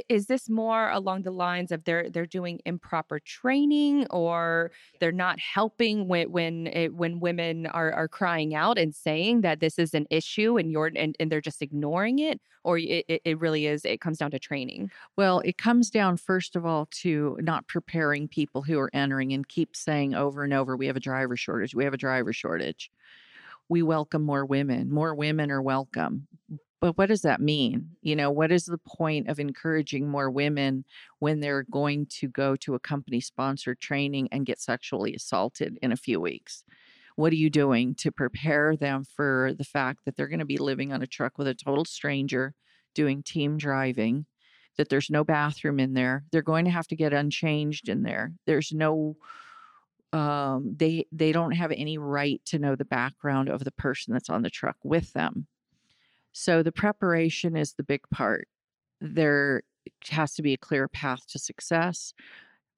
is 0.09 0.27
this 0.27 0.49
more 0.49 0.89
along 0.89 1.23
the 1.23 1.31
lines 1.31 1.71
of 1.71 1.83
they're 1.83 2.09
they're 2.09 2.25
doing 2.25 2.59
improper 2.65 3.19
training 3.19 4.07
or 4.09 4.71
they're 4.99 5.11
not 5.11 5.39
helping 5.39 6.07
when 6.07 6.31
when 6.31 6.67
it, 6.67 6.93
when 6.93 7.19
women 7.19 7.67
are 7.67 7.91
are 7.91 8.07
crying 8.07 8.55
out 8.55 8.77
and 8.77 8.93
saying 8.93 9.41
that 9.41 9.59
this 9.59 9.79
is 9.79 9.93
an 9.93 10.05
issue 10.09 10.57
and 10.57 10.71
you're 10.71 10.91
and, 10.95 11.15
and 11.19 11.31
they're 11.31 11.41
just 11.41 11.61
ignoring 11.61 12.19
it? 12.19 12.39
Or 12.63 12.77
it, 12.77 13.05
it 13.07 13.39
really 13.39 13.65
is 13.65 13.85
it 13.85 14.01
comes 14.01 14.17
down 14.17 14.31
to 14.31 14.39
training? 14.39 14.91
Well, 15.15 15.39
it 15.45 15.57
comes 15.57 15.89
down 15.89 16.17
first 16.17 16.55
of 16.55 16.65
all 16.65 16.87
to 17.01 17.37
not 17.39 17.67
preparing 17.67 18.27
people 18.27 18.61
who 18.61 18.77
are 18.79 18.89
entering 18.93 19.31
and 19.33 19.47
keep 19.47 19.75
saying 19.75 20.13
over 20.13 20.43
and 20.43 20.53
over, 20.53 20.75
we 20.75 20.87
have 20.87 20.97
a 20.97 21.01
driver 21.01 21.37
shortage, 21.37 21.73
we 21.73 21.85
have 21.85 21.93
a 21.93 21.97
driver 21.97 22.33
shortage 22.33 22.91
we 23.69 23.81
welcome 23.81 24.23
more 24.23 24.45
women. 24.45 24.91
More 24.91 25.13
women 25.13 25.51
are 25.51 25.61
welcome. 25.61 26.27
But 26.79 26.97
what 26.97 27.07
does 27.07 27.23
that 27.23 27.41
mean? 27.41 27.89
You 28.01 28.15
know, 28.15 28.29
what 28.29 28.51
is 28.51 28.65
the 28.65 28.77
point 28.77 29.29
of 29.29 29.39
encouraging 29.39 30.07
more 30.07 30.29
women 30.29 30.85
when 31.19 31.39
they're 31.39 31.63
going 31.63 32.05
to 32.19 32.27
go 32.27 32.55
to 32.57 32.75
a 32.75 32.79
company 32.79 33.19
sponsored 33.19 33.79
training 33.79 34.29
and 34.31 34.45
get 34.45 34.61
sexually 34.61 35.15
assaulted 35.15 35.79
in 35.81 35.91
a 35.91 35.97
few 35.97 36.21
weeks? 36.21 36.63
What 37.15 37.33
are 37.33 37.37
you 37.37 37.49
doing 37.49 37.95
to 37.95 38.11
prepare 38.11 38.75
them 38.75 39.03
for 39.03 39.53
the 39.57 39.63
fact 39.63 40.05
that 40.05 40.15
they're 40.15 40.27
going 40.27 40.37
to 40.39 40.45
be 40.45 40.59
living 40.59 40.93
on 40.93 41.01
a 41.01 41.07
truck 41.07 41.39
with 41.39 41.47
a 41.47 41.55
total 41.55 41.83
stranger 41.83 42.53
doing 42.93 43.23
team 43.23 43.57
driving? 43.57 44.27
That 44.77 44.89
there's 44.89 45.09
no 45.09 45.23
bathroom 45.23 45.79
in 45.79 45.95
there. 45.95 46.25
They're 46.31 46.43
going 46.43 46.65
to 46.65 46.71
have 46.71 46.85
to 46.89 46.95
get 46.95 47.11
unchanged 47.11 47.89
in 47.89 48.03
there. 48.03 48.33
There's 48.45 48.71
no 48.71 49.17
um, 50.13 50.73
they 50.77 51.05
they 51.11 51.31
don't 51.31 51.51
have 51.51 51.71
any 51.71 51.97
right 51.97 52.41
to 52.45 52.59
know 52.59 52.75
the 52.75 52.85
background 52.85 53.49
of 53.49 53.63
the 53.63 53.71
person 53.71 54.13
that's 54.13 54.29
on 54.29 54.41
the 54.41 54.49
truck 54.49 54.77
with 54.83 55.13
them. 55.13 55.47
So 56.31 56.63
the 56.63 56.71
preparation 56.71 57.55
is 57.55 57.73
the 57.73 57.83
big 57.83 58.01
part. 58.11 58.47
There 59.01 59.63
has 60.09 60.33
to 60.35 60.41
be 60.41 60.53
a 60.53 60.57
clear 60.57 60.87
path 60.87 61.27
to 61.27 61.39
success. 61.39 62.13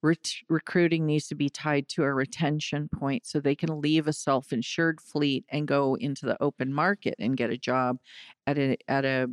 Re- 0.02 0.16
recruiting 0.48 1.04
needs 1.04 1.28
to 1.28 1.34
be 1.34 1.50
tied 1.50 1.88
to 1.88 2.04
a 2.04 2.14
retention 2.14 2.88
point 2.88 3.26
so 3.26 3.38
they 3.38 3.54
can 3.54 3.80
leave 3.80 4.08
a 4.08 4.14
self-insured 4.14 5.00
fleet 5.00 5.44
and 5.50 5.68
go 5.68 5.94
into 5.96 6.24
the 6.24 6.42
open 6.42 6.72
market 6.72 7.16
and 7.18 7.36
get 7.36 7.50
a 7.50 7.58
job 7.58 7.98
at 8.46 8.58
a 8.58 8.78
at 8.88 9.04
a 9.04 9.28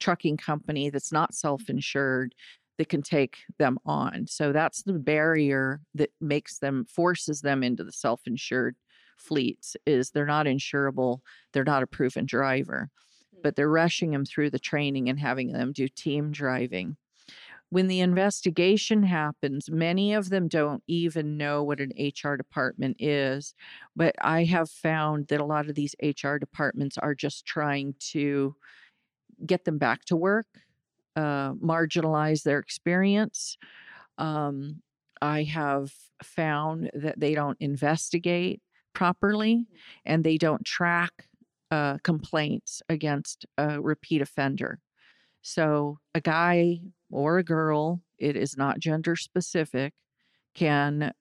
trucking 0.00 0.36
company 0.36 0.90
that's 0.90 1.12
not 1.12 1.34
self-insured 1.34 2.34
that 2.78 2.88
can 2.88 3.02
take 3.02 3.38
them 3.58 3.78
on. 3.84 4.26
So 4.26 4.52
that's 4.52 4.82
the 4.82 4.94
barrier 4.94 5.80
that 5.94 6.10
makes 6.20 6.58
them 6.58 6.84
forces 6.86 7.40
them 7.42 7.62
into 7.62 7.84
the 7.84 7.92
self-insured 7.92 8.76
fleets 9.16 9.76
is 9.84 10.10
they're 10.10 10.24
not 10.24 10.46
insurable, 10.46 11.20
they're 11.52 11.64
not 11.64 11.82
a 11.82 11.88
proven 11.88 12.24
driver, 12.24 12.88
but 13.42 13.56
they're 13.56 13.66
mm-hmm. 13.66 13.74
rushing 13.74 14.10
them 14.12 14.24
through 14.24 14.50
the 14.50 14.58
training 14.58 15.08
and 15.08 15.18
having 15.18 15.52
them 15.52 15.72
do 15.72 15.88
team 15.88 16.30
driving. 16.30 16.96
When 17.70 17.88
the 17.88 18.00
investigation 18.00 19.02
happens, 19.02 19.70
many 19.70 20.14
of 20.14 20.30
them 20.30 20.48
don't 20.48 20.82
even 20.86 21.36
know 21.36 21.62
what 21.62 21.80
an 21.80 21.92
HR 21.98 22.36
department 22.36 22.96
is. 22.98 23.54
But 23.94 24.14
I 24.22 24.44
have 24.44 24.70
found 24.70 25.26
that 25.26 25.40
a 25.40 25.44
lot 25.44 25.68
of 25.68 25.74
these 25.74 25.94
HR 26.02 26.36
departments 26.36 26.96
are 26.96 27.14
just 27.14 27.44
trying 27.44 27.94
to 28.12 28.56
get 29.44 29.66
them 29.66 29.76
back 29.76 30.06
to 30.06 30.16
work, 30.16 30.46
uh, 31.18 31.52
marginalize 31.54 32.44
their 32.44 32.60
experience. 32.60 33.58
Um, 34.18 34.82
I 35.20 35.42
have 35.42 35.90
found 36.22 36.90
that 36.94 37.18
they 37.18 37.34
don't 37.34 37.56
investigate 37.60 38.62
properly 38.94 39.66
and 40.06 40.22
they 40.22 40.38
don't 40.38 40.64
track 40.64 41.10
uh, 41.72 41.98
complaints 42.04 42.82
against 42.88 43.46
a 43.58 43.80
repeat 43.80 44.22
offender. 44.22 44.78
So, 45.42 45.98
a 46.14 46.20
guy 46.20 46.78
or 47.10 47.38
a 47.38 47.44
girl, 47.44 48.00
it 48.18 48.36
is 48.36 48.56
not 48.56 48.78
gender 48.78 49.16
specific, 49.16 49.92
can 50.54 51.12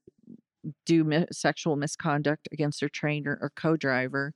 do 0.86 1.04
mi- 1.04 1.26
sexual 1.32 1.76
misconduct 1.76 2.48
against 2.52 2.82
their 2.82 2.90
trainer 2.90 3.38
or 3.42 3.52
co-driver. 3.56 4.34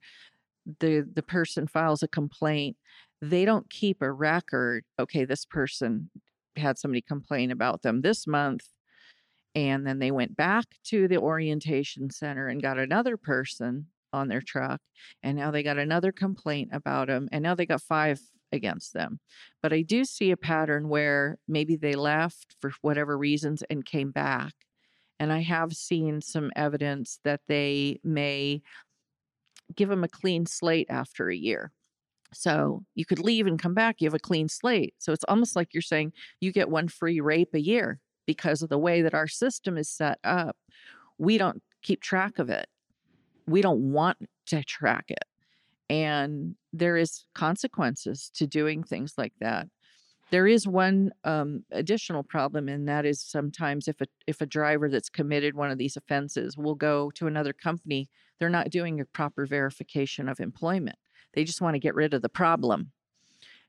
The 0.80 1.06
the 1.12 1.22
person 1.22 1.66
files 1.66 2.02
a 2.02 2.08
complaint. 2.08 2.76
They 3.22 3.44
don't 3.44 3.70
keep 3.70 4.02
a 4.02 4.12
record. 4.12 4.84
Okay, 4.98 5.24
this 5.24 5.46
person 5.46 6.10
had 6.56 6.76
somebody 6.76 7.00
complain 7.00 7.50
about 7.50 7.82
them 7.82 8.02
this 8.02 8.26
month 8.26 8.66
and 9.54 9.86
then 9.86 9.98
they 9.98 10.10
went 10.10 10.36
back 10.36 10.66
to 10.84 11.08
the 11.08 11.18
orientation 11.18 12.10
center 12.10 12.48
and 12.48 12.62
got 12.62 12.78
another 12.78 13.16
person 13.16 13.86
on 14.12 14.28
their 14.28 14.40
truck 14.40 14.80
and 15.22 15.36
now 15.36 15.50
they 15.50 15.62
got 15.62 15.78
another 15.78 16.12
complaint 16.12 16.68
about 16.72 17.08
them 17.08 17.28
and 17.32 17.42
now 17.42 17.54
they 17.54 17.66
got 17.66 17.80
five 17.80 18.20
against 18.52 18.92
them 18.92 19.18
but 19.62 19.72
i 19.72 19.80
do 19.80 20.04
see 20.04 20.30
a 20.30 20.36
pattern 20.36 20.88
where 20.88 21.38
maybe 21.48 21.76
they 21.76 21.94
left 21.94 22.54
for 22.60 22.72
whatever 22.82 23.16
reasons 23.16 23.62
and 23.70 23.86
came 23.86 24.10
back 24.10 24.52
and 25.18 25.32
i 25.32 25.40
have 25.40 25.72
seen 25.72 26.20
some 26.20 26.50
evidence 26.54 27.18
that 27.24 27.40
they 27.48 27.98
may 28.04 28.60
give 29.74 29.88
them 29.88 30.04
a 30.04 30.08
clean 30.08 30.44
slate 30.44 30.86
after 30.90 31.30
a 31.30 31.36
year 31.36 31.72
so 32.32 32.84
you 32.94 33.04
could 33.04 33.18
leave 33.18 33.46
and 33.46 33.60
come 33.60 33.74
back 33.74 33.96
you 33.98 34.06
have 34.06 34.14
a 34.14 34.18
clean 34.18 34.48
slate. 34.48 34.94
So 34.98 35.12
it's 35.12 35.24
almost 35.24 35.56
like 35.56 35.72
you're 35.72 35.82
saying 35.82 36.12
you 36.40 36.52
get 36.52 36.70
one 36.70 36.88
free 36.88 37.20
rape 37.20 37.54
a 37.54 37.60
year 37.60 38.00
because 38.26 38.62
of 38.62 38.68
the 38.68 38.78
way 38.78 39.02
that 39.02 39.14
our 39.14 39.28
system 39.28 39.76
is 39.76 39.88
set 39.88 40.18
up. 40.24 40.56
We 41.18 41.38
don't 41.38 41.62
keep 41.82 42.00
track 42.00 42.38
of 42.38 42.50
it. 42.50 42.66
We 43.46 43.60
don't 43.62 43.92
want 43.92 44.18
to 44.46 44.62
track 44.64 45.06
it. 45.08 45.24
And 45.90 46.54
there 46.72 46.96
is 46.96 47.24
consequences 47.34 48.30
to 48.34 48.46
doing 48.46 48.82
things 48.82 49.14
like 49.18 49.34
that. 49.40 49.68
There 50.30 50.46
is 50.46 50.66
one 50.66 51.10
um, 51.24 51.64
additional 51.70 52.22
problem 52.22 52.68
and 52.68 52.88
that 52.88 53.04
is 53.04 53.20
sometimes 53.20 53.86
if 53.86 54.00
a 54.00 54.06
if 54.26 54.40
a 54.40 54.46
driver 54.46 54.88
that's 54.88 55.10
committed 55.10 55.54
one 55.54 55.70
of 55.70 55.76
these 55.76 55.98
offenses 55.98 56.56
will 56.56 56.74
go 56.74 57.10
to 57.16 57.26
another 57.26 57.52
company 57.52 58.08
they're 58.38 58.48
not 58.48 58.70
doing 58.70 58.98
a 58.98 59.04
proper 59.04 59.44
verification 59.44 60.30
of 60.30 60.40
employment 60.40 60.96
they 61.34 61.44
just 61.44 61.60
want 61.60 61.74
to 61.74 61.80
get 61.80 61.94
rid 61.94 62.14
of 62.14 62.22
the 62.22 62.28
problem 62.28 62.90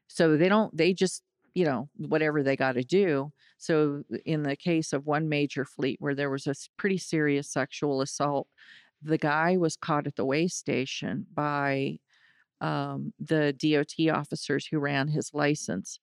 so 0.08 0.38
they 0.38 0.49
don't 0.49 0.76
they 0.76 0.93
just 0.93 1.23
you 1.54 1.65
know 1.65 1.89
whatever 1.97 2.43
they 2.43 2.56
got 2.56 2.73
to 2.73 2.84
do 2.84 3.32
so 3.58 4.04
in 4.26 4.43
the 4.43 4.56
case 4.56 4.93
of 4.93 5.06
one 5.06 5.30
major 5.30 5.65
fleet 5.65 5.97
where 5.99 6.15
there 6.15 6.30
was 6.30 6.47
a 6.47 6.56
pretty 6.78 6.97
serious 6.97 7.49
sexual 7.49 8.02
assault 8.02 8.47
the 9.02 9.17
guy 9.17 9.58
was 9.58 9.76
caught 9.76 10.08
at 10.08 10.15
the 10.15 10.26
weigh 10.26 10.47
station 10.47 11.26
by 11.34 11.97
um, 12.63 13.13
the 13.19 13.54
DOT 13.54 14.15
officers 14.15 14.65
who 14.65 14.80
ran 14.80 15.10
his 15.10 15.34
license. 15.34 15.99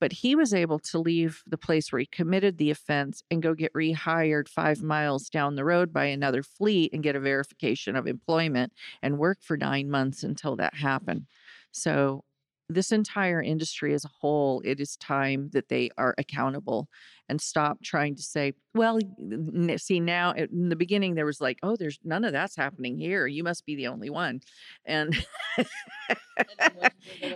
But 0.00 0.12
he 0.12 0.34
was 0.34 0.52
able 0.52 0.78
to 0.80 0.98
leave 0.98 1.42
the 1.46 1.56
place 1.58 1.90
where 1.90 2.00
he 2.00 2.06
committed 2.06 2.58
the 2.58 2.70
offense 2.70 3.22
and 3.30 3.42
go 3.42 3.54
get 3.54 3.72
rehired 3.72 4.48
five 4.48 4.82
miles 4.82 5.28
down 5.30 5.54
the 5.54 5.64
road 5.64 5.92
by 5.92 6.06
another 6.06 6.42
fleet 6.42 6.92
and 6.92 7.02
get 7.02 7.16
a 7.16 7.20
verification 7.20 7.96
of 7.96 8.06
employment 8.06 8.72
and 9.02 9.18
work 9.18 9.38
for 9.40 9.56
nine 9.56 9.90
months 9.90 10.22
until 10.22 10.56
that 10.56 10.74
happened. 10.74 11.26
So, 11.70 12.24
this 12.68 12.92
entire 12.92 13.42
industry 13.42 13.92
as 13.94 14.04
a 14.04 14.10
whole, 14.20 14.62
it 14.64 14.80
is 14.80 14.96
time 14.96 15.50
that 15.52 15.68
they 15.68 15.90
are 15.98 16.14
accountable 16.18 16.88
and 17.28 17.40
stop 17.40 17.82
trying 17.82 18.14
to 18.16 18.22
say, 18.22 18.52
well, 18.74 18.98
n- 19.18 19.76
see, 19.78 20.00
now 20.00 20.32
in 20.32 20.68
the 20.68 20.76
beginning, 20.76 21.14
there 21.14 21.26
was 21.26 21.40
like, 21.40 21.58
oh, 21.62 21.76
there's 21.76 21.98
none 22.04 22.24
of 22.24 22.32
that's 22.32 22.56
happening 22.56 22.98
here. 22.98 23.26
You 23.26 23.44
must 23.44 23.64
be 23.66 23.76
the 23.76 23.88
only 23.88 24.10
one. 24.10 24.40
And 24.84 25.14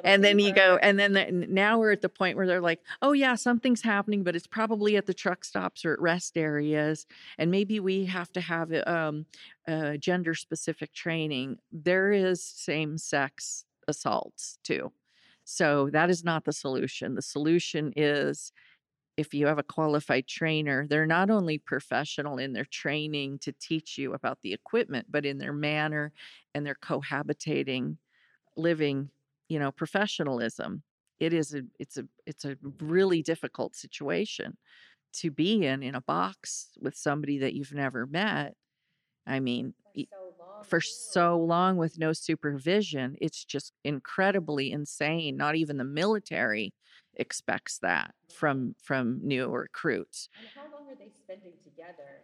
and 0.05 0.25
then 0.25 0.39
you 0.39 0.53
go 0.53 0.79
and 0.83 0.99
then 0.99 1.13
the, 1.13 1.31
now 1.31 1.79
we're 1.79 1.93
at 1.93 2.01
the 2.01 2.09
point 2.09 2.37
where 2.37 2.47
they're 2.47 2.61
like 2.61 2.81
oh 3.03 3.13
yeah 3.13 3.35
something's 3.35 3.83
happening 3.83 4.25
but 4.25 4.35
it's 4.35 4.47
probably 4.47 4.97
at 4.97 5.07
the 5.07 5.15
truck 5.15 5.45
stops 5.45 5.85
or 5.85 5.93
at 5.93 6.01
rest 6.01 6.37
areas 6.37 7.07
and 7.39 7.51
maybe 7.51 7.79
we 7.81 8.05
have 8.05 8.33
to 8.33 8.41
have 8.41 8.73
um, 8.87 9.27
uh, 9.69 9.97
gender 9.97 10.35
specific 10.35 10.93
training 10.93 11.59
there 11.71 12.11
is 12.11 12.43
same 12.43 12.99
sex 12.99 13.65
assaults 13.87 14.59
too 14.65 14.91
so 15.51 15.89
that 15.93 16.11
is 16.11 16.25
not 16.25 16.45
the 16.45 16.53
solution 16.53 17.15
the 17.15 17.23
solution 17.23 17.93
is 17.97 18.53
if 19.17 19.35
you 19.35 19.47
have 19.49 19.59
a 19.59 19.65
qualified 19.65 20.29
trainer, 20.29 20.87
they're 20.89 21.05
not 21.07 21.29
only 21.29 21.59
professional 21.59 22.39
in 22.39 22.53
their 22.53 22.65
training 22.65 23.39
to 23.41 23.53
teach 23.53 23.99
you 23.99 24.15
about 24.15 24.41
the 24.43 24.53
equipment, 24.53 25.09
but 25.11 25.27
in 25.27 25.39
their 25.39 25.53
manner 25.53 26.13
and 26.55 26.65
their 26.65 26.77
cohabitating 26.77 27.97
living, 28.57 29.11
you 29.49 29.59
know, 29.59 29.73
professionalism. 29.73 30.83
It 31.21 31.33
is 31.33 31.55
a 31.55 31.63
it's 31.79 31.99
a 31.99 32.05
it's 32.27 32.45
a 32.45 32.57
really 32.81 33.23
difficult 33.23 33.77
situation 33.77 34.57
to 35.15 35.31
be 35.31 35.65
in 35.67 35.83
in 35.83 35.95
a 35.95 36.03
box 36.03 36.71
with 36.81 36.97
somebody 36.97 37.39
that 37.39 37.55
you've 37.55 37.75
never 37.75 38.07
met. 38.07 38.55
I 39.27 39.41
mean, 39.41 39.75
y- 39.97 40.07
for 40.65 40.81
so 40.81 41.39
long 41.39 41.77
with 41.77 41.99
no 41.99 42.13
supervision, 42.13 43.17
it's 43.21 43.45
just 43.45 43.73
incredibly 43.85 44.71
insane. 44.73 45.37
Not 45.37 45.57
even 45.57 45.77
the 45.79 45.85
military 45.85 46.73
expects 47.15 47.79
that 47.81 48.15
from 48.29 48.75
from 48.83 49.21
new 49.23 49.49
recruits. 49.49 50.29
And 50.39 50.47
how 50.55 50.71
long 50.73 50.91
are 50.91 50.97
they 50.97 51.11
spending 51.11 51.55
together? 51.63 52.23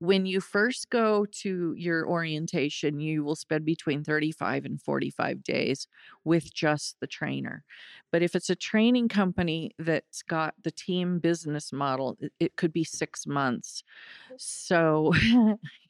When 0.00 0.26
you 0.26 0.40
first 0.40 0.90
go 0.90 1.26
to 1.42 1.74
your 1.76 2.06
orientation, 2.08 2.98
you 2.98 3.22
will 3.22 3.36
spend 3.36 3.64
between 3.64 4.02
35 4.02 4.64
and 4.64 4.82
45 4.82 5.44
days 5.44 5.86
with 6.24 6.52
just 6.52 6.96
the 7.00 7.06
trainer. 7.06 7.64
But 8.10 8.22
if 8.22 8.34
it's 8.34 8.50
a 8.50 8.56
training 8.56 9.08
company 9.08 9.70
that's 9.78 10.22
got 10.22 10.54
the 10.62 10.72
team 10.72 11.20
business 11.20 11.72
model, 11.72 12.16
it, 12.20 12.32
it 12.40 12.56
could 12.56 12.72
be 12.72 12.82
6 12.84 13.26
months. 13.26 13.84
So 14.36 15.12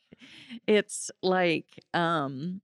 it's 0.67 1.11
like 1.23 1.81
um 1.95 2.61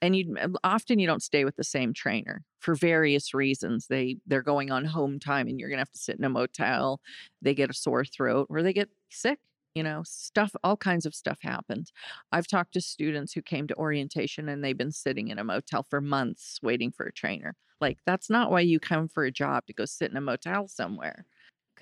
and 0.00 0.16
you 0.16 0.36
often 0.64 0.98
you 0.98 1.06
don't 1.06 1.22
stay 1.22 1.44
with 1.44 1.56
the 1.56 1.64
same 1.64 1.94
trainer 1.94 2.44
for 2.58 2.74
various 2.74 3.34
reasons. 3.34 3.86
They 3.86 4.16
they're 4.26 4.42
going 4.42 4.70
on 4.70 4.84
home 4.84 5.20
time 5.20 5.46
and 5.46 5.60
you're 5.60 5.68
going 5.68 5.78
to 5.78 5.82
have 5.82 5.92
to 5.92 5.98
sit 5.98 6.18
in 6.18 6.24
a 6.24 6.28
motel. 6.28 7.00
They 7.40 7.54
get 7.54 7.70
a 7.70 7.74
sore 7.74 8.04
throat 8.04 8.48
or 8.50 8.62
they 8.62 8.72
get 8.72 8.90
sick 9.10 9.38
you 9.74 9.82
know 9.82 10.02
stuff 10.04 10.54
all 10.62 10.76
kinds 10.76 11.06
of 11.06 11.14
stuff 11.14 11.38
happens. 11.42 11.92
I've 12.32 12.46
talked 12.46 12.74
to 12.74 12.80
students 12.80 13.32
who 13.32 13.42
came 13.42 13.66
to 13.68 13.76
orientation 13.76 14.48
and 14.48 14.62
they've 14.64 14.76
been 14.76 14.92
sitting 14.92 15.28
in 15.28 15.38
a 15.38 15.44
motel 15.44 15.84
for 15.88 16.00
months 16.00 16.58
waiting 16.62 16.90
for 16.92 17.06
a 17.06 17.12
trainer. 17.12 17.54
Like 17.80 17.98
that's 18.06 18.28
not 18.30 18.50
why 18.50 18.60
you 18.60 18.78
come 18.80 19.08
for 19.08 19.24
a 19.24 19.30
job 19.32 19.66
to 19.66 19.72
go 19.72 19.84
sit 19.84 20.10
in 20.10 20.16
a 20.16 20.20
motel 20.20 20.68
somewhere 20.68 21.26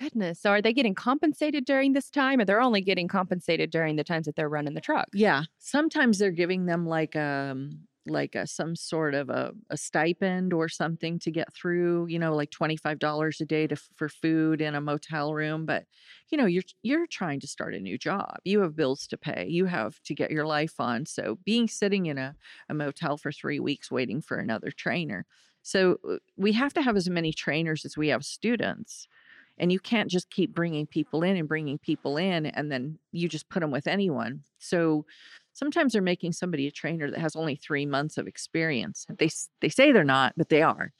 Goodness. 0.01 0.39
So 0.41 0.49
are 0.49 0.61
they 0.61 0.73
getting 0.73 0.95
compensated 0.95 1.63
during 1.65 1.93
this 1.93 2.09
time 2.09 2.39
or 2.39 2.45
they're 2.45 2.61
only 2.61 2.81
getting 2.81 3.07
compensated 3.07 3.69
during 3.69 3.97
the 3.97 4.03
times 4.03 4.25
that 4.25 4.35
they're 4.35 4.49
running 4.49 4.73
the 4.73 4.81
truck? 4.81 5.09
Yeah, 5.13 5.43
sometimes 5.59 6.17
they're 6.17 6.31
giving 6.31 6.65
them 6.65 6.87
like 6.87 7.15
um 7.15 7.87
like 8.07 8.33
a 8.33 8.47
some 8.47 8.75
sort 8.75 9.13
of 9.13 9.29
a, 9.29 9.51
a 9.69 9.77
stipend 9.77 10.53
or 10.53 10.67
something 10.67 11.19
to 11.19 11.29
get 11.29 11.53
through, 11.53 12.07
you 12.07 12.17
know, 12.17 12.35
like 12.35 12.49
$25 12.49 13.39
a 13.41 13.45
day 13.45 13.67
to 13.67 13.75
for 13.95 14.09
food 14.09 14.59
in 14.59 14.73
a 14.73 14.81
motel 14.81 15.35
room, 15.35 15.67
but 15.67 15.85
you 16.29 16.37
know, 16.37 16.47
you're 16.47 16.63
you're 16.81 17.05
trying 17.05 17.39
to 17.41 17.47
start 17.47 17.75
a 17.75 17.79
new 17.79 17.97
job. 17.97 18.37
You 18.43 18.61
have 18.61 18.75
bills 18.75 19.05
to 19.07 19.17
pay. 19.17 19.45
You 19.47 19.65
have 19.65 20.01
to 20.05 20.15
get 20.15 20.31
your 20.31 20.47
life 20.47 20.79
on. 20.79 21.05
So 21.05 21.37
being 21.45 21.67
sitting 21.67 22.07
in 22.07 22.17
a, 22.17 22.35
a 22.69 22.73
motel 22.73 23.17
for 23.17 23.31
3 23.31 23.59
weeks 23.59 23.91
waiting 23.91 24.21
for 24.21 24.37
another 24.37 24.71
trainer. 24.71 25.27
So 25.61 25.97
uh, 26.09 26.17
we 26.37 26.53
have 26.53 26.73
to 26.73 26.81
have 26.81 26.95
as 26.95 27.07
many 27.09 27.33
trainers 27.33 27.85
as 27.85 27.95
we 27.95 28.07
have 28.07 28.25
students 28.25 29.07
and 29.61 29.71
you 29.71 29.79
can't 29.79 30.09
just 30.09 30.29
keep 30.29 30.53
bringing 30.53 30.85
people 30.85 31.23
in 31.23 31.37
and 31.37 31.47
bringing 31.47 31.77
people 31.77 32.17
in 32.17 32.47
and 32.47 32.69
then 32.69 32.99
you 33.13 33.29
just 33.29 33.47
put 33.47 33.61
them 33.61 33.71
with 33.71 33.87
anyone 33.87 34.43
so 34.59 35.05
sometimes 35.53 35.93
they're 35.93 36.01
making 36.01 36.33
somebody 36.33 36.67
a 36.67 36.71
trainer 36.71 37.09
that 37.09 37.19
has 37.19 37.35
only 37.35 37.55
three 37.55 37.85
months 37.85 38.17
of 38.17 38.27
experience 38.27 39.05
they 39.17 39.29
they 39.61 39.69
say 39.69 39.93
they're 39.93 40.03
not 40.03 40.33
but 40.35 40.49
they 40.49 40.61
are 40.61 40.91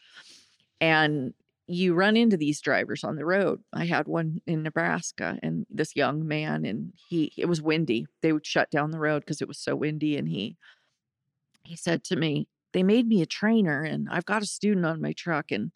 and 0.80 1.34
you 1.72 1.94
run 1.94 2.18
into 2.18 2.36
these 2.36 2.60
drivers 2.60 3.04
on 3.04 3.16
the 3.16 3.26
road. 3.26 3.62
I 3.72 3.86
had 3.86 4.08
one 4.08 4.42
in 4.46 4.62
Nebraska 4.62 5.40
and 5.42 5.66
this 5.70 5.96
young 5.96 6.28
man 6.28 6.66
and 6.66 6.92
he 6.96 7.32
it 7.38 7.46
was 7.46 7.62
windy. 7.62 8.08
They 8.22 8.34
would 8.34 8.46
shut 8.46 8.70
down 8.72 8.92
the 8.92 9.00
road 9.00 9.22
because 9.22 9.42
it 9.42 9.48
was 9.48 9.58
so 9.58 9.76
windy 9.76 10.18
and 10.18 10.28
he 10.28 10.58
he 11.64 11.76
said 11.78 12.04
to 12.06 12.16
me, 12.16 12.48
"They 12.74 12.84
made 12.84 13.08
me 13.08 13.22
a 13.22 13.26
trainer 13.26 13.84
and 13.84 14.10
I've 14.12 14.26
got 14.26 14.42
a 14.42 14.48
student 14.48 14.86
on 14.86 15.02
my 15.02 15.14
truck 15.14 15.52
and 15.52 15.72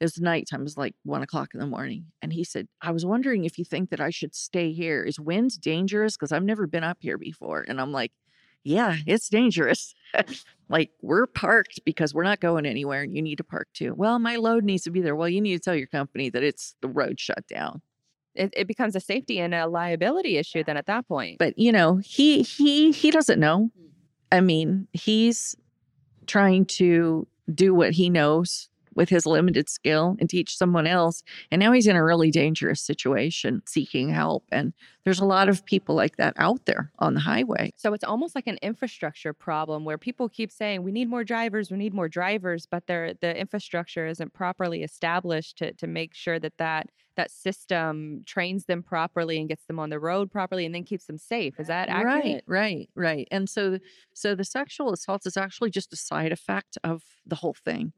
it 0.00 0.04
was 0.04 0.18
nighttime. 0.18 0.60
It 0.60 0.64
was 0.64 0.78
like 0.78 0.94
one 1.04 1.22
o'clock 1.22 1.50
in 1.52 1.60
the 1.60 1.66
morning. 1.66 2.06
And 2.22 2.32
he 2.32 2.42
said, 2.42 2.68
I 2.80 2.90
was 2.90 3.04
wondering 3.04 3.44
if 3.44 3.58
you 3.58 3.66
think 3.66 3.90
that 3.90 4.00
I 4.00 4.08
should 4.08 4.34
stay 4.34 4.72
here. 4.72 5.04
Is 5.04 5.20
wind 5.20 5.60
dangerous? 5.60 6.16
Because 6.16 6.32
I've 6.32 6.42
never 6.42 6.66
been 6.66 6.84
up 6.84 6.98
here 7.00 7.18
before. 7.18 7.66
And 7.68 7.78
I'm 7.78 7.92
like, 7.92 8.12
yeah, 8.64 8.96
it's 9.06 9.28
dangerous. 9.28 9.94
like 10.70 10.90
we're 11.02 11.26
parked 11.26 11.80
because 11.84 12.14
we're 12.14 12.24
not 12.24 12.40
going 12.40 12.64
anywhere 12.64 13.02
and 13.02 13.14
you 13.14 13.20
need 13.20 13.36
to 13.36 13.44
park 13.44 13.68
too. 13.74 13.94
Well, 13.94 14.18
my 14.18 14.36
load 14.36 14.64
needs 14.64 14.84
to 14.84 14.90
be 14.90 15.02
there. 15.02 15.14
Well, 15.14 15.28
you 15.28 15.40
need 15.42 15.56
to 15.56 15.60
tell 15.60 15.76
your 15.76 15.86
company 15.86 16.30
that 16.30 16.42
it's 16.42 16.74
the 16.80 16.88
road 16.88 17.20
shut 17.20 17.46
down. 17.46 17.82
It, 18.34 18.54
it 18.56 18.66
becomes 18.66 18.96
a 18.96 19.00
safety 19.00 19.38
and 19.38 19.54
a 19.54 19.66
liability 19.66 20.38
issue 20.38 20.64
then 20.64 20.78
at 20.78 20.86
that 20.86 21.06
point. 21.08 21.38
But 21.38 21.58
you 21.58 21.72
know, 21.72 21.96
he 21.96 22.42
he 22.42 22.92
he 22.92 23.10
doesn't 23.10 23.40
know. 23.40 23.70
Hmm. 23.76 23.86
I 24.32 24.40
mean, 24.40 24.88
he's 24.92 25.56
trying 26.26 26.64
to 26.64 27.26
do 27.52 27.74
what 27.74 27.92
he 27.92 28.08
knows 28.08 28.69
with 29.00 29.08
his 29.08 29.24
limited 29.24 29.66
skill 29.70 30.14
and 30.20 30.28
teach 30.28 30.58
someone 30.58 30.86
else. 30.86 31.22
And 31.50 31.58
now 31.58 31.72
he's 31.72 31.86
in 31.86 31.96
a 31.96 32.04
really 32.04 32.30
dangerous 32.30 32.82
situation 32.82 33.62
seeking 33.66 34.10
help. 34.10 34.44
And 34.52 34.74
there's 35.04 35.20
a 35.20 35.24
lot 35.24 35.48
of 35.48 35.64
people 35.64 35.94
like 35.94 36.16
that 36.16 36.34
out 36.36 36.66
there 36.66 36.92
on 36.98 37.14
the 37.14 37.20
highway. 37.20 37.72
So 37.76 37.94
it's 37.94 38.04
almost 38.04 38.34
like 38.34 38.46
an 38.46 38.58
infrastructure 38.60 39.32
problem 39.32 39.86
where 39.86 39.96
people 39.96 40.28
keep 40.28 40.52
saying 40.52 40.82
we 40.82 40.92
need 40.92 41.08
more 41.08 41.24
drivers, 41.24 41.70
we 41.70 41.78
need 41.78 41.94
more 41.94 42.10
drivers, 42.10 42.66
but 42.66 42.86
the 42.88 43.16
infrastructure 43.34 44.06
isn't 44.06 44.34
properly 44.34 44.82
established 44.82 45.56
to 45.56 45.72
to 45.72 45.86
make 45.86 46.12
sure 46.14 46.38
that 46.38 46.58
that 46.58 46.90
that 47.16 47.30
system 47.30 48.22
trains 48.26 48.66
them 48.66 48.82
properly 48.82 49.38
and 49.38 49.48
gets 49.48 49.64
them 49.64 49.78
on 49.78 49.88
the 49.88 49.98
road 49.98 50.30
properly 50.30 50.66
and 50.66 50.74
then 50.74 50.84
keeps 50.84 51.06
them 51.06 51.16
safe. 51.16 51.58
Is 51.58 51.68
that 51.68 51.88
accurate? 51.88 52.44
Right, 52.46 52.88
right, 52.94 53.14
right. 53.14 53.28
And 53.30 53.48
so 53.48 53.78
so 54.12 54.34
the 54.34 54.44
sexual 54.44 54.92
assault 54.92 55.24
is 55.24 55.38
actually 55.38 55.70
just 55.70 55.90
a 55.94 55.96
side 55.96 56.32
effect 56.32 56.76
of 56.84 57.02
the 57.26 57.36
whole 57.36 57.56
thing 57.64 57.94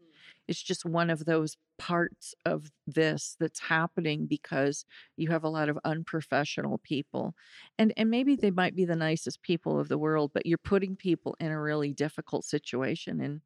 it's 0.48 0.62
just 0.62 0.84
one 0.84 1.10
of 1.10 1.24
those 1.24 1.56
parts 1.78 2.34
of 2.44 2.70
this 2.86 3.36
that's 3.40 3.60
happening 3.60 4.26
because 4.26 4.84
you 5.16 5.30
have 5.30 5.44
a 5.44 5.48
lot 5.48 5.68
of 5.68 5.78
unprofessional 5.84 6.78
people 6.78 7.34
and 7.78 7.92
and 7.96 8.10
maybe 8.10 8.36
they 8.36 8.50
might 8.50 8.76
be 8.76 8.84
the 8.84 8.96
nicest 8.96 9.42
people 9.42 9.78
of 9.80 9.88
the 9.88 9.98
world 9.98 10.30
but 10.34 10.46
you're 10.46 10.58
putting 10.58 10.96
people 10.96 11.36
in 11.40 11.50
a 11.50 11.60
really 11.60 11.92
difficult 11.92 12.44
situation 12.44 13.20
and 13.20 13.40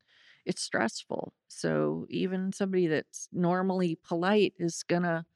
it's 0.45 0.63
stressful. 0.63 1.33
So 1.49 2.07
even 2.09 2.53
somebody 2.53 2.87
that's 2.87 3.29
normally 3.33 3.99
polite 4.05 4.55
is 4.59 4.85
gonna 4.85 5.27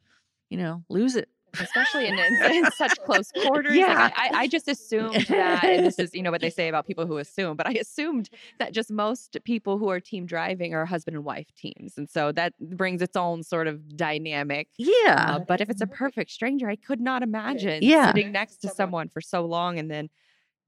you 0.51 0.59
know 0.59 0.85
lose 0.89 1.17
it 1.17 1.29
especially 1.59 2.07
in, 2.07 2.19
in, 2.19 2.43
in, 2.53 2.71
such 2.73 2.99
close 3.01 3.31
quarters. 3.43 3.75
Yeah. 3.75 3.95
Like 3.95 4.13
I, 4.17 4.31
I, 4.43 4.47
just 4.47 4.69
assumed 4.69 5.27
that, 5.29 5.65
and 5.65 5.87
this 5.87 5.99
is, 5.99 6.15
you 6.15 6.23
know, 6.23 6.31
what 6.31 6.41
they 6.41 6.51
say 6.51 6.69
about 6.69 6.87
people 6.87 7.07
who 7.07 7.19
assume, 7.19 7.57
but 7.57 7.67
I 7.67 7.73
assumed 7.73 8.31
that 8.59 8.73
just 8.73 8.91
most 8.91 9.37
people 9.45 9.79
who 9.79 9.89
are 9.89 10.01
team 10.01 10.27
driving 10.27 10.75
are 10.75 10.85
husband 10.85 11.17
and 11.17 11.25
wife 11.25 11.53
teams. 11.57 11.97
And 11.97 12.09
so 12.09 12.33
that 12.33 12.55
brings 12.61 13.03
its 13.03 13.17
own 13.17 13.43
sort 13.43 13.67
of 13.67 13.97
dynamic. 13.97 14.69
Yeah. 14.79 15.37
Uh, 15.37 15.39
but 15.41 15.61
if 15.61 15.71
it's 15.71 15.81
a 15.81 15.87
perfect 15.87 16.31
stranger, 16.31 16.69
I 16.69 16.77
could 16.77 17.01
not 17.01 17.23
imagine 17.23 17.83
yeah. 17.83 18.13
sitting 18.13 18.33
next 18.33 18.59
to 18.59 18.69
someone 18.69 19.09
for 19.09 19.21
so 19.21 19.45
long 19.45 19.79
and 19.79 19.91
then 19.91 20.11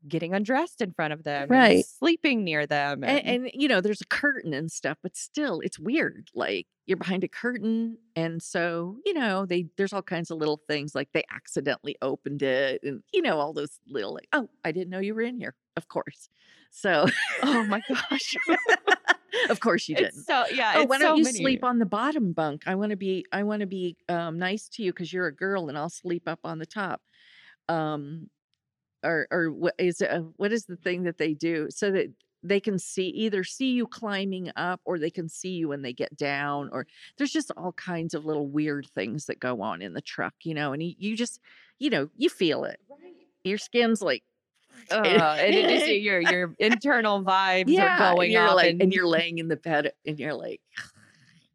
getting 0.09 0.35
undressed 0.35 0.81
in 0.81 0.93
front 0.93 1.13
of 1.13 1.23
them 1.25 1.49
right 1.49 1.85
sleeping 1.85 2.45
near 2.45 2.67
them 2.67 3.05
and, 3.05 3.19
and, 3.27 3.45
and, 3.45 3.51
you 3.55 3.69
know 3.69 3.81
there's 3.81 4.01
a 4.01 4.07
curtain 4.07 4.53
and 4.53 4.71
stuff 4.71 4.99
but 5.03 5.17
still 5.17 5.61
it's 5.61 5.79
weird 5.79 6.29
like 6.35 6.67
you're 6.87 6.97
behind 6.97 7.23
a 7.23 7.29
curtain 7.29 7.97
and 8.17 8.43
so 8.43 8.97
you 9.07 9.15
know 9.15 9.47
they 9.47 9.67
there's 9.77 9.93
all 9.93 10.03
kinds 10.03 10.31
of 10.31 10.39
little 10.39 10.61
things 10.69 10.95
like 10.95 11.09
they 11.13 11.25
accidentally 11.31 11.97
opened 12.03 12.43
it 12.43 12.83
and 12.83 13.03
you 13.13 13.23
know 13.23 13.39
all 13.39 13.53
those 13.53 13.79
little 13.89 14.13
like 14.13 14.29
oh 14.33 14.49
i 14.65 14.73
didn't 14.73 14.91
know 14.91 14.99
you 14.99 15.15
were 15.15 15.23
in 15.23 15.39
here 15.39 15.55
of 15.77 15.89
course 15.89 16.29
so 16.71 17.07
oh 17.43 17.65
my 17.65 17.81
gosh 17.89 18.37
of 19.51 19.61
course 19.61 19.89
you 19.89 19.97
didn't. 19.97 20.25
so 20.25 20.45
yeah. 20.53 20.75
Oh, 20.77 20.85
why 20.85 20.99
don't 20.99 21.13
so 21.13 21.17
you 21.17 21.25
many. 21.25 21.39
sleep 21.39 21.65
on 21.65 21.79
the 21.79 21.87
bottom 21.87 22.33
bunk? 22.33 22.65
I 22.67 22.75
want 22.75 22.91
to 22.91 22.97
be 22.97 23.27
I 23.33 23.43
want 23.43 23.61
to 23.61 23.67
be 23.67 23.97
um, 24.09 24.39
nice 24.39 24.69
to 24.71 24.83
you 24.83 24.93
because 24.93 25.13
you're 25.13 25.27
a 25.27 25.35
girl, 25.35 25.69
and 25.69 25.79
I'll 25.79 25.91
sleep 25.91 26.25
up 26.27 26.41
on 26.45 26.59
the 26.59 26.67
top. 26.67 27.01
Um, 27.69 28.29
or 29.03 29.27
or 29.31 29.51
what 29.51 29.75
is 29.79 30.01
it, 30.01 30.11
uh, 30.11 30.21
what 30.37 30.53
is 30.53 30.65
the 30.65 30.77
thing 30.77 31.03
that 31.05 31.19
they 31.19 31.35
do 31.35 31.69
so 31.71 31.91
that 31.91 32.13
they 32.43 32.61
can 32.61 32.79
see 32.79 33.07
either 33.09 33.45
see 33.45 33.73
you 33.73 33.87
climbing 33.87 34.51
up 34.57 34.81
or 34.85 34.99
they 34.99 35.11
can 35.11 35.29
see 35.29 35.51
you 35.51 35.69
when 35.69 35.83
they 35.83 35.93
get 35.93 36.17
down 36.17 36.69
or 36.73 36.87
there's 37.17 37.31
just 37.31 37.53
all 37.57 37.73
kinds 37.73 38.15
of 38.15 38.25
little 38.25 38.49
weird 38.49 38.87
things 38.95 39.27
that 39.27 39.39
go 39.39 39.63
on 39.63 39.81
in 39.81 39.93
the 39.93 40.01
truck 40.01 40.35
you 40.43 40.55
know 40.55 40.73
and 40.73 40.83
you, 40.83 40.95
you 40.99 41.17
just 41.17 41.41
you 41.79 41.91
know 41.91 42.09
you 42.17 42.29
feel 42.29 42.65
it. 42.65 42.81
Your 43.45 43.59
skin's 43.59 44.01
like 44.01 44.23
uh, 44.91 45.37
and 45.39 45.55
it 45.55 45.69
just 45.69 45.91
your 46.01 46.21
your 46.21 46.55
internal 46.59 47.23
vibes 47.25 47.65
yeah, 47.69 47.97
are 47.97 48.15
going 48.15 48.37
up 48.37 48.55
like, 48.55 48.71
and, 48.71 48.83
and 48.83 48.93
you're 48.93 49.07
laying 49.07 49.39
in 49.39 49.49
the 49.49 49.57
bed 49.57 49.93
and 50.07 50.19
you're 50.19 50.35
like 50.35 50.61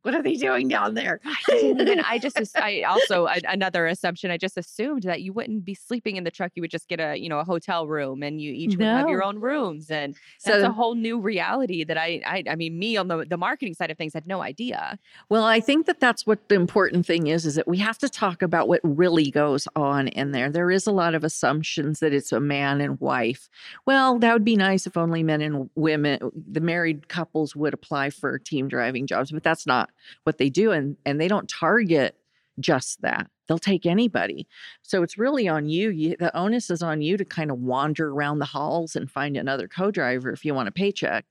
what 0.07 0.15
are 0.15 0.23
they 0.23 0.35
doing 0.35 0.69
down 0.69 0.93
there? 0.93 1.19
and 1.51 2.01
I 2.01 2.17
just, 2.17 2.39
I 2.57 2.81
also 2.87 3.25
another 3.25 3.87
assumption. 3.87 4.31
I 4.31 4.37
just 4.37 4.57
assumed 4.57 5.03
that 5.03 5.21
you 5.21 5.33
wouldn't 5.33 5.65
be 5.65 5.75
sleeping 5.75 6.15
in 6.15 6.23
the 6.23 6.31
truck. 6.31 6.53
You 6.55 6.61
would 6.61 6.71
just 6.71 6.87
get 6.87 7.01
a, 7.01 7.17
you 7.17 7.27
know, 7.27 7.39
a 7.39 7.43
hotel 7.43 7.87
room, 7.87 8.23
and 8.23 8.39
you 8.39 8.53
each 8.53 8.77
would 8.77 8.85
have 8.85 9.09
your 9.09 9.21
own 9.21 9.39
rooms, 9.39 9.91
and 9.91 10.15
that's 10.45 10.61
so, 10.61 10.69
a 10.69 10.71
whole 10.71 10.95
new 10.95 11.19
reality 11.19 11.83
that 11.83 11.97
I, 11.97 12.21
I, 12.25 12.43
I 12.51 12.55
mean, 12.55 12.79
me 12.79 12.95
on 12.95 13.09
the 13.09 13.25
the 13.25 13.35
marketing 13.35 13.73
side 13.73 13.91
of 13.91 13.97
things 13.97 14.13
had 14.13 14.25
no 14.25 14.41
idea. 14.41 14.97
Well, 15.27 15.43
I 15.43 15.59
think 15.59 15.87
that 15.87 15.99
that's 15.99 16.25
what 16.25 16.47
the 16.47 16.55
important 16.55 17.05
thing 17.05 17.27
is: 17.27 17.45
is 17.45 17.55
that 17.55 17.67
we 17.67 17.77
have 17.79 17.97
to 17.97 18.07
talk 18.07 18.41
about 18.41 18.69
what 18.69 18.79
really 18.83 19.29
goes 19.29 19.67
on 19.75 20.07
in 20.07 20.31
there. 20.31 20.49
There 20.49 20.71
is 20.71 20.87
a 20.87 20.91
lot 20.93 21.15
of 21.15 21.25
assumptions 21.25 21.99
that 21.99 22.13
it's 22.13 22.31
a 22.31 22.39
man 22.39 22.79
and 22.79 22.97
wife. 23.01 23.49
Well, 23.85 24.19
that 24.19 24.31
would 24.31 24.45
be 24.45 24.55
nice 24.55 24.87
if 24.87 24.95
only 24.95 25.21
men 25.21 25.41
and 25.41 25.69
women, 25.75 26.31
the 26.49 26.61
married 26.61 27.09
couples, 27.09 27.57
would 27.57 27.73
apply 27.73 28.11
for 28.11 28.39
team 28.39 28.69
driving 28.69 29.05
jobs, 29.05 29.31
but 29.31 29.43
that's 29.43 29.67
not 29.67 29.89
what 30.23 30.37
they 30.37 30.49
do 30.49 30.71
and 30.71 30.97
and 31.05 31.19
they 31.19 31.27
don't 31.27 31.49
target 31.49 32.15
just 32.59 33.01
that. 33.01 33.29
They'll 33.47 33.59
take 33.59 33.85
anybody. 33.85 34.47
So 34.81 35.03
it's 35.03 35.17
really 35.17 35.47
on 35.47 35.69
you. 35.69 35.89
you 35.89 36.15
the 36.17 36.35
onus 36.35 36.69
is 36.69 36.81
on 36.81 37.01
you 37.01 37.17
to 37.17 37.25
kind 37.25 37.51
of 37.51 37.59
wander 37.59 38.09
around 38.09 38.39
the 38.39 38.45
halls 38.45 38.95
and 38.95 39.09
find 39.09 39.37
another 39.37 39.67
co-driver 39.67 40.31
if 40.31 40.43
you 40.43 40.53
want 40.53 40.67
a 40.67 40.71
paycheck. 40.71 41.25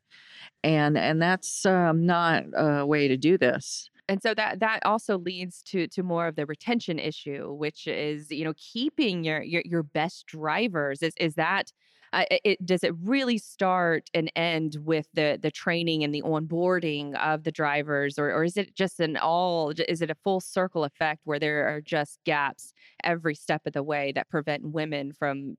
And 0.63 0.97
and 0.97 1.21
that's 1.21 1.67
um, 1.67 2.07
not 2.07 2.45
a 2.55 2.87
way 2.87 3.09
to 3.09 3.17
do 3.17 3.37
this. 3.37 3.91
And 4.09 4.23
so 4.23 4.35
that 4.35 4.61
that 4.61 4.81
also 4.85 5.19
leads 5.19 5.63
to 5.65 5.89
to 5.89 6.03
more 6.03 6.29
of 6.29 6.37
the 6.37 6.47
retention 6.47 6.99
issue 6.99 7.53
which 7.53 7.87
is 7.87 8.31
you 8.31 8.45
know 8.45 8.55
keeping 8.57 9.25
your 9.25 9.43
your, 9.43 9.63
your 9.65 9.83
best 9.83 10.27
drivers. 10.27 11.03
Is 11.03 11.15
is 11.19 11.35
that 11.35 11.73
uh, 12.17 12.25
it, 12.31 12.65
does 12.65 12.83
it 12.83 12.95
really 13.03 13.37
start 13.37 14.09
and 14.15 14.33
end 14.35 14.79
with 14.83 15.07
the 15.13 15.39
the 15.41 15.51
training 15.51 16.03
and 16.03 16.15
the 16.15 16.23
onboarding 16.23 17.15
of 17.17 17.45
the 17.45 17.53
drivers 17.53 18.19
or, 18.19 18.33
or 18.33 18.43
is 18.43 18.57
it 18.57 18.75
just 18.75 19.01
an 19.01 19.19
all 19.19 19.71
is 19.87 20.01
it 20.01 20.11
a 20.11 20.15
full 20.15 20.41
circle 20.41 20.85
effect 20.85 21.21
where 21.25 21.39
there 21.39 21.69
are 21.69 21.81
just 21.83 22.19
gaps 22.25 22.73
every 23.05 23.35
step 23.35 23.67
of 23.67 23.75
the 23.75 23.83
way 23.83 24.13
that 24.13 24.31
prevent 24.31 24.65
women 24.65 25.13
from 25.13 25.57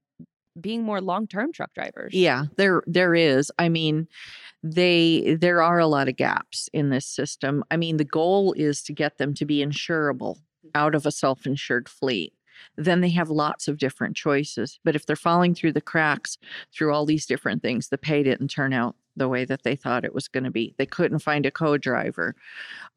being 0.59 0.81
more 0.81 0.99
long-term 0.99 1.53
truck 1.53 1.71
drivers? 1.75 2.13
Yeah 2.15 2.45
there 2.55 2.81
there 2.87 3.13
is. 3.13 3.51
I 3.59 3.69
mean 3.69 4.07
they 4.63 5.37
there 5.39 5.61
are 5.61 5.77
a 5.77 5.87
lot 5.87 6.09
of 6.09 6.15
gaps 6.15 6.69
in 6.73 6.89
this 6.89 7.05
system. 7.05 7.63
I 7.69 7.77
mean 7.77 7.97
the 7.97 8.03
goal 8.03 8.53
is 8.53 8.81
to 8.83 8.93
get 8.93 9.19
them 9.19 9.35
to 9.35 9.45
be 9.45 9.63
insurable 9.63 10.37
out 10.73 10.95
of 10.95 11.05
a 11.05 11.11
self-insured 11.11 11.87
fleet 11.87 12.33
then 12.75 13.01
they 13.01 13.09
have 13.09 13.29
lots 13.29 13.67
of 13.67 13.77
different 13.77 14.15
choices. 14.15 14.79
But 14.83 14.95
if 14.95 15.05
they're 15.05 15.15
falling 15.15 15.55
through 15.55 15.73
the 15.73 15.81
cracks 15.81 16.37
through 16.73 16.93
all 16.93 17.05
these 17.05 17.25
different 17.25 17.61
things, 17.61 17.89
the 17.89 17.97
pay 17.97 18.23
didn't 18.23 18.49
turn 18.49 18.73
out 18.73 18.95
the 19.15 19.27
way 19.27 19.45
that 19.45 19.63
they 19.63 19.75
thought 19.75 20.05
it 20.05 20.13
was 20.13 20.27
going 20.27 20.43
to 20.43 20.51
be. 20.51 20.75
They 20.77 20.85
couldn't 20.85 21.19
find 21.19 21.45
a 21.45 21.51
co-driver. 21.51 22.35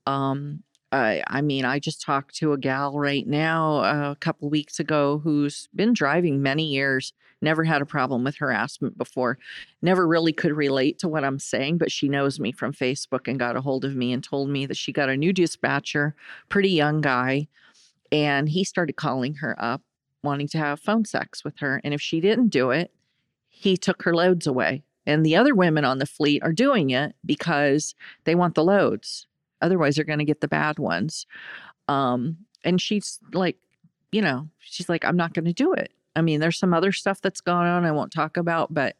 Um, 0.06 0.62
I, 0.92 1.22
I 1.28 1.40
mean, 1.40 1.64
I 1.64 1.78
just 1.78 2.02
talked 2.02 2.34
to 2.36 2.52
a 2.52 2.58
gal 2.58 2.98
right 2.98 3.26
now 3.26 3.78
uh, 3.78 4.10
a 4.12 4.16
couple 4.16 4.50
weeks 4.50 4.80
ago 4.80 5.20
who's 5.22 5.68
been 5.74 5.92
driving 5.92 6.42
many 6.42 6.64
years, 6.64 7.12
never 7.40 7.62
had 7.62 7.80
a 7.80 7.86
problem 7.86 8.24
with 8.24 8.36
harassment 8.36 8.98
before, 8.98 9.38
never 9.82 10.06
really 10.06 10.32
could 10.32 10.52
relate 10.52 10.98
to 10.98 11.08
what 11.08 11.24
I'm 11.24 11.38
saying, 11.38 11.78
but 11.78 11.92
she 11.92 12.08
knows 12.08 12.40
me 12.40 12.50
from 12.50 12.72
Facebook 12.72 13.28
and 13.28 13.38
got 13.38 13.56
a 13.56 13.60
hold 13.60 13.84
of 13.84 13.94
me 13.94 14.12
and 14.12 14.22
told 14.22 14.50
me 14.50 14.66
that 14.66 14.76
she 14.76 14.92
got 14.92 15.08
a 15.08 15.16
new 15.16 15.32
dispatcher, 15.32 16.14
pretty 16.48 16.70
young 16.70 17.00
guy, 17.00 17.46
and 18.12 18.48
he 18.48 18.64
started 18.64 18.96
calling 18.96 19.34
her 19.34 19.56
up, 19.58 19.82
wanting 20.22 20.48
to 20.48 20.58
have 20.58 20.80
phone 20.80 21.04
sex 21.04 21.44
with 21.44 21.58
her. 21.58 21.80
And 21.84 21.94
if 21.94 22.00
she 22.00 22.20
didn't 22.20 22.48
do 22.48 22.70
it, 22.70 22.92
he 23.48 23.76
took 23.76 24.02
her 24.02 24.14
loads 24.14 24.46
away. 24.46 24.82
And 25.06 25.24
the 25.24 25.36
other 25.36 25.54
women 25.54 25.84
on 25.84 25.98
the 25.98 26.06
fleet 26.06 26.42
are 26.42 26.52
doing 26.52 26.90
it 26.90 27.14
because 27.24 27.94
they 28.24 28.34
want 28.34 28.54
the 28.54 28.64
loads. 28.64 29.26
Otherwise, 29.62 29.96
they're 29.96 30.04
going 30.04 30.18
to 30.18 30.24
get 30.24 30.40
the 30.40 30.48
bad 30.48 30.78
ones. 30.78 31.26
Um, 31.88 32.38
and 32.64 32.80
she's 32.80 33.18
like, 33.32 33.56
you 34.12 34.22
know, 34.22 34.48
she's 34.58 34.88
like, 34.88 35.04
I'm 35.04 35.16
not 35.16 35.34
going 35.34 35.44
to 35.44 35.52
do 35.52 35.72
it. 35.72 35.92
I 36.16 36.22
mean, 36.22 36.40
there's 36.40 36.58
some 36.58 36.74
other 36.74 36.92
stuff 36.92 37.20
that's 37.20 37.40
going 37.40 37.66
on 37.66 37.84
I 37.84 37.92
won't 37.92 38.12
talk 38.12 38.36
about, 38.36 38.72
but 38.74 38.96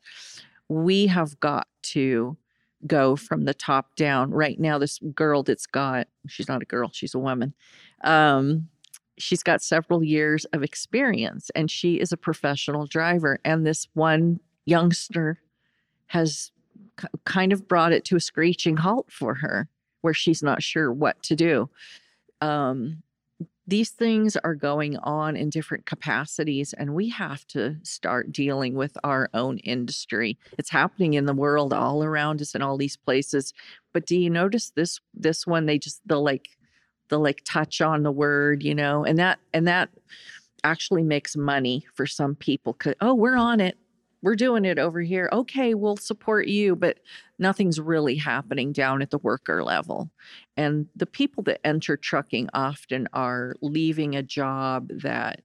we 0.69 1.07
have 1.09 1.39
got 1.41 1.67
to 1.83 2.37
go 2.87 3.17
from 3.17 3.45
the 3.45 3.55
top 3.55 3.95
down. 3.97 4.31
Right 4.31 4.59
now, 4.59 4.79
this 4.79 4.99
girl 5.15 5.43
that's 5.43 5.67
got, 5.67 6.09
she's 6.29 6.49
not 6.49 6.63
a 6.63 6.67
girl, 6.67 6.91
she's 6.93 7.15
a 7.15 7.19
woman. 7.19 7.55
Um, 8.05 8.69
she's 9.21 9.43
got 9.43 9.63
several 9.63 10.03
years 10.03 10.45
of 10.47 10.63
experience 10.63 11.51
and 11.55 11.71
she 11.71 12.01
is 12.01 12.13
a 12.13 12.17
professional 12.17 12.87
driver. 12.87 13.39
And 13.45 13.67
this 13.67 13.89
one 13.95 14.41
youngster 14.67 15.41
has 16.07 16.51
kind 17.25 17.53
of 17.53 17.69
brought 17.69 17.93
it 17.93 18.05
to 18.07 18.17
a 18.17 18.21
screeching 18.21 18.79
halt 18.79 19.07
for 19.11 19.35
her 19.35 19.69
where 20.01 20.15
she's 20.15 20.43
not 20.43 20.63
sure 20.63 20.93
what 20.93 21.23
to 21.23 21.37
do. 21.37 21.69
Um, 22.41 23.03
these 23.67 23.91
things 23.91 24.37
are 24.37 24.57
going 24.57 24.97
on 24.99 25.37
in 25.37 25.49
different 25.49 25.87
capacities 25.87 26.73
and 26.73 26.93
we 26.93 27.09
have 27.09 27.47
to 27.47 27.77
start 27.85 28.33
dealing 28.33 28.75
with 28.75 28.99
our 29.05 29.31
own 29.33 29.59
industry 29.59 30.37
it's 30.59 30.71
happening 30.71 31.15
in 31.15 31.27
the 31.27 31.35
world 31.35 31.73
all 31.73 32.03
around 32.03 32.43
us 32.43 32.55
in 32.57 32.63
all 32.63 32.77
these 32.77 32.97
places 32.97 33.55
but 33.93 34.07
do 34.07 34.19
you 34.19 34.29
notice 34.29 34.71
this 34.71 34.99
this 35.15 35.47
one 35.47 35.67
they 35.67 35.79
just 35.79 36.01
they'll 36.07 36.23
like 36.23 36.49
they'll 37.11 37.21
like 37.21 37.43
touch 37.45 37.81
on 37.81 38.03
the 38.05 38.13
word 38.13 38.63
you 38.63 38.75
know 38.75 39.05
and 39.05 39.19
that 39.19 39.39
and 39.53 39.69
that 39.69 39.91
actually 40.65 41.03
makes 41.03 41.37
money 41.37 41.85
for 41.95 42.07
some 42.07 42.35
people 42.37 42.75
'cause, 42.75 42.95
oh 43.01 43.15
we're 43.15 43.37
on 43.37 43.61
it. 43.61 43.79
We're 44.23 44.37
doing 44.37 44.65
it 44.67 44.79
over 44.79 45.01
here. 45.03 45.29
Okay 45.33 45.75
we'll 45.75 45.97
support 45.97 46.47
you. 46.49 46.77
But 46.77 46.99
nothing's 47.39 47.81
really 47.81 48.17
happening 48.17 48.73
down 48.73 49.01
at 49.03 49.11
the 49.11 49.19
worker 49.19 49.65
level. 49.65 50.11
And 50.59 50.87
the 50.95 51.07
people 51.07 51.43
that 51.45 51.67
enter 51.67 51.97
trucking 51.97 52.49
often 52.55 53.09
are 53.15 53.55
leaving 53.63 54.15
a 54.15 54.23
job 54.23 54.89
that 54.91 55.41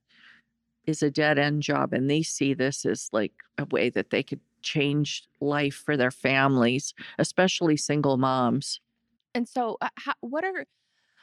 is 0.86 1.02
a 1.02 1.10
dead 1.10 1.38
end 1.38 1.62
job 1.62 1.92
and 1.92 2.08
they 2.10 2.22
see 2.22 2.54
this 2.54 2.84
as 2.86 3.08
like 3.12 3.32
a 3.58 3.64
way 3.66 3.90
that 3.90 4.10
they 4.10 4.22
could 4.22 4.40
change 4.62 5.26
life 5.40 5.74
for 5.74 5.96
their 5.96 6.10
families 6.10 6.94
especially 7.18 7.76
single 7.76 8.16
moms. 8.18 8.80
And 9.34 9.48
so, 9.48 9.76
uh, 9.80 9.88
how, 9.96 10.14
what 10.20 10.44
are, 10.44 10.64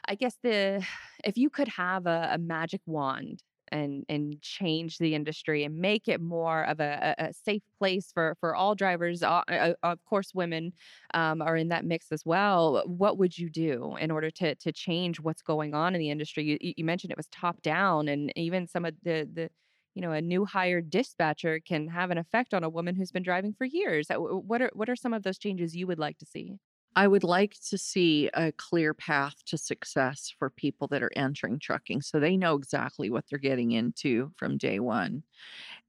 I 0.08 0.14
guess 0.14 0.36
the, 0.42 0.84
if 1.24 1.36
you 1.36 1.50
could 1.50 1.68
have 1.68 2.06
a, 2.06 2.30
a 2.32 2.38
magic 2.38 2.80
wand 2.86 3.42
and 3.72 4.04
and 4.10 4.40
change 4.42 4.98
the 4.98 5.14
industry 5.14 5.64
and 5.64 5.78
make 5.78 6.06
it 6.06 6.20
more 6.20 6.64
of 6.64 6.80
a, 6.80 7.14
a 7.18 7.32
safe 7.32 7.62
place 7.78 8.12
for 8.12 8.36
for 8.38 8.54
all 8.54 8.74
drivers, 8.74 9.22
uh, 9.22 9.42
uh, 9.48 9.72
of 9.82 10.04
course, 10.04 10.34
women 10.34 10.72
um, 11.14 11.40
are 11.40 11.56
in 11.56 11.68
that 11.68 11.84
mix 11.84 12.12
as 12.12 12.24
well. 12.26 12.82
What 12.86 13.16
would 13.18 13.36
you 13.38 13.48
do 13.50 13.96
in 13.96 14.10
order 14.10 14.30
to 14.32 14.54
to 14.56 14.72
change 14.72 15.18
what's 15.20 15.42
going 15.42 15.74
on 15.74 15.94
in 15.94 15.98
the 16.00 16.10
industry? 16.10 16.44
You, 16.44 16.58
you 16.60 16.74
you 16.78 16.84
mentioned 16.84 17.10
it 17.10 17.16
was 17.16 17.28
top 17.28 17.62
down, 17.62 18.06
and 18.08 18.32
even 18.36 18.66
some 18.68 18.84
of 18.84 18.94
the 19.02 19.28
the 19.32 19.48
you 19.94 20.02
know 20.02 20.12
a 20.12 20.20
new 20.20 20.44
hired 20.44 20.90
dispatcher 20.90 21.58
can 21.60 21.88
have 21.88 22.10
an 22.10 22.18
effect 22.18 22.52
on 22.54 22.64
a 22.64 22.68
woman 22.68 22.94
who's 22.96 23.12
been 23.12 23.22
driving 23.22 23.54
for 23.54 23.64
years. 23.64 24.10
Uh, 24.10 24.16
What 24.18 24.60
are 24.62 24.70
what 24.74 24.88
are 24.90 24.96
some 24.96 25.14
of 25.14 25.22
those 25.22 25.38
changes 25.38 25.74
you 25.74 25.86
would 25.86 25.98
like 25.98 26.18
to 26.18 26.26
see? 26.26 26.58
I 26.96 27.08
would 27.08 27.24
like 27.24 27.56
to 27.70 27.78
see 27.78 28.30
a 28.34 28.52
clear 28.52 28.94
path 28.94 29.44
to 29.46 29.58
success 29.58 30.32
for 30.38 30.48
people 30.48 30.86
that 30.88 31.02
are 31.02 31.10
entering 31.16 31.58
trucking 31.58 32.02
so 32.02 32.20
they 32.20 32.36
know 32.36 32.54
exactly 32.54 33.10
what 33.10 33.24
they're 33.28 33.38
getting 33.38 33.72
into 33.72 34.32
from 34.36 34.58
day 34.58 34.78
one 34.78 35.24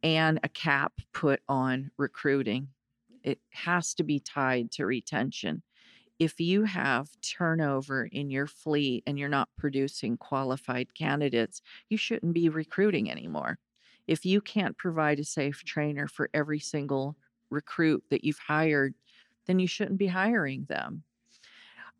and 0.03 0.39
a 0.43 0.49
cap 0.49 0.93
put 1.13 1.41
on 1.49 1.91
recruiting. 1.97 2.69
It 3.23 3.39
has 3.51 3.93
to 3.95 4.03
be 4.03 4.19
tied 4.19 4.71
to 4.73 4.85
retention. 4.85 5.63
If 6.19 6.39
you 6.39 6.63
have 6.63 7.09
turnover 7.21 8.05
in 8.05 8.29
your 8.29 8.47
fleet 8.47 9.03
and 9.07 9.19
you're 9.19 9.29
not 9.29 9.49
producing 9.57 10.17
qualified 10.17 10.93
candidates, 10.95 11.61
you 11.89 11.97
shouldn't 11.97 12.33
be 12.33 12.49
recruiting 12.49 13.11
anymore. 13.11 13.59
If 14.07 14.25
you 14.25 14.41
can't 14.41 14.77
provide 14.77 15.19
a 15.19 15.25
safe 15.25 15.63
trainer 15.65 16.07
for 16.07 16.29
every 16.33 16.59
single 16.59 17.17
recruit 17.49 18.03
that 18.11 18.23
you've 18.23 18.39
hired, 18.39 18.95
then 19.45 19.59
you 19.59 19.67
shouldn't 19.67 19.97
be 19.97 20.07
hiring 20.07 20.65
them. 20.65 21.03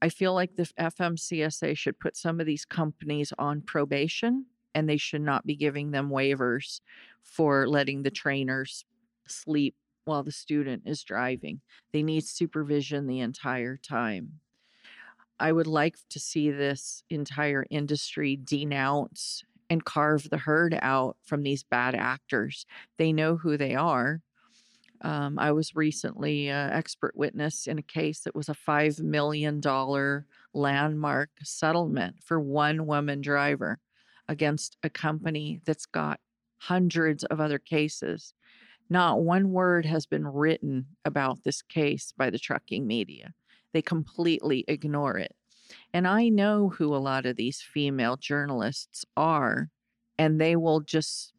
I 0.02 0.10
feel 0.10 0.34
like 0.34 0.56
the 0.56 0.70
FMCSA 0.80 1.78
should 1.78 2.00
put 2.00 2.18
some 2.18 2.40
of 2.40 2.46
these 2.46 2.66
companies 2.66 3.34
on 3.40 3.62
probation 3.62 4.46
and 4.74 4.90
they 4.90 4.98
should 4.98 5.22
not 5.22 5.46
be 5.46 5.56
giving 5.56 5.92
them 5.92 6.10
waivers 6.10 6.82
for 7.24 7.68
letting 7.68 8.04
the 8.04 8.12
trainers 8.12 8.86
sleep 9.26 9.76
while 10.04 10.22
the 10.22 10.32
student 10.32 10.84
is 10.86 11.04
driving. 11.04 11.62
They 11.92 12.04
need 12.04 12.26
supervision 12.26 13.08
the 13.08 13.20
entire 13.20 13.78
time. 13.78 14.40
I 15.40 15.52
would 15.52 15.68
like 15.68 15.98
to 16.10 16.20
see 16.20 16.52
this 16.52 17.04
entire 17.10 17.66
industry 17.70 18.40
denounce 18.42 19.44
and 19.70 19.84
carve 19.84 20.30
the 20.30 20.38
herd 20.38 20.78
out 20.82 21.18
from 21.24 21.44
these 21.44 21.64
bad 21.64 21.96
actors. 21.96 22.66
They 22.98 23.12
know 23.12 23.38
who 23.38 23.58
they 23.58 23.76
are. 23.76 24.22
Um, 25.06 25.38
I 25.38 25.52
was 25.52 25.76
recently 25.76 26.50
an 26.50 26.72
expert 26.72 27.16
witness 27.16 27.68
in 27.68 27.78
a 27.78 27.84
case 27.84 28.22
that 28.22 28.34
was 28.34 28.50
a 28.50 28.56
$5 28.56 29.02
million 29.02 29.62
landmark 30.52 31.30
settlement 31.44 32.16
for 32.24 32.40
one 32.40 32.88
woman 32.88 33.22
driver 33.22 33.78
against 34.28 34.78
a 34.82 34.90
company 34.90 35.62
that's 35.64 35.86
got 35.86 36.20
hundreds 36.58 37.24
of 37.26 37.40
other 37.40 37.60
cases. 37.60 38.34
Not 38.90 39.22
one 39.22 39.52
word 39.52 39.86
has 39.86 40.08
been 40.08 40.26
written 40.26 40.88
about 41.06 41.44
this 41.44 41.62
case 41.62 42.12
by 42.18 42.32
the 42.32 42.40
trucking 42.40 42.88
media. 42.88 43.36
They 43.74 43.84
completely 43.84 44.66
ignore 44.68 45.20
it. 45.20 45.36
And 45.94 46.08
I 46.08 46.30
know 46.30 46.70
who 46.70 46.96
a 46.96 46.98
lot 46.98 47.28
of 47.28 47.36
these 47.36 47.62
female 47.62 48.18
journalists 48.18 49.06
are, 49.16 49.70
and 50.18 50.42
they 50.42 50.56
will 50.56 50.80
just 50.80 51.32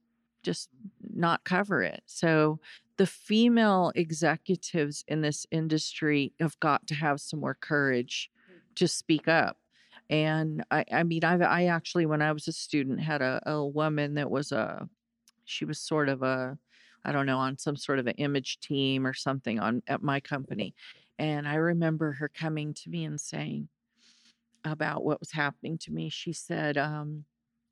just 0.45 0.69
not 1.13 1.43
cover 1.43 1.83
it. 1.83 2.05
So 2.07 2.61
the 2.97 3.07
female 3.07 3.93
executives 3.95 5.05
in 5.07 5.21
this 5.21 5.47
industry 5.51 6.33
have 6.41 6.59
got 6.61 6.87
to 6.87 6.95
have 6.95 7.21
some 7.21 7.41
more 7.41 7.55
courage 7.55 8.31
to 8.77 8.89
speak 8.89 9.29
up. 9.29 9.59
And 10.09 10.65
I, 10.71 10.85
I 10.93 11.03
mean, 11.03 11.25
I've, 11.25 11.43
I 11.43 11.67
actually, 11.67 12.07
when 12.07 12.23
I 12.23 12.33
was 12.33 12.49
a 12.49 12.53
student, 12.53 13.01
had 13.01 13.23
a, 13.23 13.41
a 13.47 13.67
woman 13.67 14.15
that 14.15 14.31
was 14.31 14.53
a, 14.53 14.89
she 15.45 15.65
was 15.65 15.79
sort 15.79 16.09
of 16.09 16.23
a, 16.23 16.57
I 17.05 17.13
don't 17.13 17.27
know, 17.27 17.39
on 17.39 17.59
some 17.59 17.77
sort 17.77 17.99
of 17.99 18.07
an 18.07 18.15
image 18.15 18.61
team 18.61 19.07
or 19.07 19.15
something 19.15 19.61
on 19.61 19.83
at 19.87 20.03
my 20.03 20.21
company. 20.21 20.75
And 21.19 21.47
I 21.49 21.55
remember 21.55 22.13
her 22.13 22.29
coming 22.29 22.75
to 22.75 22.91
me 22.91 23.05
and 23.05 23.21
saying 23.21 23.69
about 24.65 25.05
what 25.05 25.21
was 25.21 25.33
happening 25.33 25.79
to 25.79 25.93
me. 25.93 26.09
She 26.09 26.33
said, 26.33 26.77
um, 26.77 27.25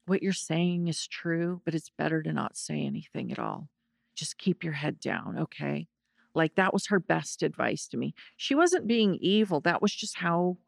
what 0.06 0.22
you're 0.22 0.32
saying 0.32 0.88
is 0.88 1.06
true, 1.06 1.60
but 1.64 1.74
it's 1.74 1.90
better 1.96 2.22
to 2.22 2.32
not 2.32 2.56
say 2.56 2.82
anything 2.82 3.32
at 3.32 3.38
all. 3.38 3.68
Just 4.14 4.38
keep 4.38 4.64
your 4.64 4.72
head 4.72 5.00
down, 5.00 5.38
okay? 5.38 5.88
Like 6.34 6.56
that 6.56 6.72
was 6.72 6.86
her 6.86 7.00
best 7.00 7.42
advice 7.42 7.86
to 7.88 7.96
me. 7.96 8.14
She 8.36 8.54
wasn't 8.54 8.86
being 8.86 9.18
evil. 9.20 9.60
That 9.60 9.82
was 9.82 9.94
just 9.94 10.18
how 10.18 10.58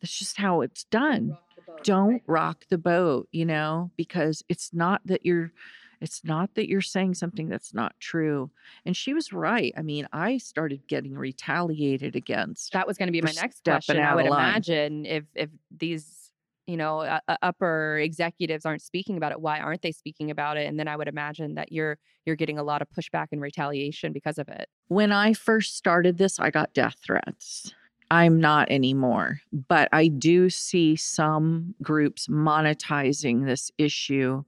that's 0.00 0.18
just 0.18 0.36
how 0.36 0.60
it's 0.60 0.84
done. 0.84 1.36
Don't 1.82 2.22
rock 2.26 2.64
the 2.68 2.78
boat, 2.78 3.28
you 3.32 3.44
know, 3.44 3.90
because 3.96 4.42
it's 4.48 4.72
not 4.72 5.00
that 5.06 5.24
you're 5.24 5.52
it's 6.00 6.22
not 6.24 6.54
that 6.54 6.68
you're 6.68 6.82
saying 6.82 7.14
something 7.14 7.48
that's 7.48 7.72
not 7.72 7.94
true. 8.00 8.50
And 8.84 8.96
she 8.96 9.14
was 9.14 9.32
right. 9.32 9.72
I 9.76 9.82
mean, 9.82 10.06
I 10.12 10.38
started 10.38 10.86
getting 10.88 11.14
retaliated 11.14 12.16
against. 12.16 12.72
That 12.72 12.86
was 12.86 12.98
going 12.98 13.06
to 13.06 13.12
be 13.12 13.22
my 13.22 13.32
next 13.32 13.64
question. 13.64 13.98
I 13.98 14.14
would 14.14 14.26
imagine 14.26 15.06
if 15.06 15.24
if 15.34 15.50
these 15.70 16.25
you 16.66 16.76
know 16.76 17.00
uh, 17.00 17.20
upper 17.42 17.98
executives 17.98 18.66
aren't 18.66 18.82
speaking 18.82 19.16
about 19.16 19.32
it, 19.32 19.40
why 19.40 19.60
aren't 19.60 19.82
they 19.82 19.92
speaking 19.92 20.30
about 20.30 20.56
it? 20.56 20.66
And 20.66 20.78
then 20.78 20.88
I 20.88 20.96
would 20.96 21.08
imagine 21.08 21.54
that 21.54 21.72
you're 21.72 21.98
you're 22.24 22.36
getting 22.36 22.58
a 22.58 22.62
lot 22.62 22.82
of 22.82 22.88
pushback 22.90 23.28
and 23.32 23.40
retaliation 23.40 24.12
because 24.12 24.38
of 24.38 24.48
it. 24.48 24.68
When 24.88 25.12
I 25.12 25.32
first 25.32 25.76
started 25.76 26.18
this, 26.18 26.38
I 26.38 26.50
got 26.50 26.74
death 26.74 26.96
threats. 27.04 27.72
I'm 28.10 28.40
not 28.40 28.70
anymore, 28.70 29.40
but 29.68 29.88
I 29.92 30.08
do 30.08 30.48
see 30.48 30.94
some 30.94 31.74
groups 31.82 32.28
monetizing 32.28 33.46
this 33.46 33.70
issue 33.78 34.44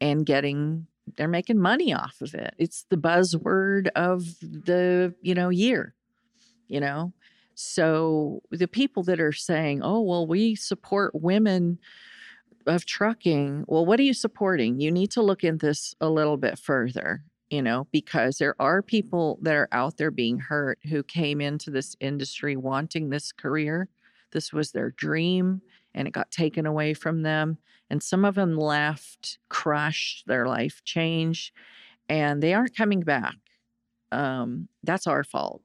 and 0.00 0.24
getting 0.24 0.86
they're 1.16 1.28
making 1.28 1.58
money 1.58 1.94
off 1.94 2.20
of 2.20 2.34
it. 2.34 2.54
It's 2.58 2.84
the 2.88 2.96
buzzword 2.96 3.88
of 3.94 4.24
the, 4.40 5.14
you 5.22 5.34
know, 5.34 5.50
year, 5.50 5.94
you 6.68 6.80
know. 6.80 7.12
So 7.56 8.42
the 8.50 8.68
people 8.68 9.02
that 9.04 9.20
are 9.20 9.32
saying, 9.32 9.82
"Oh, 9.82 10.02
well, 10.02 10.26
we 10.26 10.54
support 10.54 11.14
women 11.14 11.78
of 12.66 12.84
trucking." 12.86 13.64
Well, 13.68 13.86
what 13.86 14.00
are 14.00 14.04
you 14.04 14.14
supporting? 14.14 14.80
You 14.80 14.92
need 14.92 15.10
to 15.12 15.22
look 15.22 15.44
into 15.44 15.66
this 15.66 15.94
a 16.00 16.10
little 16.10 16.36
bit 16.36 16.58
further, 16.58 17.24
you 17.50 17.62
know, 17.62 17.88
because 17.92 18.38
there 18.38 18.56
are 18.60 18.82
people 18.82 19.38
that 19.42 19.54
are 19.54 19.68
out 19.72 19.96
there 19.96 20.10
being 20.10 20.38
hurt 20.38 20.78
who 20.88 21.02
came 21.02 21.40
into 21.40 21.70
this 21.70 21.96
industry 22.00 22.56
wanting 22.56 23.10
this 23.10 23.32
career. 23.32 23.88
This 24.32 24.52
was 24.52 24.72
their 24.72 24.90
dream 24.90 25.62
and 25.94 26.06
it 26.06 26.12
got 26.12 26.30
taken 26.30 26.66
away 26.66 26.94
from 26.94 27.22
them. 27.22 27.58
And 27.90 28.02
some 28.02 28.24
of 28.24 28.34
them 28.34 28.56
left 28.56 29.38
crushed, 29.48 30.26
their 30.26 30.46
life 30.46 30.82
changed, 30.84 31.52
and 32.08 32.42
they 32.42 32.52
aren't 32.54 32.76
coming 32.76 33.00
back. 33.00 33.36
Um, 34.12 34.68
that's 34.82 35.06
our 35.06 35.24
fault. 35.24 35.62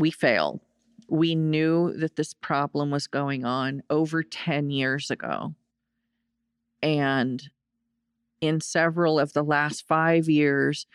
We 0.00 0.10
failed. 0.10 0.60
We 1.08 1.34
knew 1.34 1.92
that 1.92 2.16
this 2.16 2.32
problem 2.34 2.90
was 2.90 3.06
going 3.06 3.44
on 3.44 3.82
over 3.90 4.22
10 4.22 4.70
years 4.70 5.10
ago. 5.10 5.54
And 6.82 7.42
in 8.40 8.60
several 8.60 9.20
of 9.20 9.34
the 9.34 9.42
last 9.42 9.86
five 9.86 10.28
years, 10.28 10.86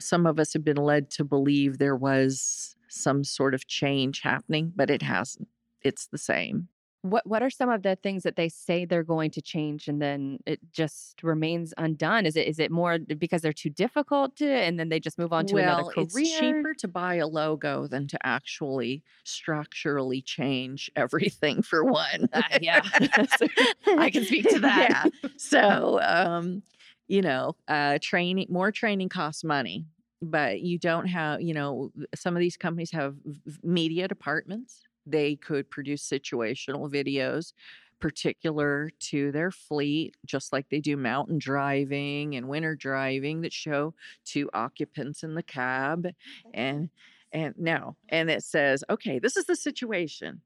some 0.00 0.26
of 0.26 0.40
us 0.40 0.54
have 0.54 0.64
been 0.64 0.78
led 0.78 1.10
to 1.10 1.24
believe 1.24 1.76
there 1.76 1.96
was 1.96 2.76
some 2.88 3.24
sort 3.24 3.52
of 3.52 3.66
change 3.66 4.20
happening, 4.22 4.72
but 4.74 4.88
it 4.90 5.02
hasn't. 5.02 5.48
It's 5.82 6.06
the 6.06 6.18
same. 6.18 6.68
What 7.10 7.26
what 7.26 7.42
are 7.42 7.50
some 7.50 7.70
of 7.70 7.82
the 7.82 7.96
things 7.96 8.22
that 8.24 8.36
they 8.36 8.48
say 8.48 8.84
they're 8.84 9.02
going 9.04 9.30
to 9.32 9.42
change 9.42 9.88
and 9.88 10.00
then 10.00 10.38
it 10.46 10.60
just 10.72 11.22
remains 11.22 11.72
undone? 11.78 12.26
Is 12.26 12.36
it 12.36 12.46
is 12.48 12.58
it 12.58 12.70
more 12.70 12.98
because 12.98 13.42
they're 13.42 13.52
too 13.52 13.70
difficult 13.70 14.36
to 14.36 14.46
and 14.48 14.78
then 14.78 14.88
they 14.88 15.00
just 15.00 15.18
move 15.18 15.32
on 15.32 15.46
to 15.46 15.58
another 15.58 15.84
Well, 15.84 15.84
career? 15.84 16.12
it's 16.12 16.20
cheaper 16.22 16.74
to 16.74 16.88
buy 16.88 17.16
a 17.16 17.26
logo 17.26 17.86
than 17.86 18.08
to 18.08 18.18
actually 18.26 19.02
structurally 19.24 20.22
change 20.22 20.90
everything 20.96 21.60
for 21.62 21.84
one. 21.84 22.28
Ah, 22.32 22.48
yeah. 22.60 22.80
I 23.96 24.10
can 24.10 24.24
speak 24.24 24.48
to 24.50 24.60
that. 24.60 24.90
Yeah. 24.90 25.06
So, 25.36 26.00
um, 26.02 26.62
you 27.08 27.22
know, 27.22 27.56
uh, 27.68 27.98
training, 28.02 28.46
more 28.50 28.72
training 28.72 29.08
costs 29.08 29.44
money, 29.44 29.86
but 30.22 30.60
you 30.60 30.78
don't 30.78 31.06
have, 31.06 31.42
you 31.42 31.54
know, 31.54 31.92
some 32.14 32.36
of 32.36 32.40
these 32.40 32.56
companies 32.56 32.90
have 32.92 33.16
media 33.62 34.08
departments. 34.08 34.85
They 35.06 35.36
could 35.36 35.70
produce 35.70 36.08
situational 36.08 36.90
videos 36.90 37.52
particular 38.00 38.90
to 39.00 39.32
their 39.32 39.50
fleet, 39.50 40.14
just 40.24 40.52
like 40.52 40.68
they 40.68 40.80
do 40.80 40.96
mountain 40.96 41.38
driving 41.38 42.34
and 42.36 42.48
winter 42.48 42.74
driving 42.74 43.40
that 43.40 43.52
show 43.52 43.94
two 44.24 44.50
occupants 44.52 45.22
in 45.22 45.34
the 45.34 45.42
cab 45.42 46.08
and 46.52 46.90
and 47.32 47.54
no 47.58 47.96
and 48.08 48.30
it 48.30 48.44
says 48.44 48.84
okay 48.90 49.18
this 49.18 49.36
is 49.36 49.46
the 49.46 49.56
situation. 49.56 50.42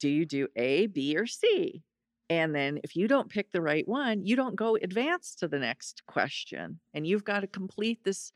Do 0.00 0.08
you 0.08 0.26
do 0.26 0.48
a 0.56 0.86
b 0.86 1.16
or 1.16 1.26
c? 1.26 1.82
And 2.30 2.54
then 2.54 2.80
if 2.82 2.96
you 2.96 3.06
don't 3.06 3.28
pick 3.28 3.52
the 3.52 3.60
right 3.60 3.86
one 3.86 4.24
you 4.24 4.34
don't 4.34 4.56
go 4.56 4.76
advance 4.76 5.34
to 5.36 5.48
the 5.48 5.58
next 5.58 6.02
question 6.06 6.80
and 6.94 7.06
you've 7.06 7.24
got 7.24 7.40
to 7.40 7.46
complete 7.46 8.02
this 8.04 8.32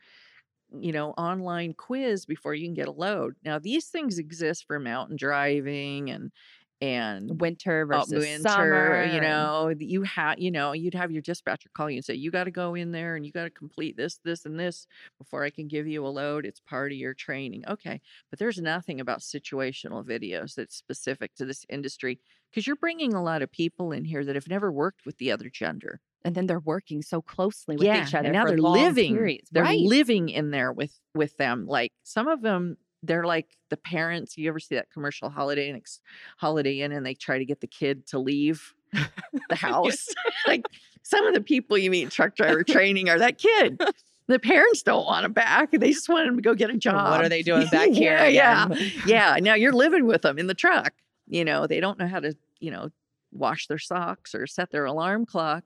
you 0.79 0.93
know 0.93 1.11
online 1.13 1.73
quiz 1.73 2.27
before 2.27 2.55
you 2.55 2.67
can 2.67 2.75
get 2.75 2.89
a 2.89 2.93
load 2.93 3.35
now 3.45 3.59
these 3.59 3.87
things 3.87 4.19
exist 4.19 4.67
for 4.67 4.79
mountain 4.79 5.17
driving 5.17 6.11
and 6.11 6.31
and 6.81 7.41
winter 7.41 7.83
uh, 7.83 7.99
versus 7.99 8.25
winter, 8.25 8.49
summer. 8.49 9.05
you 9.05 9.21
know, 9.21 9.73
you 9.79 10.03
have, 10.03 10.39
you 10.39 10.51
know, 10.51 10.73
you'd 10.73 10.95
have 10.95 11.11
your 11.11 11.23
dispatcher 11.23 11.69
call 11.75 11.91
you 11.91 11.97
and 11.97 12.05
say, 12.05 12.15
you 12.15 12.31
got 12.31 12.45
to 12.45 12.51
go 12.51 12.75
in 12.75 12.93
there 12.93 13.17
and 13.17 13.27
you 13.27 13.33
got 13.33 13.45
to 13.45 13.51
complete 13.51 13.97
this, 13.97 14.21
this, 14.25 14.45
and 14.45 14.59
this 14.59 14.87
before 15.19 15.45
I 15.45 15.51
can 15.51 15.67
give 15.67 15.89
you 15.89 16.07
a 16.07 16.09
load. 16.09 16.47
It's 16.47 16.61
part 16.61 16.93
of 16.93 16.99
your 16.99 17.15
training. 17.15 17.65
Okay. 17.69 18.01
But 18.31 18.39
there's 18.39 18.59
nothing 18.59 19.01
about 19.01 19.21
situational 19.21 20.07
videos 20.07 20.55
that's 20.55 20.77
specific 20.77 21.35
to 21.37 21.45
this 21.45 21.65
industry 21.69 22.21
because 22.51 22.67
you're 22.67 22.77
bringing 22.77 23.13
a 23.13 23.23
lot 23.23 23.43
of 23.43 23.51
people 23.51 23.93
in 23.93 24.05
here 24.05 24.25
that 24.25 24.37
have 24.37 24.49
never 24.49 24.71
worked 24.71 25.05
with 25.05 25.19
the 25.19 25.33
other 25.33 25.51
gender. 25.51 26.01
And 26.25 26.35
then 26.35 26.47
they're 26.47 26.61
working 26.61 27.03
so 27.03 27.23
closely 27.23 27.77
with 27.77 27.87
each 27.87 28.15
other 28.15 28.27
and 28.27 28.33
now 28.33 28.45
they're 28.45 28.59
living. 28.59 29.15
periods. 29.15 29.49
They're 29.51 29.63
right. 29.63 29.81
living 29.81 30.29
in 30.29 30.51
there 30.51 30.73
with 30.73 30.99
with 31.15 31.37
them. 31.37 31.67
Like 31.67 31.93
some 32.03 32.29
of 32.29 32.43
them, 32.43 32.77
they're 33.03 33.25
like 33.25 33.57
the 33.71 33.77
parents. 33.77 34.37
You 34.37 34.49
ever 34.49 34.59
see 34.59 34.75
that 34.75 34.91
commercial 34.91 35.31
Holiday 35.31 35.71
Inn, 35.71 35.81
Holiday 36.37 36.81
Inn, 36.81 36.93
and 36.93 37.07
they 37.07 37.15
try 37.15 37.39
to 37.39 37.45
get 37.45 37.61
the 37.61 37.67
kid 37.67 38.07
to 38.09 38.19
leave 38.19 38.75
the 38.93 39.57
house. 39.57 40.09
like 40.47 40.65
some 41.03 41.27
of 41.27 41.35
the 41.35 41.41
people 41.41 41.79
you 41.79 41.91
meet 41.91 42.03
in 42.03 42.11
truck 42.11 42.35
driver 42.35 42.63
training 42.69 43.09
are 43.09 43.19
that 43.19 43.39
kid. 43.39 43.81
The 44.27 44.39
parents 44.39 44.83
don't 44.83 45.07
want 45.07 45.25
him 45.25 45.33
back. 45.33 45.71
They 45.71 45.93
just 45.93 46.09
want 46.09 46.29
him 46.29 46.37
to 46.37 46.43
go 46.43 46.55
get 46.55 46.69
a 46.69 46.77
job. 46.77 47.11
What 47.11 47.25
are 47.25 47.31
they 47.31 47.43
doing 47.43 47.67
back 47.69 47.91
here? 47.91 48.19
yeah, 48.27 48.69
yeah 48.69 48.89
yeah 49.07 49.37
now 49.41 49.55
you're 49.55 49.73
living 49.73 50.07
with 50.07 50.23
them 50.23 50.39
in 50.39 50.49
the 50.49 50.55
truck 50.55 50.93
you 51.29 51.45
know 51.45 51.67
they 51.67 51.81
don't 51.81 51.99
know 51.99 52.07
how 52.07 52.21
to 52.21 52.35
you 52.61 52.71
know 52.71 52.89
wash 53.33 53.67
their 53.67 53.79
socks 53.79 54.35
or 54.35 54.47
set 54.47 54.71
their 54.71 54.85
alarm 54.85 55.27
clock 55.27 55.65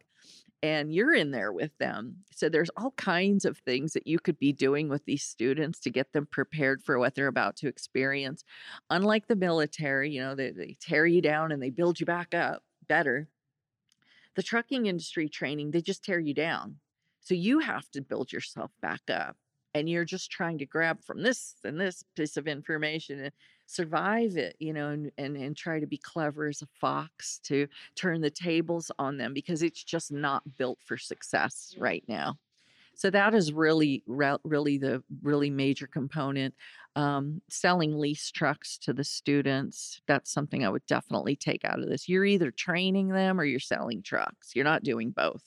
and 0.63 0.95
you're 0.95 1.15
in 1.15 1.33
there 1.33 1.53
with 1.53 1.77
them. 1.79 2.19
So 2.35 2.49
there's 2.49 2.71
all 2.77 2.93
kinds 2.93 3.45
of 3.45 3.59
things 3.59 3.93
that 3.95 4.07
you 4.07 4.19
could 4.21 4.39
be 4.39 4.53
doing 4.53 4.89
with 4.89 5.05
these 5.05 5.25
students 5.25 5.81
to 5.81 5.91
get 5.91 6.13
them 6.13 6.27
prepared 6.31 6.83
for 6.83 6.99
what 6.99 7.15
they're 7.15 7.27
about 7.27 7.57
to 7.57 7.69
experience. 7.69 8.45
Unlike 8.89 9.27
the 9.27 9.37
military 9.37 10.11
you 10.11 10.21
know 10.21 10.35
they, 10.35 10.51
they 10.51 10.77
tear 10.81 11.07
you 11.07 11.21
down 11.21 11.53
and 11.53 11.63
they 11.63 11.71
build 11.71 11.99
you 11.99 12.07
back 12.07 12.35
up 12.35 12.63
better. 12.89 13.29
The 14.37 14.43
trucking 14.43 14.87
industry 14.87 15.29
training 15.29 15.73
they 15.73 15.83
just 15.83 16.05
tear 16.05 16.21
you 16.21 16.35
down. 16.35 16.77
So 17.21 17.35
you 17.35 17.61
have 17.61 17.89
to 17.91 18.01
build 18.01 18.33
yourself 18.33 18.71
back 18.81 19.03
up 19.11 19.37
and 19.75 19.89
you're 19.89 20.05
just 20.05 20.31
trying 20.31 20.59
to 20.59 20.67
grab 20.67 21.03
from 21.03 21.23
this 21.23 21.55
and 21.65 21.81
this 21.81 22.05
piece 22.17 22.37
of 22.37 22.47
information 22.47 23.21
and 23.21 23.33
survive 23.67 24.37
it 24.37 24.55
you 24.59 24.73
know 24.73 24.89
and, 24.89 25.11
and 25.19 25.37
and 25.37 25.57
try 25.57 25.81
to 25.81 25.87
be 25.87 25.97
clever 25.97 26.49
as 26.49 26.63
a 26.63 26.67
fox 26.81 27.39
to 27.39 27.67
turn 27.95 28.21
the 28.21 28.31
tables 28.31 28.91
on 28.99 29.17
them 29.17 29.33
because 29.33 29.63
it's 29.63 29.83
just 29.83 30.13
not 30.13 30.43
built 30.59 30.79
for 30.85 30.97
success 30.97 31.75
right 31.79 32.05
now. 32.09 32.37
So 32.95 33.09
that 33.11 33.35
is 33.35 33.53
really 33.53 34.03
really 34.07 34.79
the 34.79 35.03
really 35.23 35.51
major 35.51 35.87
component 35.87 36.55
um, 36.95 37.41
selling 37.49 37.99
lease 37.99 38.31
trucks 38.31 38.77
to 38.79 38.93
the 38.93 39.05
students. 39.05 40.03
That's 40.07 40.31
something 40.31 40.65
i 40.65 40.69
would 40.69 40.85
definitely 40.87 41.37
take 41.37 41.65
out 41.65 41.81
of 41.81 41.89
this. 41.89 42.09
You're 42.09 42.27
either 42.27 42.51
training 42.51 43.09
them 43.09 43.41
or 43.41 43.45
you're 43.45 43.61
selling 43.61 44.03
trucks. 44.03 44.55
You're 44.55 44.65
not 44.67 44.85
doing 44.85 45.11
both 45.11 45.43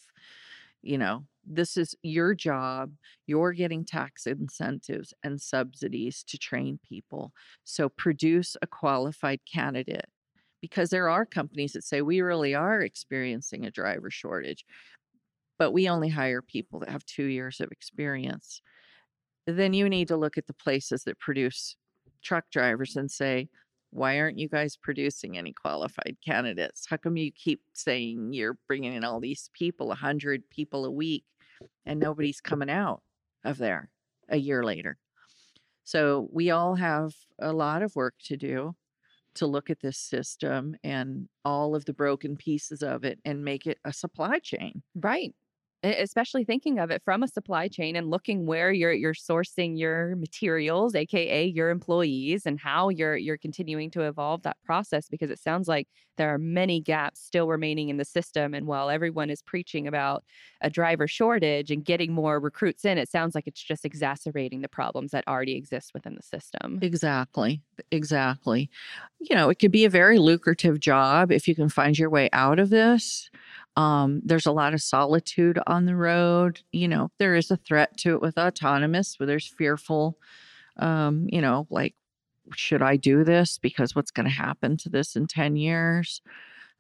you 0.86 0.97
know 0.97 1.25
this 1.47 1.77
is 1.77 1.95
your 2.03 2.33
job 2.33 2.91
you're 3.27 3.53
getting 3.53 3.86
tax 3.86 4.25
incentives 4.27 5.13
and 5.23 5.41
subsidies 5.41 6.23
to 6.27 6.38
train 6.38 6.79
people. 6.88 7.31
So 7.63 7.89
produce 7.89 8.57
a 8.61 8.67
qualified 8.67 9.41
candidate 9.51 10.05
because 10.61 10.89
there 10.89 11.09
are 11.09 11.25
companies 11.25 11.73
that 11.73 11.83
say 11.83 12.01
we 12.01 12.21
really 12.21 12.55
are 12.55 12.81
experiencing 12.81 13.65
a 13.65 13.71
driver 13.71 14.09
shortage 14.09 14.65
but 15.57 15.71
we 15.71 15.88
only 15.88 16.09
hire 16.09 16.41
people 16.41 16.79
that 16.79 16.89
have 16.89 17.05
2 17.05 17.23
years 17.25 17.61
of 17.61 17.71
experience. 17.71 18.61
Then 19.47 19.73
you 19.73 19.88
need 19.88 20.07
to 20.09 20.17
look 20.17 20.38
at 20.38 20.47
the 20.47 20.53
places 20.53 21.03
that 21.03 21.19
produce 21.19 21.77
truck 22.23 22.45
drivers 22.51 22.95
and 22.95 23.09
say 23.09 23.47
why 23.95 24.19
aren't 24.19 24.37
you 24.37 24.49
guys 24.49 24.75
producing 24.75 25.37
any 25.37 25.53
qualified 25.53 26.17
candidates? 26.23 26.85
How 26.89 26.97
come 26.97 27.15
you 27.15 27.31
keep 27.31 27.61
saying 27.71 28.33
you're 28.33 28.57
bringing 28.67 28.93
in 28.93 29.05
all 29.05 29.21
these 29.21 29.49
people 29.53 29.87
100 29.87 30.49
people 30.49 30.83
a 30.83 30.91
week 30.91 31.23
and 31.85 31.97
nobody's 31.97 32.41
coming 32.41 32.69
out 32.69 33.01
of 33.45 33.57
there 33.57 33.89
a 34.27 34.35
year 34.35 34.63
later? 34.63 34.97
So 35.85 36.27
we 36.33 36.51
all 36.51 36.75
have 36.75 37.13
a 37.39 37.53
lot 37.53 37.83
of 37.83 37.95
work 37.95 38.15
to 38.25 38.35
do 38.35 38.75
to 39.35 39.47
look 39.47 39.69
at 39.69 39.79
this 39.79 39.97
system 39.97 40.75
and 40.83 41.29
all 41.45 41.73
of 41.73 41.85
the 41.85 41.93
broken 41.93 42.35
pieces 42.35 42.83
of 42.83 43.05
it 43.05 43.19
and 43.23 43.45
make 43.45 43.65
it 43.65 43.77
a 43.85 43.93
supply 43.93 44.39
chain. 44.39 44.81
Right. 44.95 45.33
Especially 45.86 46.43
thinking 46.43 46.79
of 46.79 46.89
it 46.89 47.03
from 47.03 47.21
a 47.21 47.27
supply 47.27 47.67
chain 47.67 47.95
and 47.95 48.09
looking 48.09 48.45
where 48.47 48.71
you're 48.71 48.91
you're 48.93 49.13
sourcing 49.13 49.77
your 49.77 50.15
materials, 50.15 50.95
aka 50.95 51.45
your 51.45 51.69
employees, 51.69 52.45
and 52.45 52.59
how 52.59 52.89
you're 52.89 53.15
you're 53.17 53.38
continuing 53.38 53.91
to 53.91 54.01
evolve 54.01 54.41
that 54.43 54.57
process 54.63 55.07
because 55.09 55.29
it 55.29 55.38
sounds 55.39 55.67
like 55.67 55.88
there 56.17 56.33
are 56.33 56.39
many 56.39 56.81
gaps 56.81 57.21
still 57.21 57.47
remaining 57.47 57.89
in 57.89 57.97
the 57.97 58.05
system. 58.05 58.53
And 58.53 58.65
while 58.67 58.89
everyone 58.89 59.29
is 59.29 59.41
preaching 59.43 59.88
about 59.88 60.23
a 60.61 60.69
driver 60.69 61.07
shortage 61.07 61.69
and 61.69 61.86
getting 61.86 62.13
more 62.13 62.39
recruits 62.39 62.86
in, 62.86 62.97
it 62.97 63.09
sounds 63.09 63.36
like 63.36 63.45
it's 63.45 63.61
just 63.61 63.86
exacerbating 63.86 64.61
the 64.61 64.69
problems 64.69 65.11
that 65.11 65.27
already 65.27 65.55
exist 65.55 65.91
within 65.93 66.15
the 66.15 66.23
system. 66.23 66.81
Exactly. 66.81 67.61
Exactly. 67.91 68.69
You 69.19 69.36
know, 69.36 69.49
it 69.49 69.59
could 69.59 69.71
be 69.71 69.86
a 69.86 69.89
very 69.89 70.19
lucrative 70.19 70.79
job 70.79 71.31
if 71.31 71.47
you 71.47 71.55
can 71.55 71.69
find 71.69 71.97
your 71.97 72.09
way 72.09 72.29
out 72.33 72.59
of 72.59 72.69
this. 72.69 73.29
Um, 73.76 74.21
there's 74.23 74.45
a 74.45 74.51
lot 74.51 74.73
of 74.73 74.82
solitude 74.82 75.59
on 75.67 75.86
the 75.86 75.95
road. 75.95 76.61
You 76.71 76.88
know, 76.88 77.11
there 77.19 77.36
is 77.36 77.51
a 77.51 77.57
threat 77.57 77.97
to 77.97 78.13
it 78.13 78.21
with 78.21 78.38
autonomous, 78.38 79.19
where 79.19 79.28
there's 79.28 79.47
fearful, 79.47 80.17
um, 80.78 81.28
you 81.30 81.41
know, 81.41 81.67
like, 81.69 81.95
should 82.55 82.82
I 82.82 82.95
do 82.95 83.23
this? 83.23 83.57
Because 83.57 83.95
what's 83.95 84.11
going 84.11 84.28
to 84.28 84.32
happen 84.32 84.78
to 84.78 84.89
this 84.89 85.15
in 85.15 85.28
10 85.28 85.55
years? 85.55 86.21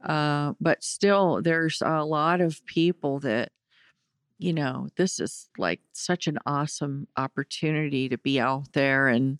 Uh, 0.03 0.53
but 0.61 0.83
still, 0.83 1.41
there's 1.41 1.81
a 1.83 2.03
lot 2.05 2.41
of 2.41 2.65
people 2.65 3.19
that, 3.21 3.51
you 4.37 4.53
know, 4.53 4.89
this 4.97 5.19
is 5.19 5.49
like 5.57 5.81
such 5.93 6.27
an 6.27 6.37
awesome 6.45 7.07
opportunity 7.17 8.09
to 8.09 8.17
be 8.17 8.39
out 8.39 8.73
there 8.73 9.07
and 9.07 9.39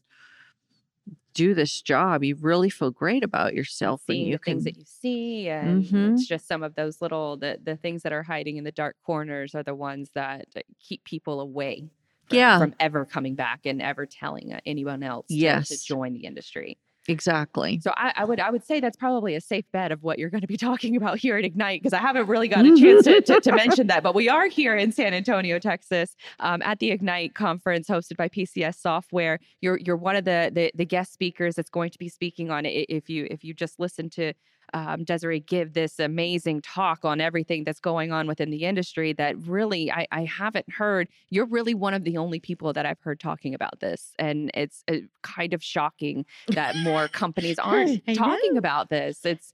do 1.36 1.54
this 1.54 1.82
job. 1.84 2.24
You 2.24 2.36
really 2.42 2.72
feel 2.72 2.92
great 2.92 3.24
about 3.24 3.54
yourself 3.54 4.02
seeing 4.08 4.28
you 4.28 4.34
the 4.38 4.44
things 4.44 4.64
that 4.66 4.78
you 4.78 4.86
see 4.86 5.50
and 5.50 5.84
Mhm. 5.86 6.14
it's 6.14 6.28
just 6.28 6.48
some 6.48 6.64
of 6.64 6.76
those 6.76 7.02
little 7.02 7.38
the, 7.38 7.60
the 7.64 7.78
things 7.78 8.04
that 8.04 8.14
are 8.14 8.24
hiding 8.24 8.58
in 8.58 8.64
the 8.64 8.72
dark 8.72 8.98
corners 9.06 9.54
are 9.56 9.64
the 9.64 9.76
ones 9.76 10.12
that 10.16 10.48
uh, 10.58 10.62
keep 10.80 11.04
people 11.04 11.42
away 11.42 11.90
from, 12.28 12.38
Yeah. 12.38 12.58
from 12.60 12.74
ever 12.80 13.06
coming 13.06 13.36
back 13.36 13.66
and 13.66 13.82
ever 13.82 14.06
telling 14.08 14.54
uh, 14.54 14.62
anyone 14.66 15.04
else 15.04 15.28
to- 15.28 15.36
to, 15.36 15.86
join 15.86 16.14
the 16.14 16.26
industry 16.26 16.78
Exactly. 17.08 17.80
so 17.82 17.92
I, 17.96 18.14
I 18.18 18.26
would 18.26 18.40
i 18.40 18.50
would 18.50 18.66
say 18.66 18.80
that's 18.80 18.98
probably 18.98 19.36
a 19.36 19.42
safe 19.42 19.66
bet 19.72 19.92
of 19.92 20.04
what 20.04 20.20
you're 20.20 20.30
going 20.30 20.42
to 20.42 20.48
be 20.48 20.58
talking 20.70 20.96
about 20.96 21.18
here 21.18 21.38
at 21.38 21.46
ignite 21.46 21.82
because 21.82 21.94
i 21.94 22.00
haven't 22.00 22.28
really 22.28 22.48
got 22.48 22.66
a 22.66 22.76
chance 22.76 23.06
to, 23.06 23.22
to, 23.22 23.42
to 23.42 23.52
mention 23.54 23.88
that 23.88 24.04
but 24.04 24.16
we 24.16 24.30
are 24.30 24.48
here 24.48 24.76
in 24.76 24.92
san 24.92 25.14
antonio 25.14 25.60
texas 25.60 26.16
um, 26.40 26.62
at 26.64 26.80
the 26.80 26.92
ignite 26.92 27.36
conference 27.36 27.88
hosted 27.88 28.18
by 28.18 28.28
pcs 28.28 28.76
software 28.76 29.40
you're 29.62 29.78
you're 29.78 29.98
one 29.98 30.16
of 30.16 30.26
the, 30.26 30.52
the 30.54 30.72
the 30.76 30.86
guest 30.86 31.14
speakers 31.14 31.56
that's 31.56 31.70
going 31.70 31.90
to 31.90 32.00
be 32.00 32.10
speaking 32.10 32.50
on 32.50 32.66
it 32.66 32.86
if 32.90 33.10
you 33.10 33.28
if 33.30 33.44
you 33.44 33.54
just 33.54 33.80
listen 33.80 34.10
to 34.10 34.34
um, 34.76 35.06
Desiree 35.06 35.40
give 35.40 35.72
this 35.74 36.00
amazing 36.00 36.62
talk 36.62 37.06
on 37.06 37.22
everything 37.22 37.64
that's 37.64 37.80
going 37.80 38.12
on 38.12 38.28
within 38.28 38.50
the 38.52 38.66
industry 38.66 39.14
that 39.14 39.38
really 39.48 39.90
I, 39.90 40.06
I 40.12 40.26
haven't 40.26 40.70
heard. 40.70 41.08
You're 41.30 41.46
really 41.46 41.74
one 41.74 41.94
of 41.94 42.04
the 42.04 42.18
only 42.18 42.42
people 42.42 42.74
that 42.74 42.86
I've 42.86 43.00
heard 43.00 43.22
talking 43.22 43.54
about 43.54 43.80
this. 43.80 44.12
And 44.20 44.52
it's 44.54 44.84
uh, 44.92 44.98
kind 45.24 45.54
of 45.54 45.64
shocking 45.64 46.26
that 46.50 46.76
more 46.76 47.08
companies 47.24 47.58
aren't 47.58 48.04
talking 48.16 48.54
know. 48.56 48.60
about 48.60 48.90
this. 48.90 49.26
It's 49.26 49.54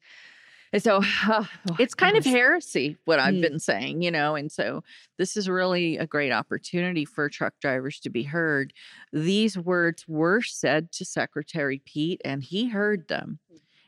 so 0.80 1.02
oh, 1.28 1.48
it's 1.80 1.94
kind 1.94 2.16
of 2.18 2.24
heresy 2.26 2.98
what 3.06 3.20
i've 3.20 3.34
Mm. 3.36 3.42
been 3.42 3.60
saying 3.60 4.02
you 4.02 4.10
know 4.10 4.36
and 4.36 4.52
so 4.52 4.84
this 5.18 5.36
is 5.36 5.50
really 5.50 5.98
a 5.98 6.08
great 6.08 6.32
opportunity 6.32 7.04
for 7.06 7.28
truck 7.30 7.54
drivers 7.62 8.00
to 8.00 8.10
be 8.10 8.24
heard 8.24 8.72
these 9.12 9.58
words 9.58 10.06
were 10.08 10.42
said 10.42 10.92
to 10.94 11.04
secretary 11.06 11.82
pete 11.86 12.22
and 12.24 12.44
he 12.44 12.70
heard 12.70 13.08
them 13.10 13.40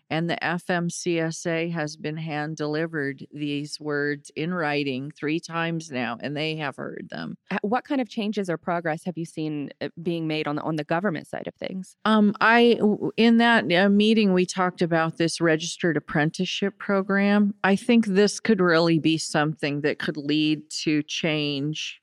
and 0.09 0.29
the 0.29 0.37
fmcsa 0.41 1.71
has 1.71 1.95
been 1.95 2.17
hand 2.17 2.57
delivered 2.57 3.25
these 3.31 3.79
words 3.79 4.31
in 4.35 4.53
writing 4.53 5.11
three 5.11 5.39
times 5.39 5.91
now 5.91 6.17
and 6.21 6.35
they 6.35 6.55
have 6.55 6.75
heard 6.75 7.07
them 7.09 7.37
Uh, 7.51 7.57
What 7.61 7.83
kind 7.83 8.01
of 8.01 8.09
changes 8.09 8.49
or 8.49 8.57
progress 8.57 9.03
have 9.05 9.17
you 9.17 9.25
seen 9.25 9.69
uh, 9.81 9.89
being 10.01 10.27
made 10.27 10.47
on 10.47 10.55
the 10.55 10.61
on 10.63 10.75
the 10.75 10.83
government 10.83 11.27
side 11.27 11.47
of 11.47 11.55
things? 11.55 11.95
Um, 12.05 12.35
I 12.41 12.79
in 13.17 13.37
that 13.37 13.71
uh, 13.71 13.89
meeting 13.89 14.33
we 14.33 14.45
talked 14.45 14.81
about 14.81 15.17
this 15.17 15.39
registered 15.41 15.97
apprenticeship 15.97 16.77
program. 16.77 17.53
I 17.63 17.75
think 17.75 18.05
this 18.07 18.39
could 18.39 18.61
really 18.61 18.99
be 18.99 19.17
something 19.17 19.81
that 19.81 19.99
could 19.99 20.17
lead 20.17 20.69
to 20.83 21.03
change 21.03 22.01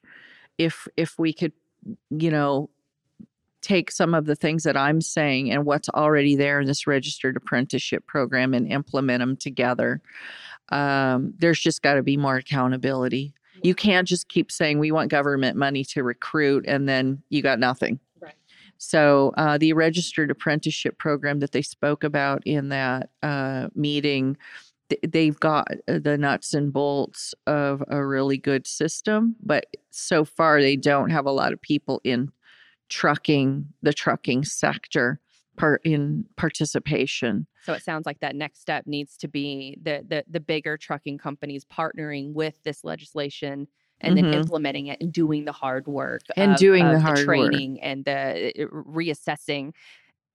if 0.58 0.86
if 0.96 1.18
we 1.18 1.32
could, 1.32 1.52
you 2.10 2.30
know, 2.30 2.70
take 3.62 3.90
some 3.90 4.14
of 4.14 4.26
the 4.26 4.36
things 4.36 4.62
that 4.64 4.76
I'm 4.76 5.00
saying 5.00 5.50
and 5.50 5.64
what's 5.64 5.88
already 5.90 6.36
there 6.36 6.60
in 6.60 6.66
this 6.66 6.86
registered 6.86 7.36
apprenticeship 7.36 8.06
program 8.06 8.54
and 8.54 8.70
implement 8.70 9.20
them 9.20 9.36
together. 9.36 10.00
Um, 10.70 11.34
there's 11.38 11.60
just 11.60 11.82
got 11.82 11.94
to 11.94 12.02
be 12.02 12.16
more 12.16 12.36
accountability. 12.36 13.34
You 13.62 13.74
can't 13.74 14.08
just 14.08 14.28
keep 14.28 14.50
saying 14.50 14.78
we 14.78 14.92
want 14.92 15.10
government 15.10 15.56
money 15.56 15.84
to 15.86 16.02
recruit 16.02 16.64
and 16.66 16.88
then 16.88 17.22
you 17.28 17.42
got 17.42 17.58
nothing. 17.58 18.00
So 18.82 19.32
uh, 19.36 19.58
the 19.58 19.74
registered 19.74 20.30
apprenticeship 20.30 20.96
program 20.96 21.40
that 21.40 21.52
they 21.52 21.60
spoke 21.60 22.02
about 22.02 22.42
in 22.46 22.70
that 22.70 23.10
uh, 23.22 23.68
meeting, 23.74 24.38
th- 24.88 25.02
they've 25.06 25.38
got 25.38 25.68
uh, 25.86 25.98
the 25.98 26.16
nuts 26.16 26.54
and 26.54 26.72
bolts 26.72 27.34
of 27.46 27.84
a 27.88 28.02
really 28.02 28.38
good 28.38 28.66
system, 28.66 29.36
but 29.42 29.66
so 29.90 30.24
far 30.24 30.62
they 30.62 30.76
don't 30.76 31.10
have 31.10 31.26
a 31.26 31.30
lot 31.30 31.52
of 31.52 31.60
people 31.60 32.00
in 32.04 32.32
trucking, 32.90 33.66
the 33.82 33.92
trucking 33.94 34.44
sector, 34.44 35.20
part 35.56 35.80
in 35.84 36.26
participation. 36.36 37.46
So 37.64 37.72
it 37.72 37.82
sounds 37.82 38.06
like 38.06 38.20
that 38.20 38.36
next 38.36 38.60
step 38.60 38.86
needs 38.86 39.16
to 39.18 39.28
be 39.28 39.76
the 39.82 40.04
the 40.06 40.24
the 40.28 40.40
bigger 40.40 40.76
trucking 40.76 41.18
companies 41.18 41.64
partnering 41.64 42.32
with 42.34 42.62
this 42.64 42.84
legislation 42.84 43.66
and 44.02 44.16
then 44.16 44.24
Mhm. 44.24 44.34
implementing 44.34 44.86
it 44.86 44.98
and 45.00 45.12
doing 45.12 45.44
the 45.44 45.52
hard 45.52 45.86
work 45.86 46.22
And 46.36 46.52
of- 46.52 46.58
doing 46.58 46.88
the 46.88 47.00
hard 47.00 47.18
work. 47.18 47.24
training 47.26 47.80
and 47.82 48.04
the 48.04 48.52
reassessing 48.72 49.74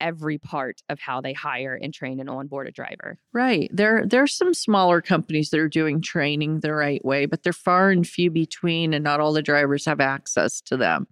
every 0.02 0.38
part 0.38 0.82
of 0.90 1.00
how 1.00 1.22
they 1.22 1.32
hire 1.34 1.74
and 1.82 1.94
train 1.94 2.20
and 2.20 2.30
onboard 2.30 2.68
a 2.68 2.72
driver. 2.72 3.18
Right. 3.34 3.70
There 3.74 4.06
there's 4.06 4.34
some 4.36 4.54
smaller 4.54 5.02
companies 5.02 5.50
that 5.50 5.60
are 5.60 5.70
doing 5.70 6.02
training 6.02 6.60
the 6.60 6.74
right 6.74 7.04
way, 7.04 7.26
but 7.26 7.44
they're 7.44 7.54
far 7.54 7.90
and 7.92 8.06
few 8.06 8.30
between 8.30 8.94
and 8.94 9.04
not 9.04 9.20
all 9.22 9.32
the 9.34 9.42
drivers 9.42 9.86
have 9.86 10.02
access 10.02 10.62
to 10.62 10.76
them. 10.78 11.08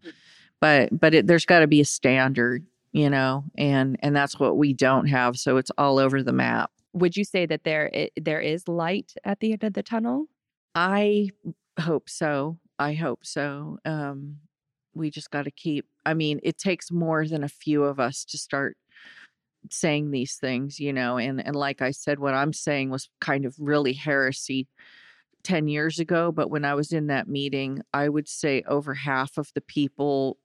But 0.63 0.97
but 0.97 1.13
it, 1.13 1.27
there's 1.27 1.45
got 1.45 1.59
to 1.59 1.67
be 1.67 1.81
a 1.81 1.85
standard, 1.85 2.65
you 2.93 3.09
know, 3.09 3.43
and 3.57 3.97
and 3.99 4.15
that's 4.15 4.39
what 4.39 4.55
we 4.55 4.71
don't 4.71 5.07
have, 5.07 5.35
so 5.35 5.57
it's 5.57 5.71
all 5.77 5.99
over 5.99 6.23
the 6.23 6.31
map. 6.31 6.71
Would 6.93 7.17
you 7.17 7.25
say 7.25 7.45
that 7.45 7.65
there 7.65 7.91
i- 7.93 8.11
there 8.15 8.39
is 8.39 8.69
light 8.69 9.13
at 9.25 9.41
the 9.41 9.51
end 9.51 9.65
of 9.65 9.73
the 9.73 9.83
tunnel? 9.83 10.27
I 10.73 11.31
hope 11.81 12.07
so. 12.09 12.59
I 12.79 12.93
hope 12.93 13.25
so. 13.25 13.79
Um 13.83 14.37
we 14.95 15.09
just 15.09 15.31
got 15.31 15.43
to 15.43 15.51
keep 15.51 15.85
I 16.05 16.13
mean, 16.13 16.39
it 16.43 16.57
takes 16.57 16.91
more 16.93 17.27
than 17.27 17.43
a 17.43 17.49
few 17.49 17.83
of 17.83 17.99
us 17.99 18.23
to 18.25 18.37
start 18.37 18.77
saying 19.69 20.11
these 20.11 20.35
things, 20.35 20.79
you 20.79 20.93
know, 20.93 21.17
and 21.17 21.45
and 21.45 21.57
like 21.57 21.81
I 21.81 21.91
said 21.91 22.19
what 22.19 22.33
I'm 22.33 22.53
saying 22.53 22.89
was 22.89 23.09
kind 23.19 23.45
of 23.45 23.55
really 23.59 23.93
heresy 23.93 24.67
10 25.43 25.67
years 25.67 25.99
ago, 25.99 26.31
but 26.31 26.49
when 26.49 26.63
I 26.65 26.73
was 26.73 26.93
in 26.93 27.07
that 27.07 27.27
meeting, 27.27 27.81
I 27.93 28.07
would 28.09 28.29
say 28.29 28.63
over 28.67 28.93
half 28.93 29.37
of 29.37 29.51
the 29.55 29.61
people 29.61 30.37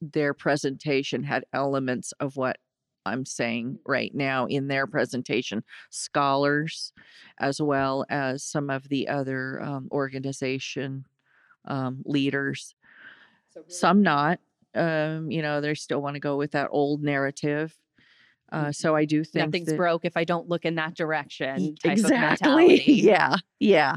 their 0.00 0.34
presentation 0.34 1.22
had 1.22 1.44
elements 1.52 2.12
of 2.20 2.36
what 2.36 2.58
I'm 3.06 3.24
saying 3.24 3.78
right 3.86 4.14
now 4.14 4.46
in 4.46 4.68
their 4.68 4.86
presentation, 4.86 5.64
scholars, 5.90 6.92
as 7.38 7.60
well 7.60 8.04
as 8.08 8.44
some 8.44 8.70
of 8.70 8.88
the 8.88 9.08
other 9.08 9.62
um, 9.62 9.88
organization 9.90 11.04
um, 11.66 12.02
leaders. 12.04 12.74
Some 13.68 14.02
not. 14.02 14.40
Um, 14.74 15.30
you 15.30 15.42
know, 15.42 15.60
they 15.60 15.74
still 15.74 16.00
want 16.00 16.14
to 16.14 16.20
go 16.20 16.36
with 16.36 16.52
that 16.52 16.68
old 16.70 17.02
narrative. 17.02 17.74
Uh, 18.50 18.72
so 18.72 18.94
I 18.94 19.04
do 19.04 19.24
think 19.24 19.46
Nothing's 19.46 19.68
that, 19.68 19.76
broke 19.76 20.04
if 20.04 20.16
I 20.16 20.24
don't 20.24 20.48
look 20.48 20.64
in 20.64 20.76
that 20.76 20.94
direction. 20.94 21.74
Type 21.76 21.92
exactly. 21.92 22.82
yeah, 22.86 23.36
yeah. 23.58 23.96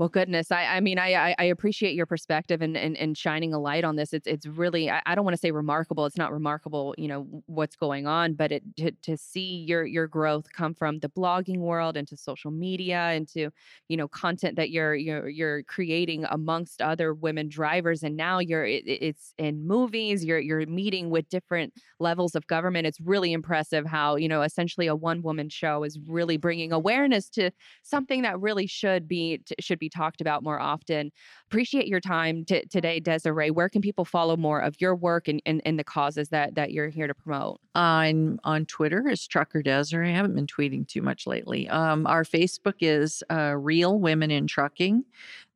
Well, 0.00 0.08
goodness, 0.08 0.50
I, 0.50 0.64
I 0.64 0.80
mean, 0.80 0.98
I, 0.98 1.34
I, 1.38 1.44
appreciate 1.44 1.94
your 1.94 2.06
perspective 2.06 2.62
and, 2.62 2.74
and, 2.74 2.96
and 2.96 3.18
shining 3.18 3.52
a 3.52 3.58
light 3.58 3.84
on 3.84 3.96
this. 3.96 4.14
It's, 4.14 4.26
it's 4.26 4.46
really, 4.46 4.88
I, 4.90 5.14
don't 5.14 5.26
want 5.26 5.34
to 5.34 5.38
say 5.40 5.50
remarkable. 5.50 6.06
It's 6.06 6.16
not 6.16 6.32
remarkable, 6.32 6.94
you 6.96 7.06
know, 7.06 7.42
what's 7.44 7.76
going 7.76 8.06
on, 8.06 8.32
but 8.32 8.50
it 8.50 8.62
to, 8.78 8.92
to 9.02 9.18
see 9.18 9.62
your, 9.68 9.84
your 9.84 10.06
growth 10.06 10.46
come 10.54 10.72
from 10.72 11.00
the 11.00 11.10
blogging 11.10 11.58
world 11.58 11.98
into 11.98 12.16
social 12.16 12.50
media 12.50 13.12
into, 13.12 13.50
you 13.88 13.96
know, 13.98 14.08
content 14.08 14.56
that 14.56 14.70
you're, 14.70 14.94
you're, 14.94 15.28
you're 15.28 15.62
creating 15.64 16.24
amongst 16.30 16.80
other 16.80 17.12
women 17.12 17.50
drivers, 17.50 18.02
and 18.02 18.16
now 18.16 18.38
you're, 18.38 18.64
it, 18.64 18.86
it- 18.86 19.02
it's 19.10 19.34
in 19.36 19.66
movies. 19.66 20.24
You're, 20.24 20.38
you're 20.40 20.64
meeting 20.66 21.10
with 21.10 21.28
different 21.28 21.74
levels 21.98 22.34
of 22.34 22.46
government. 22.46 22.86
It's 22.86 23.00
really 23.00 23.34
impressive 23.34 23.84
how, 23.84 24.16
you 24.16 24.28
know, 24.28 24.40
essentially 24.40 24.86
a 24.86 24.96
one 24.96 25.20
woman 25.20 25.50
show 25.50 25.84
is 25.84 25.98
really 26.06 26.38
bringing 26.38 26.72
awareness 26.72 27.28
to 27.30 27.50
something 27.82 28.22
that 28.22 28.40
really 28.40 28.66
should 28.66 29.06
be 29.06 29.40
should 29.60 29.78
be 29.78 29.89
talked 29.90 30.20
about 30.20 30.42
more 30.42 30.60
often. 30.60 31.10
Appreciate 31.46 31.86
your 31.86 32.00
time 32.00 32.44
t- 32.44 32.64
today, 32.70 33.00
Desiree. 33.00 33.50
Where 33.50 33.68
can 33.68 33.82
people 33.82 34.04
follow 34.04 34.36
more 34.36 34.60
of 34.60 34.80
your 34.80 34.94
work 34.94 35.28
and, 35.28 35.42
and, 35.46 35.60
and 35.64 35.78
the 35.78 35.84
causes 35.84 36.28
that 36.30 36.54
that 36.54 36.72
you're 36.72 36.88
here 36.88 37.06
to 37.06 37.14
promote? 37.14 37.60
on 37.74 38.38
on 38.44 38.66
Twitter 38.66 39.08
is 39.08 39.26
Trucker 39.26 39.62
Desiree. 39.62 40.10
I 40.10 40.16
haven't 40.16 40.34
been 40.34 40.46
tweeting 40.46 40.86
too 40.88 41.02
much 41.02 41.26
lately. 41.26 41.68
Um, 41.68 42.06
our 42.06 42.24
Facebook 42.24 42.74
is 42.80 43.22
uh, 43.30 43.54
Real 43.56 43.98
Women 43.98 44.30
in 44.30 44.46
Trucking. 44.46 45.04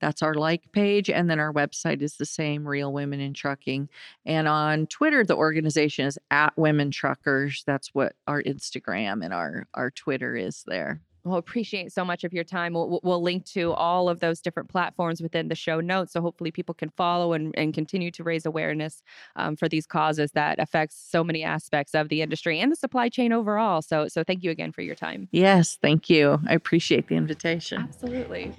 That's 0.01 0.23
our 0.23 0.35
like 0.35 0.71
page, 0.73 1.11
and 1.11 1.29
then 1.29 1.41
our 1.41 1.53
website 1.53 2.03
is 2.03 2.17
the 2.17 2.27
same, 2.27 2.67
Real 2.67 2.93
Women 2.93 3.21
in 3.21 3.35
Trucking. 3.35 3.89
And 4.27 4.47
on 4.47 4.87
Twitter, 4.87 5.25
the 5.25 5.37
organization 5.37 6.07
is 6.07 6.19
at 6.31 6.57
Women 6.57 6.91
Truckers. 6.91 7.65
That's 7.67 7.95
what 7.95 8.15
our 8.27 8.43
Instagram 8.43 9.25
and 9.25 9.35
our 9.35 9.67
our 9.75 9.91
Twitter 9.91 10.37
is 10.37 10.65
there. 10.67 11.01
Well, 11.25 11.39
appreciate 11.39 11.91
so 11.91 12.05
much 12.05 12.23
of 12.25 12.35
your 12.35 12.45
time. 12.45 12.75
We'll, 12.75 13.01
we'll- 13.03 13.25
link 13.25 13.47
to 13.47 13.73
all 13.73 14.11
of 14.11 14.21
those 14.21 14.41
different 14.43 14.69
platforms 14.69 15.23
within 15.23 15.49
the 15.49 15.55
show 15.55 15.81
notes, 15.81 16.13
so 16.13 16.21
hopefully 16.21 16.51
people 16.51 16.75
can 16.75 16.91
follow 16.91 17.33
and, 17.33 17.55
and 17.57 17.73
continue 17.73 18.11
to 18.11 18.23
raise 18.23 18.45
awareness 18.45 19.03
um, 19.35 19.57
for 19.57 19.67
these 19.67 19.87
causes 19.87 20.33
that 20.33 20.59
affects 20.59 20.97
so 20.97 21.25
many 21.25 21.43
aspects 21.43 21.95
of 21.95 22.11
the 22.11 22.21
industry 22.21 22.61
and 22.61 22.71
the 22.71 22.77
supply 22.77 23.09
chain 23.09 23.33
overall. 23.33 23.81
So, 23.81 24.09
so 24.09 24.23
thank 24.25 24.43
you 24.43 24.51
again 24.51 24.73
for 24.73 24.83
your 24.83 24.95
time. 24.95 25.29
Yes, 25.33 25.79
thank 25.81 26.11
you. 26.11 26.39
I 26.47 26.53
appreciate 26.53 27.09
the 27.09 27.15
invitation. 27.15 27.81
Absolutely. 27.81 28.53